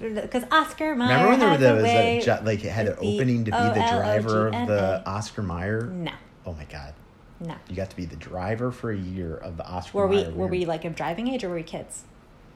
because 0.00 0.42
Oscar 0.50 0.96
Mayer 0.96 1.08
Remember 1.08 1.28
when 1.28 1.38
there, 1.38 1.48
has 1.50 1.60
there 1.60 1.72
a 1.72 1.76
was 1.76 1.84
way 1.84 2.18
a 2.18 2.22
jo- 2.24 2.40
like 2.42 2.64
it 2.64 2.70
had 2.72 2.88
an 2.88 2.96
opening 2.98 3.44
to 3.44 3.52
be 3.52 3.56
the 3.56 3.74
driver 3.74 4.48
of 4.48 4.66
the 4.66 5.02
Oscar 5.06 5.42
Mayer? 5.42 5.82
No, 5.86 6.10
Oh 6.46 6.52
my 6.52 6.64
god. 6.64 6.94
no. 7.40 7.54
You 7.68 7.76
got 7.76 7.90
to 7.90 7.96
be 7.96 8.04
the 8.04 8.16
driver 8.16 8.70
for 8.72 8.90
a 8.90 8.96
year 8.96 9.36
of 9.36 9.56
the 9.56 9.66
Oscar 9.66 9.98
Were 9.98 10.06
we 10.08 10.16
Mayer. 10.22 10.30
were 10.32 10.46
we 10.46 10.64
like 10.64 10.84
of 10.84 10.94
driving 10.94 11.28
age 11.28 11.44
or 11.44 11.48
were 11.48 11.56
we 11.56 11.62
kids? 11.62 12.04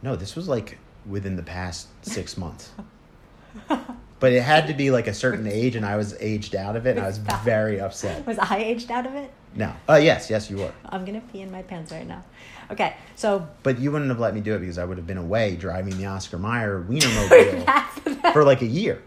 No, 0.03 0.17
this 0.17 0.37
was 0.37 0.49
like 0.49 0.79
within 1.07 1.37
the 1.37 1.43
past 1.43 1.89
six 2.03 2.37
months. 2.37 2.71
but 3.69 4.33
it 4.33 4.43
had 4.43 4.67
to 4.67 4.75
be 4.75 4.91
like 4.91 5.07
a 5.07 5.15
certain 5.15 5.47
age, 5.47 5.77
and 5.77 5.85
I 5.87 5.97
was 5.97 6.15
aged 6.21 6.55
out 6.55 6.77
of 6.77 6.87
it, 6.87 6.97
and 6.97 7.01
I 7.01 7.07
was 7.07 7.19
very 7.45 7.81
upset. 7.81 8.27
Was 8.27 8.39
I 8.39 8.59
aged 8.59 8.91
out 8.91 9.07
of 9.07 9.15
it? 9.15 9.31
No. 9.55 9.73
Uh, 9.89 9.95
yes, 9.95 10.29
yes, 10.29 10.51
you 10.51 10.59
were. 10.59 10.73
I'm 10.87 11.05
gonna 11.05 11.23
pee 11.33 11.41
in 11.41 11.51
my 11.51 11.63
pants 11.63 11.91
right 11.93 12.07
now. 12.07 12.23
Okay, 12.71 12.95
so 13.15 13.47
But 13.63 13.79
you 13.79 13.93
wouldn't 13.93 14.11
have 14.11 14.19
let 14.21 14.35
me 14.35 14.41
do 14.41 14.55
it 14.55 14.59
because 14.59 14.77
I 14.77 14.85
would 14.85 14.99
have 14.99 15.07
been 15.07 15.17
away 15.19 15.57
driving 15.57 15.97
the 15.97 16.07
Oscar 16.07 16.37
Mayer 16.39 16.85
Wienermobile 16.89 18.33
for 18.33 18.45
like 18.45 18.61
a 18.63 18.67
year. 18.67 19.03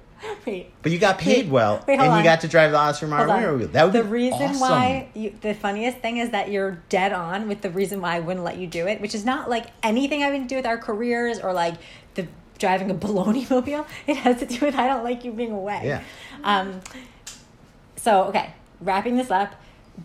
Wait. 0.50 0.74
But 0.82 0.92
you 0.92 1.00
got 1.00 1.18
paid 1.18 1.46
Wait, 1.46 1.52
well, 1.52 1.84
wait, 1.88 1.94
and 1.96 2.02
hold 2.02 2.18
you 2.18 2.24
got 2.24 2.42
to 2.42 2.48
drive 2.48 2.72
the 2.72 2.78
Oscar 2.78 3.08
Mayer 3.08 3.22
on. 3.22 3.30
Wienermobile. 3.30 3.72
That 3.72 3.86
would 3.86 3.94
the 3.94 4.04
reason 4.04 4.42
awesome. 4.42 4.60
why 4.60 5.10
you, 5.14 5.34
the 5.42 5.54
funniest 5.54 6.00
thing 6.00 6.18
is 6.18 6.32
that 6.32 6.52
you're 6.52 6.82
dead 6.90 7.14
on 7.14 7.48
with 7.48 7.62
the 7.62 7.70
reason 7.70 8.02
why 8.02 8.16
I 8.16 8.20
wouldn't 8.20 8.45
let 8.45 8.58
you 8.58 8.68
do 8.68 8.88
it, 8.88 9.02
which 9.02 9.16
is 9.16 9.26
not 9.26 9.50
like 9.50 9.68
anything 9.84 10.22
having 10.22 10.43
to 10.43 10.47
do 10.47 10.56
with 10.56 10.66
our 10.66 10.78
careers 10.78 11.39
or 11.39 11.54
like 11.54 11.76
the 12.16 12.28
driving 12.58 12.91
a 12.91 12.95
baloney 12.95 13.50
mobile. 13.52 13.86
It 14.08 14.18
has 14.18 14.39
to 14.39 14.45
do 14.45 14.66
with 14.66 14.76
I 14.76 14.88
don't 14.88 15.04
like 15.04 15.24
you 15.24 15.32
being 15.32 15.52
away. 15.52 15.82
Yeah. 15.86 16.04
Um, 16.43 16.82
so 17.95 18.24
okay, 18.26 18.54
wrapping 18.82 19.18
this 19.18 19.32
up, 19.32 19.56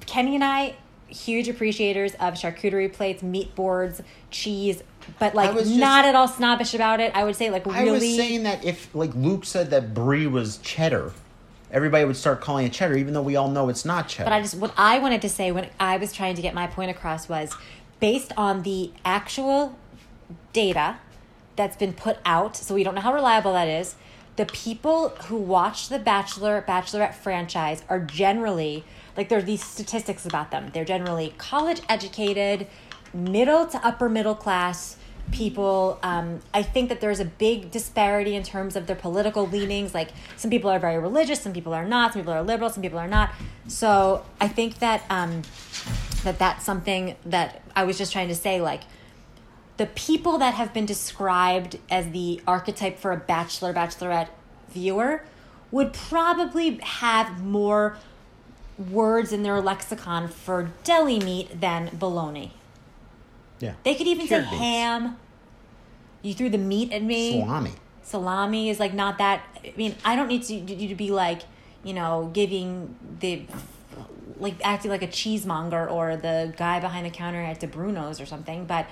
Kenny 0.06 0.34
and 0.34 0.44
I, 0.44 0.76
huge 1.08 1.48
appreciators 1.48 2.14
of 2.14 2.34
charcuterie 2.34 2.92
plates, 2.92 3.22
meat 3.22 3.54
boards, 3.54 4.02
cheese, 4.30 4.82
but 5.18 5.34
like 5.34 5.52
just- 5.54 5.70
not 5.70 6.04
at 6.04 6.14
all 6.14 6.28
snobbish 6.28 6.74
about 6.74 7.00
it. 7.00 7.12
I 7.14 7.24
would 7.24 7.36
say 7.36 7.50
like 7.50 7.66
really. 7.66 7.88
I 7.88 7.92
was 7.92 8.16
saying 8.16 8.42
that 8.44 8.64
if 8.64 8.94
like 8.94 9.14
Luke 9.14 9.44
said 9.44 9.70
that 9.70 9.94
brie 9.94 10.26
was 10.26 10.58
cheddar, 10.58 11.12
everybody 11.70 12.04
would 12.04 12.16
start 12.16 12.40
calling 12.40 12.66
it 12.66 12.72
cheddar, 12.72 12.96
even 12.96 13.14
though 13.14 13.22
we 13.22 13.36
all 13.36 13.48
know 13.48 13.68
it's 13.68 13.84
not 13.84 14.08
cheddar. 14.08 14.30
But 14.30 14.34
I 14.34 14.40
just 14.40 14.56
what 14.56 14.72
I 14.76 14.98
wanted 14.98 15.22
to 15.22 15.28
say 15.28 15.52
when 15.52 15.68
I 15.78 15.96
was 15.96 16.12
trying 16.12 16.34
to 16.36 16.42
get 16.42 16.54
my 16.54 16.66
point 16.66 16.90
across 16.90 17.28
was 17.28 17.54
based 18.00 18.32
on 18.36 18.62
the 18.62 18.92
actual 19.04 19.76
data 20.52 20.96
that's 21.56 21.76
been 21.76 21.92
put 21.92 22.18
out, 22.24 22.56
so 22.56 22.74
we 22.74 22.82
don't 22.82 22.94
know 22.94 23.00
how 23.00 23.14
reliable 23.14 23.52
that 23.52 23.68
is. 23.68 23.94
The 24.36 24.46
people 24.46 25.10
who 25.26 25.36
watch 25.36 25.88
the 25.88 25.98
Bachelor 25.98 26.64
Bachelorette 26.66 27.14
franchise 27.14 27.84
are 27.88 28.00
generally 28.00 28.84
like 29.16 29.28
there 29.28 29.38
are 29.38 29.42
these 29.42 29.64
statistics 29.64 30.26
about 30.26 30.50
them. 30.50 30.70
They're 30.72 30.84
generally 30.84 31.34
college 31.38 31.80
educated, 31.88 32.66
middle 33.14 33.66
to 33.66 33.86
upper 33.86 34.08
middle 34.08 34.34
class 34.34 34.96
people. 35.32 35.98
Um, 36.02 36.40
I 36.52 36.62
think 36.62 36.88
that 36.88 37.00
there's 37.00 37.20
a 37.20 37.24
big 37.24 37.70
disparity 37.70 38.34
in 38.34 38.42
terms 38.42 38.76
of 38.76 38.86
their 38.86 38.96
political 38.96 39.46
leanings. 39.46 39.94
Like 39.94 40.10
some 40.36 40.50
people 40.50 40.70
are 40.70 40.78
very 40.78 40.98
religious, 40.98 41.40
some 41.40 41.52
people 41.52 41.74
are 41.74 41.86
not. 41.86 42.12
Some 42.12 42.22
people 42.22 42.34
are 42.34 42.42
liberal, 42.42 42.70
some 42.70 42.82
people 42.82 42.98
are 42.98 43.08
not. 43.08 43.30
So 43.68 44.24
I 44.40 44.48
think 44.48 44.78
that 44.80 45.04
um, 45.10 45.42
that 46.24 46.38
that's 46.38 46.64
something 46.64 47.16
that 47.26 47.62
I 47.74 47.84
was 47.84 47.98
just 47.98 48.12
trying 48.12 48.28
to 48.28 48.34
say. 48.34 48.60
Like 48.60 48.82
the 49.76 49.86
people 49.86 50.38
that 50.38 50.54
have 50.54 50.72
been 50.72 50.86
described 50.86 51.78
as 51.90 52.10
the 52.10 52.40
archetype 52.46 52.98
for 52.98 53.12
a 53.12 53.16
bachelor 53.16 53.72
bachelorette 53.72 54.28
viewer 54.70 55.24
would 55.70 55.92
probably 55.92 56.78
have 56.78 57.42
more 57.42 57.96
words 58.78 59.32
in 59.32 59.42
their 59.42 59.60
lexicon 59.60 60.28
for 60.28 60.70
deli 60.82 61.18
meat 61.18 61.60
than 61.60 61.90
bologna. 61.92 62.52
Yeah, 63.64 63.74
They 63.82 63.94
could 63.94 64.06
even 64.06 64.26
Cured 64.26 64.44
say 64.44 64.50
beans. 64.50 64.62
ham. 64.62 65.16
You 66.22 66.34
threw 66.34 66.50
the 66.50 66.58
meat 66.58 66.92
at 66.92 67.02
me. 67.02 67.40
salami. 67.40 67.72
Salami 68.02 68.68
is 68.70 68.78
like 68.78 68.92
not 68.94 69.18
that. 69.18 69.42
I 69.64 69.72
mean, 69.76 69.94
I 70.04 70.16
don't 70.16 70.28
need 70.28 70.42
to, 70.44 70.54
you 70.54 70.88
to 70.88 70.94
be 70.94 71.10
like, 71.10 71.42
you 71.82 71.94
know, 71.94 72.30
giving 72.32 72.94
the 73.20 73.46
like 74.38 74.56
acting 74.64 74.90
like 74.90 75.02
a 75.02 75.06
cheesemonger 75.06 75.88
or 75.88 76.16
the 76.16 76.52
guy 76.56 76.80
behind 76.80 77.06
the 77.06 77.10
counter 77.10 77.40
at 77.40 77.60
Di 77.60 77.66
Bruno's 77.66 78.20
or 78.20 78.26
something. 78.26 78.66
But 78.66 78.86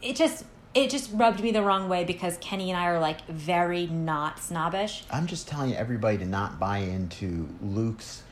it 0.00 0.16
just 0.16 0.44
it 0.74 0.90
just 0.90 1.10
rubbed 1.12 1.40
me 1.42 1.50
the 1.52 1.62
wrong 1.62 1.88
way 1.88 2.04
because 2.04 2.36
Kenny 2.38 2.70
and 2.70 2.78
I 2.80 2.86
are 2.86 3.00
like 3.00 3.26
very 3.26 3.86
not 3.86 4.38
snobbish. 4.38 5.04
I'm 5.10 5.26
just 5.26 5.48
telling 5.48 5.70
you, 5.70 5.76
everybody 5.76 6.18
to 6.18 6.24
not 6.26 6.58
buy 6.58 6.78
into 6.78 7.48
Luke's. 7.62 8.22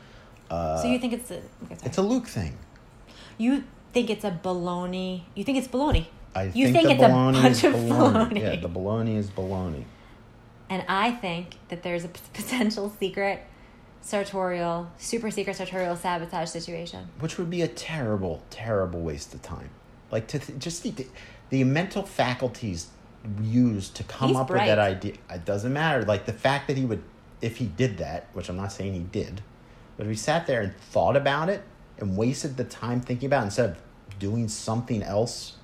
Uh, 0.50 0.80
so 0.80 0.88
you 0.88 0.98
think 0.98 1.12
it's 1.14 1.30
a 1.30 1.38
okay, 1.64 1.76
it's 1.84 1.98
a 1.98 2.02
Luke 2.02 2.26
thing. 2.26 2.56
you 3.38 3.64
think 3.94 4.10
it's 4.10 4.24
a 4.24 4.30
baloney? 4.42 5.22
You 5.34 5.44
think 5.44 5.56
it's 5.58 5.68
baloney? 5.68 6.06
I 6.34 6.44
you 6.54 6.70
think, 6.72 6.88
the 6.88 6.94
it's 6.94 7.02
a 7.02 7.08
bunch 7.08 7.64
of 7.64 7.72
bologna. 7.72 8.40
baloney. 8.40 8.40
Yeah, 8.40 8.56
the 8.60 8.68
bologna 8.68 9.16
is 9.16 9.30
bologna. 9.30 9.86
And 10.68 10.84
I 10.88 11.12
think 11.12 11.56
that 11.68 11.82
there's 11.82 12.04
a 12.04 12.08
p- 12.08 12.20
potential 12.32 12.90
secret 12.98 13.40
sartorial, 14.02 14.90
super 14.98 15.30
secret 15.30 15.56
sartorial 15.56 15.96
sabotage 15.96 16.48
situation. 16.50 17.08
which 17.20 17.38
would 17.38 17.48
be 17.50 17.62
a 17.62 17.68
terrible, 17.68 18.42
terrible 18.50 19.00
waste 19.00 19.32
of 19.34 19.42
time. 19.42 19.70
Like 20.10 20.26
to 20.28 20.38
th- 20.38 20.58
just 20.58 20.82
the, 20.82 21.06
the 21.50 21.64
mental 21.64 22.02
faculties 22.02 22.88
used 23.40 23.94
to 23.96 24.04
come 24.04 24.28
He's 24.30 24.36
up 24.36 24.48
bright. 24.48 24.62
with 24.62 24.68
that 24.68 24.78
idea. 24.78 25.14
It 25.30 25.44
doesn't 25.44 25.72
matter. 25.72 26.02
Like 26.04 26.26
the 26.26 26.32
fact 26.32 26.66
that 26.68 26.76
he 26.76 26.84
would, 26.84 27.02
if 27.40 27.56
he 27.58 27.66
did 27.66 27.98
that, 27.98 28.26
which 28.32 28.48
I'm 28.48 28.56
not 28.56 28.72
saying 28.72 28.92
he 28.92 29.00
did, 29.00 29.40
but 29.96 30.04
if 30.04 30.10
he 30.10 30.16
sat 30.16 30.46
there 30.46 30.60
and 30.60 30.76
thought 30.76 31.16
about 31.16 31.48
it 31.48 31.62
and 31.98 32.16
wasted 32.16 32.56
the 32.56 32.64
time 32.64 33.00
thinking 33.00 33.26
about 33.26 33.42
it 33.42 33.46
instead 33.46 33.70
of 33.70 33.76
doing 34.18 34.48
something 34.48 35.02
else 35.02 35.54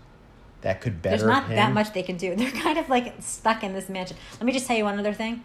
that 0.62 0.80
could 0.80 1.00
better 1.02 1.16
There's 1.18 1.28
not 1.28 1.46
him. 1.46 1.56
that 1.56 1.72
much 1.72 1.92
they 1.92 2.02
can 2.02 2.16
do. 2.16 2.34
They're 2.36 2.50
kind 2.50 2.78
of 2.78 2.88
like 2.88 3.14
stuck 3.20 3.62
in 3.64 3.72
this 3.72 3.88
mansion. 3.88 4.16
Let 4.34 4.44
me 4.44 4.52
just 4.52 4.66
tell 4.66 4.76
you 4.76 4.84
one 4.84 4.98
other 4.98 5.14
thing. 5.14 5.44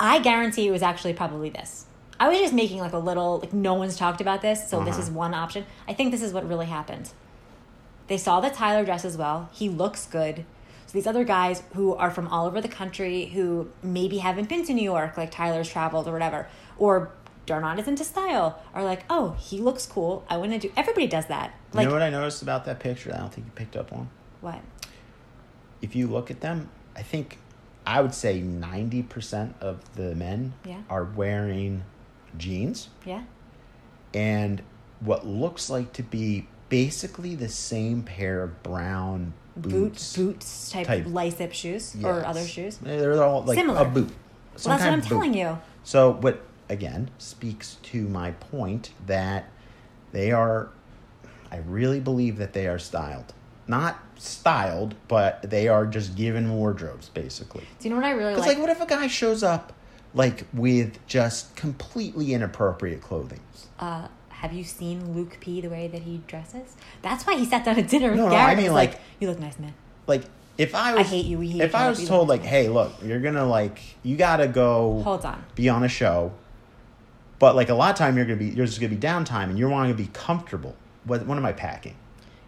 I 0.00 0.18
guarantee 0.18 0.66
it 0.66 0.70
was 0.72 0.82
actually 0.82 1.12
probably 1.12 1.50
this. 1.50 1.86
I 2.18 2.28
was 2.28 2.38
just 2.38 2.52
making 2.52 2.78
like 2.78 2.92
a 2.92 2.98
little 2.98 3.38
like 3.38 3.52
no 3.52 3.74
one's 3.74 3.96
talked 3.96 4.20
about 4.20 4.42
this, 4.42 4.68
so 4.68 4.80
this 4.84 4.94
Uh-huh. 4.94 5.02
is 5.02 5.10
one 5.10 5.34
option. 5.34 5.64
I 5.88 5.94
think 5.94 6.10
this 6.10 6.22
is 6.22 6.32
what 6.32 6.48
really 6.48 6.66
happened. 6.66 7.10
They 8.08 8.18
saw 8.18 8.40
that 8.40 8.54
Tyler 8.54 8.84
dresses 8.84 9.16
well. 9.16 9.48
He 9.52 9.68
looks 9.68 10.06
good. 10.06 10.44
So 10.86 10.92
these 10.92 11.06
other 11.06 11.24
guys 11.24 11.62
who 11.74 11.94
are 11.94 12.10
from 12.10 12.28
all 12.28 12.46
over 12.46 12.60
the 12.60 12.68
country 12.68 13.26
who 13.26 13.70
maybe 13.82 14.18
haven't 14.18 14.48
been 14.48 14.64
to 14.66 14.74
New 14.74 14.82
York, 14.84 15.16
like 15.16 15.30
Tyler's 15.30 15.70
traveled 15.70 16.06
or 16.08 16.12
whatever, 16.12 16.48
or 16.78 17.12
are 17.50 17.60
not 17.60 17.78
as 17.78 17.88
into 17.88 18.04
style, 18.04 18.60
are 18.74 18.84
like, 18.84 19.04
oh, 19.10 19.32
he 19.38 19.58
looks 19.58 19.86
cool. 19.86 20.24
I 20.28 20.36
want 20.36 20.52
to 20.52 20.58
do. 20.58 20.72
Everybody 20.76 21.06
does 21.06 21.26
that. 21.26 21.54
Like 21.72 21.84
you 21.84 21.88
know 21.88 21.94
what 21.94 22.02
I 22.02 22.10
noticed 22.10 22.42
about 22.42 22.64
that 22.66 22.78
picture? 22.80 23.10
that 23.10 23.16
I 23.18 23.20
don't 23.20 23.32
think 23.32 23.46
you 23.46 23.52
picked 23.54 23.76
up 23.76 23.92
on. 23.92 24.08
what? 24.40 24.60
If 25.80 25.96
you 25.96 26.06
look 26.06 26.30
at 26.30 26.40
them, 26.40 26.68
I 26.94 27.02
think 27.02 27.38
I 27.84 28.00
would 28.00 28.14
say 28.14 28.40
ninety 28.40 29.02
percent 29.02 29.56
of 29.60 29.80
the 29.96 30.14
men 30.14 30.52
Yeah. 30.64 30.82
are 30.88 31.04
wearing 31.04 31.82
jeans. 32.38 32.88
Yeah. 33.04 33.22
and 34.14 34.62
what 35.00 35.26
looks 35.26 35.68
like 35.68 35.92
to 35.94 36.02
be 36.02 36.46
basically 36.68 37.34
the 37.34 37.48
same 37.48 38.02
pair 38.02 38.42
of 38.42 38.62
brown 38.62 39.32
boots. 39.56 40.14
Boot, 40.16 40.34
boots 40.34 40.70
type, 40.70 40.86
type. 40.86 41.04
lycip 41.06 41.52
shoes 41.52 41.96
or 42.04 42.24
other 42.24 42.46
shoes. 42.46 42.78
They're 42.78 43.22
all 43.22 43.42
like 43.42 43.58
Similar. 43.58 43.80
a 43.82 43.84
boot. 43.84 44.08
Some 44.56 44.70
Well, 44.70 44.78
that's 44.78 44.84
what 44.88 44.92
I'm 44.94 45.02
telling 45.02 45.34
you. 45.34 45.58
So, 45.82 46.12
what 46.12 46.40
again 46.72 47.10
speaks 47.18 47.76
to 47.84 48.08
my 48.08 48.32
point 48.32 48.90
that 49.06 49.48
they 50.12 50.32
are. 50.32 50.70
I 51.50 51.58
really 51.58 52.00
believe 52.00 52.38
that 52.38 52.54
they 52.54 52.66
are 52.66 52.78
styled, 52.78 53.32
not 53.68 53.98
styled, 54.16 54.94
but 55.06 55.42
they 55.50 55.68
are 55.68 55.84
just 55.86 56.16
given 56.16 56.50
wardrobes 56.54 57.08
basically. 57.10 57.64
Do 57.78 57.88
you 57.88 57.90
know 57.90 57.96
what 58.00 58.06
I 58.06 58.12
really 58.12 58.34
like? 58.34 58.46
like, 58.46 58.58
what 58.58 58.70
if 58.70 58.80
a 58.80 58.86
guy 58.86 59.06
shows 59.06 59.42
up 59.42 59.72
like 60.14 60.46
with 60.52 60.98
just 61.06 61.54
completely 61.56 62.32
inappropriate 62.34 63.02
clothing? 63.02 63.40
uh, 63.78 64.08
have 64.30 64.52
you 64.52 64.64
seen 64.64 65.14
Luke 65.14 65.36
P 65.38 65.60
the 65.60 65.68
way 65.68 65.86
that 65.86 66.02
he 66.02 66.20
dresses? 66.26 66.74
That's 67.00 67.24
why 67.24 67.36
he 67.36 67.44
sat 67.44 67.64
down 67.64 67.78
at 67.78 67.86
dinner 67.88 68.08
with 68.10 68.18
No, 68.18 68.24
no, 68.24 68.30
Garrett. 68.32 68.50
I 68.50 68.54
mean, 68.56 68.64
was 68.64 68.72
like- 68.72 69.00
you 69.20 69.28
look 69.28 69.38
nice, 69.38 69.56
man. 69.58 69.72
like 70.08 70.24
if 70.58 70.74
I 70.74 70.94
was, 70.94 71.06
I 71.06 71.08
hate 71.08 71.26
you, 71.26 71.38
we 71.38 71.48
hate 71.48 71.60
if 71.62 71.74
I 71.74 71.88
was 71.88 72.06
told 72.08 72.28
like, 72.28 72.42
hey, 72.42 72.68
look, 72.68 72.92
you're 73.04 73.20
gonna 73.20 73.44
like, 73.46 73.78
you 74.02 74.16
gotta 74.16 74.48
go 74.48 75.00
Hold 75.02 75.24
on. 75.24 75.44
be 75.54 75.68
on 75.68 75.82
a 75.84 75.88
show, 75.88 76.32
but 77.42 77.56
like 77.56 77.70
a 77.70 77.74
lot 77.74 77.90
of 77.90 77.96
time 77.96 78.16
you're 78.16 78.24
gonna 78.24 78.36
be, 78.36 78.50
there's 78.50 78.78
gonna 78.78 78.88
be 78.88 78.96
downtime, 78.96 79.50
and 79.50 79.58
you're 79.58 79.68
wanting 79.68 79.90
to 79.90 80.00
be 80.00 80.08
comfortable. 80.12 80.76
What, 81.02 81.26
what 81.26 81.36
am 81.36 81.44
I 81.44 81.52
packing? 81.52 81.96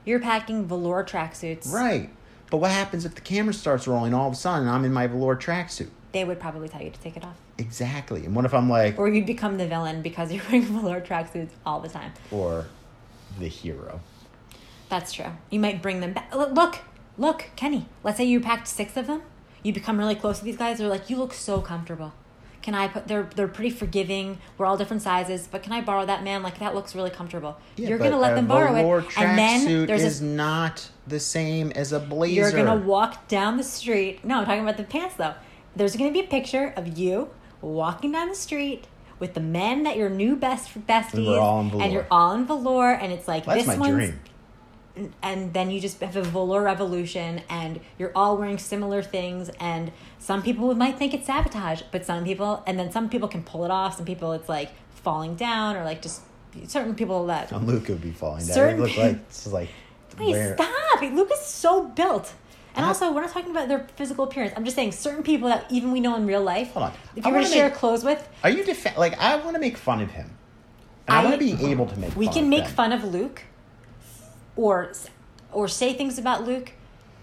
You're 0.04 0.20
packing 0.20 0.66
velour 0.68 1.02
tracksuits. 1.02 1.68
Right. 1.72 2.10
But 2.48 2.58
what 2.58 2.70
happens 2.70 3.04
if 3.04 3.16
the 3.16 3.20
camera 3.20 3.52
starts 3.54 3.88
rolling 3.88 4.14
all 4.14 4.28
of 4.28 4.34
a 4.34 4.36
sudden 4.36 4.68
and 4.68 4.70
I'm 4.70 4.84
in 4.84 4.92
my 4.92 5.08
velour 5.08 5.34
tracksuit? 5.34 5.88
They 6.12 6.24
would 6.24 6.38
probably 6.38 6.68
tell 6.68 6.80
you 6.80 6.90
to 6.90 7.00
take 7.00 7.16
it 7.16 7.24
off. 7.24 7.34
Exactly. 7.58 8.24
And 8.24 8.36
what 8.36 8.44
if 8.44 8.54
I'm 8.54 8.70
like, 8.70 8.96
Or 8.96 9.08
you'd 9.08 9.26
become 9.26 9.56
the 9.58 9.66
villain 9.66 10.00
because 10.00 10.32
you're 10.32 10.44
wearing 10.44 10.62
velour 10.62 11.00
tracksuits 11.00 11.50
all 11.66 11.80
the 11.80 11.88
time. 11.88 12.12
or 12.30 12.66
the 13.40 13.48
hero? 13.48 14.00
That's 14.90 15.12
true. 15.12 15.32
You 15.50 15.58
might 15.58 15.82
bring 15.82 15.98
them 15.98 16.12
back. 16.12 16.32
Look, 16.32 16.52
look, 16.52 16.78
look, 17.18 17.46
Kenny. 17.56 17.88
Let's 18.04 18.18
say 18.18 18.26
you 18.26 18.38
packed 18.38 18.68
six 18.68 18.96
of 18.96 19.08
them. 19.08 19.22
You 19.64 19.72
become 19.72 19.98
really 19.98 20.14
close 20.14 20.38
to 20.38 20.44
these 20.44 20.56
guys. 20.56 20.78
They're 20.78 20.86
like, 20.86 21.10
you 21.10 21.16
look 21.16 21.32
so 21.34 21.60
comfortable. 21.60 22.12
Can 22.64 22.74
I 22.74 22.88
put? 22.88 23.06
They're 23.06 23.28
they're 23.36 23.46
pretty 23.46 23.68
forgiving. 23.68 24.38
We're 24.56 24.64
all 24.64 24.78
different 24.78 25.02
sizes, 25.02 25.46
but 25.46 25.62
can 25.62 25.74
I 25.74 25.82
borrow 25.82 26.06
that 26.06 26.24
man? 26.24 26.42
Like 26.42 26.60
that 26.60 26.74
looks 26.74 26.94
really 26.94 27.10
comfortable. 27.10 27.58
Yeah, 27.76 27.90
you're 27.90 27.98
gonna 27.98 28.18
let 28.18 28.34
them 28.34 28.46
borrow 28.46 28.74
it, 28.74 29.06
and 29.18 29.38
then 29.38 29.86
there's 29.86 30.02
is 30.02 30.22
a. 30.22 30.24
not 30.24 30.88
the 31.06 31.20
same 31.20 31.72
as 31.72 31.92
a 31.92 32.00
blazer. 32.00 32.36
You're 32.36 32.52
gonna 32.52 32.74
walk 32.74 33.28
down 33.28 33.58
the 33.58 33.62
street. 33.62 34.24
No, 34.24 34.38
I'm 34.38 34.46
talking 34.46 34.62
about 34.62 34.78
the 34.78 34.84
pants 34.84 35.16
though. 35.16 35.34
There's 35.76 35.94
gonna 35.94 36.10
be 36.10 36.20
a 36.20 36.26
picture 36.26 36.72
of 36.74 36.96
you 36.96 37.28
walking 37.60 38.12
down 38.12 38.30
the 38.30 38.34
street 38.34 38.86
with 39.18 39.34
the 39.34 39.40
men 39.40 39.82
that 39.82 39.98
your 39.98 40.08
new 40.08 40.34
best 40.34 40.70
besties, 40.86 41.18
And 41.18 41.26
we're 41.26 41.38
all 41.38 41.60
in 41.60 41.68
velour. 41.68 41.82
and 41.84 41.92
you're 41.92 42.06
all 42.10 42.32
in 42.32 42.46
velour, 42.46 42.92
and 42.92 43.12
it's 43.12 43.28
like 43.28 43.44
That's 43.44 43.58
this 43.58 43.66
my 43.66 43.76
one's 43.76 43.94
dream. 43.94 44.20
And 45.22 45.52
then 45.52 45.70
you 45.70 45.80
just 45.80 46.00
have 46.00 46.16
a 46.16 46.22
velour 46.22 46.62
revolution 46.62 47.42
and 47.48 47.80
you're 47.98 48.12
all 48.14 48.36
wearing 48.36 48.58
similar 48.58 49.02
things 49.02 49.50
and 49.58 49.90
some 50.18 50.40
people 50.42 50.72
might 50.74 50.96
think 50.98 51.12
it's 51.12 51.26
sabotage 51.26 51.82
but 51.90 52.04
some 52.04 52.24
people 52.24 52.62
and 52.66 52.78
then 52.78 52.90
some 52.92 53.08
people 53.08 53.26
can 53.28 53.42
pull 53.42 53.64
it 53.64 53.70
off 53.70 53.96
some 53.96 54.04
people 54.06 54.32
it's 54.32 54.48
like 54.48 54.70
falling 54.94 55.34
down 55.34 55.76
or 55.76 55.84
like 55.84 56.00
just 56.00 56.22
certain 56.68 56.94
people 56.94 57.26
that 57.26 57.50
And 57.50 57.66
Luke 57.66 57.88
would 57.88 58.00
be 58.00 58.12
falling 58.12 58.46
down. 58.46 58.54
Certain 58.54 58.78
It 58.78 58.82
looked 58.82 58.96
like 58.98 59.16
it's 59.16 59.46
like 59.48 59.68
wait 60.18 60.30
where- 60.30 60.54
stop 60.56 61.00
luke 61.02 61.30
is 61.32 61.40
so 61.40 61.84
built 61.88 62.32
and 62.76 62.84
I- 62.84 62.88
also 62.88 63.12
we're 63.12 63.22
not 63.22 63.30
talking 63.32 63.50
about 63.50 63.66
their 63.66 63.86
physical 63.96 64.22
appearance 64.24 64.52
i'm 64.56 64.64
just 64.64 64.76
saying 64.76 64.92
certain 64.92 65.24
people 65.24 65.48
that 65.48 65.66
even 65.70 65.90
we 65.90 65.98
know 66.00 66.14
in 66.14 66.24
real 66.24 66.42
life 66.42 66.72
Hold 66.72 66.86
on. 66.86 66.92
if 67.16 67.26
you 67.26 67.32
were 67.32 67.40
to 67.40 67.46
share 67.46 67.68
make- 67.68 67.74
clothes 67.74 68.04
with 68.04 68.26
Are 68.44 68.50
you 68.50 68.62
def- 68.64 68.96
like 68.96 69.18
I 69.20 69.34
want 69.36 69.54
to 69.56 69.60
make 69.60 69.76
fun 69.76 70.00
of 70.00 70.10
him? 70.12 70.30
And 71.08 71.16
I, 71.16 71.20
I- 71.20 71.24
want 71.24 71.34
to 71.40 71.44
be 71.44 71.66
able 71.70 71.86
to 71.86 71.98
make. 71.98 72.10
Fun. 72.10 72.18
We 72.18 72.28
can 72.28 72.48
make 72.48 72.64
them. 72.64 72.72
fun 72.72 72.92
of 72.92 73.04
Luke 73.04 73.42
or 74.56 74.92
or 75.52 75.68
say 75.68 75.92
things 75.94 76.18
about 76.18 76.44
Luke 76.44 76.72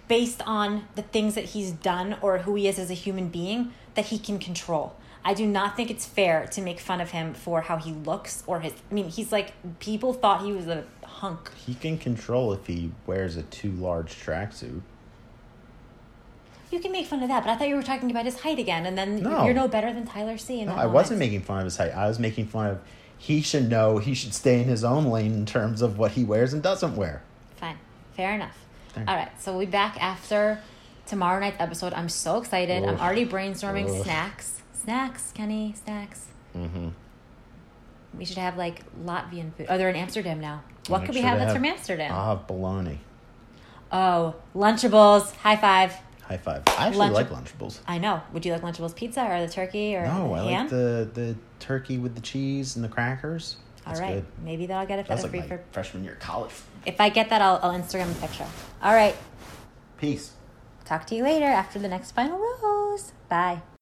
based 0.07 0.41
on 0.45 0.85
the 0.95 1.01
things 1.01 1.35
that 1.35 1.45
he's 1.45 1.71
done 1.71 2.17
or 2.21 2.39
who 2.39 2.55
he 2.55 2.67
is 2.67 2.77
as 2.79 2.89
a 2.89 2.93
human 2.93 3.27
being 3.29 3.71
that 3.95 4.05
he 4.07 4.17
can 4.19 4.39
control. 4.39 4.95
I 5.23 5.33
do 5.33 5.45
not 5.45 5.75
think 5.77 5.91
it's 5.91 6.05
fair 6.05 6.47
to 6.47 6.61
make 6.61 6.79
fun 6.79 6.99
of 6.99 7.11
him 7.11 7.33
for 7.33 7.61
how 7.61 7.77
he 7.77 7.91
looks 7.93 8.43
or 8.47 8.61
his 8.61 8.73
I 8.89 8.93
mean 8.93 9.09
he's 9.09 9.31
like 9.31 9.53
people 9.79 10.13
thought 10.13 10.43
he 10.43 10.51
was 10.51 10.67
a 10.67 10.83
hunk. 11.03 11.51
He 11.55 11.75
can 11.75 11.97
control 11.97 12.53
if 12.53 12.65
he 12.67 12.91
wears 13.05 13.37
a 13.37 13.43
too 13.43 13.71
large 13.71 14.15
tracksuit. 14.15 14.81
You 16.71 16.79
can 16.79 16.91
make 16.93 17.05
fun 17.05 17.21
of 17.21 17.27
that, 17.27 17.43
but 17.43 17.49
I 17.51 17.57
thought 17.57 17.67
you 17.67 17.75
were 17.75 17.83
talking 17.83 18.09
about 18.09 18.23
his 18.23 18.39
height 18.39 18.57
again, 18.57 18.85
and 18.85 18.97
then 18.97 19.21
No. 19.21 19.43
you're 19.43 19.53
no 19.53 19.67
better 19.67 19.91
than 19.93 20.05
Tyler 20.07 20.37
C. 20.37 20.61
In 20.61 20.67
No, 20.69 20.75
I 20.75 20.85
wasn't 20.85 21.19
making 21.19 21.41
fun 21.41 21.59
of 21.59 21.65
his 21.65 21.75
height. 21.75 21.91
I 21.93 22.07
was 22.07 22.17
making 22.17 22.47
fun 22.47 22.67
of 22.67 22.79
he 23.21 23.39
should 23.43 23.69
know 23.69 23.99
he 23.99 24.15
should 24.15 24.33
stay 24.33 24.59
in 24.59 24.67
his 24.67 24.83
own 24.83 25.05
lane 25.05 25.31
in 25.31 25.45
terms 25.45 25.83
of 25.83 25.99
what 25.99 26.13
he 26.13 26.23
wears 26.23 26.53
and 26.53 26.63
doesn't 26.63 26.95
wear. 26.95 27.21
Fine, 27.57 27.77
fair 28.15 28.33
enough. 28.33 28.57
Fair. 28.95 29.05
All 29.07 29.15
right, 29.15 29.29
so 29.39 29.51
we'll 29.51 29.67
be 29.67 29.71
back 29.71 30.01
after 30.01 30.59
tomorrow 31.05 31.39
night's 31.39 31.57
episode. 31.59 31.93
I'm 31.93 32.09
so 32.09 32.39
excited. 32.39 32.83
I'm 32.83 32.99
already 32.99 33.27
brainstorming 33.27 33.87
Oof. 33.87 34.01
snacks. 34.03 34.63
Snacks, 34.73 35.31
Kenny, 35.33 35.75
snacks. 35.83 36.29
Mm-hmm. 36.57 36.87
We 38.17 38.25
should 38.25 38.39
have 38.39 38.57
like 38.57 38.81
Latvian 39.05 39.53
food. 39.53 39.67
Oh, 39.69 39.77
they're 39.77 39.89
in 39.89 39.95
Amsterdam 39.95 40.41
now. 40.41 40.63
What 40.87 41.05
could 41.05 41.13
we 41.13 41.21
have 41.21 41.37
that's 41.37 41.49
have- 41.49 41.57
from 41.57 41.65
Amsterdam? 41.65 42.11
I'll 42.11 42.37
have 42.37 42.47
bologna. 42.47 43.01
oh, 43.91 44.33
Lunchables. 44.55 45.31
High 45.35 45.57
five. 45.57 45.93
High 46.31 46.37
five. 46.37 46.63
I 46.67 46.87
actually 46.87 47.09
Lunch- 47.09 47.13
like 47.13 47.29
Lunchables. 47.29 47.79
I 47.85 47.97
know. 47.97 48.21
Would 48.31 48.45
you 48.45 48.53
like 48.53 48.61
Lunchables 48.61 48.95
pizza 48.95 49.21
or 49.29 49.45
the 49.45 49.51
turkey 49.51 49.95
or 49.97 50.05
No, 50.05 50.33
I 50.33 50.43
ham? 50.51 50.61
like 50.61 50.69
the 50.69 51.09
the 51.13 51.35
turkey 51.59 51.97
with 51.97 52.15
the 52.15 52.21
cheese 52.21 52.75
and 52.77 52.85
the 52.85 52.89
crackers. 52.89 53.57
All 53.85 53.91
That's 53.93 53.99
right, 54.01 54.13
good. 54.15 54.25
maybe 54.45 54.65
that'll 54.67 54.85
get 54.87 54.99
it 54.99 55.07
That's 55.07 55.21
for 55.21 55.27
like 55.27 55.31
free 55.31 55.39
my 55.41 55.47
for. 55.57 55.63
freshman 55.71 56.03
year 56.05 56.13
of 56.13 56.19
college. 56.19 56.51
If 56.85 57.01
I 57.01 57.09
get 57.09 57.29
that, 57.31 57.41
I'll, 57.41 57.59
I'll 57.61 57.71
Instagram 57.77 58.11
a 58.11 58.21
picture. 58.21 58.45
All 58.81 58.93
right. 58.93 59.15
Peace. 59.97 60.31
Talk 60.85 61.05
to 61.07 61.15
you 61.15 61.23
later 61.23 61.45
after 61.47 61.79
the 61.79 61.87
next 61.89 62.11
final 62.11 62.39
rose. 62.63 63.11
Bye. 63.27 63.61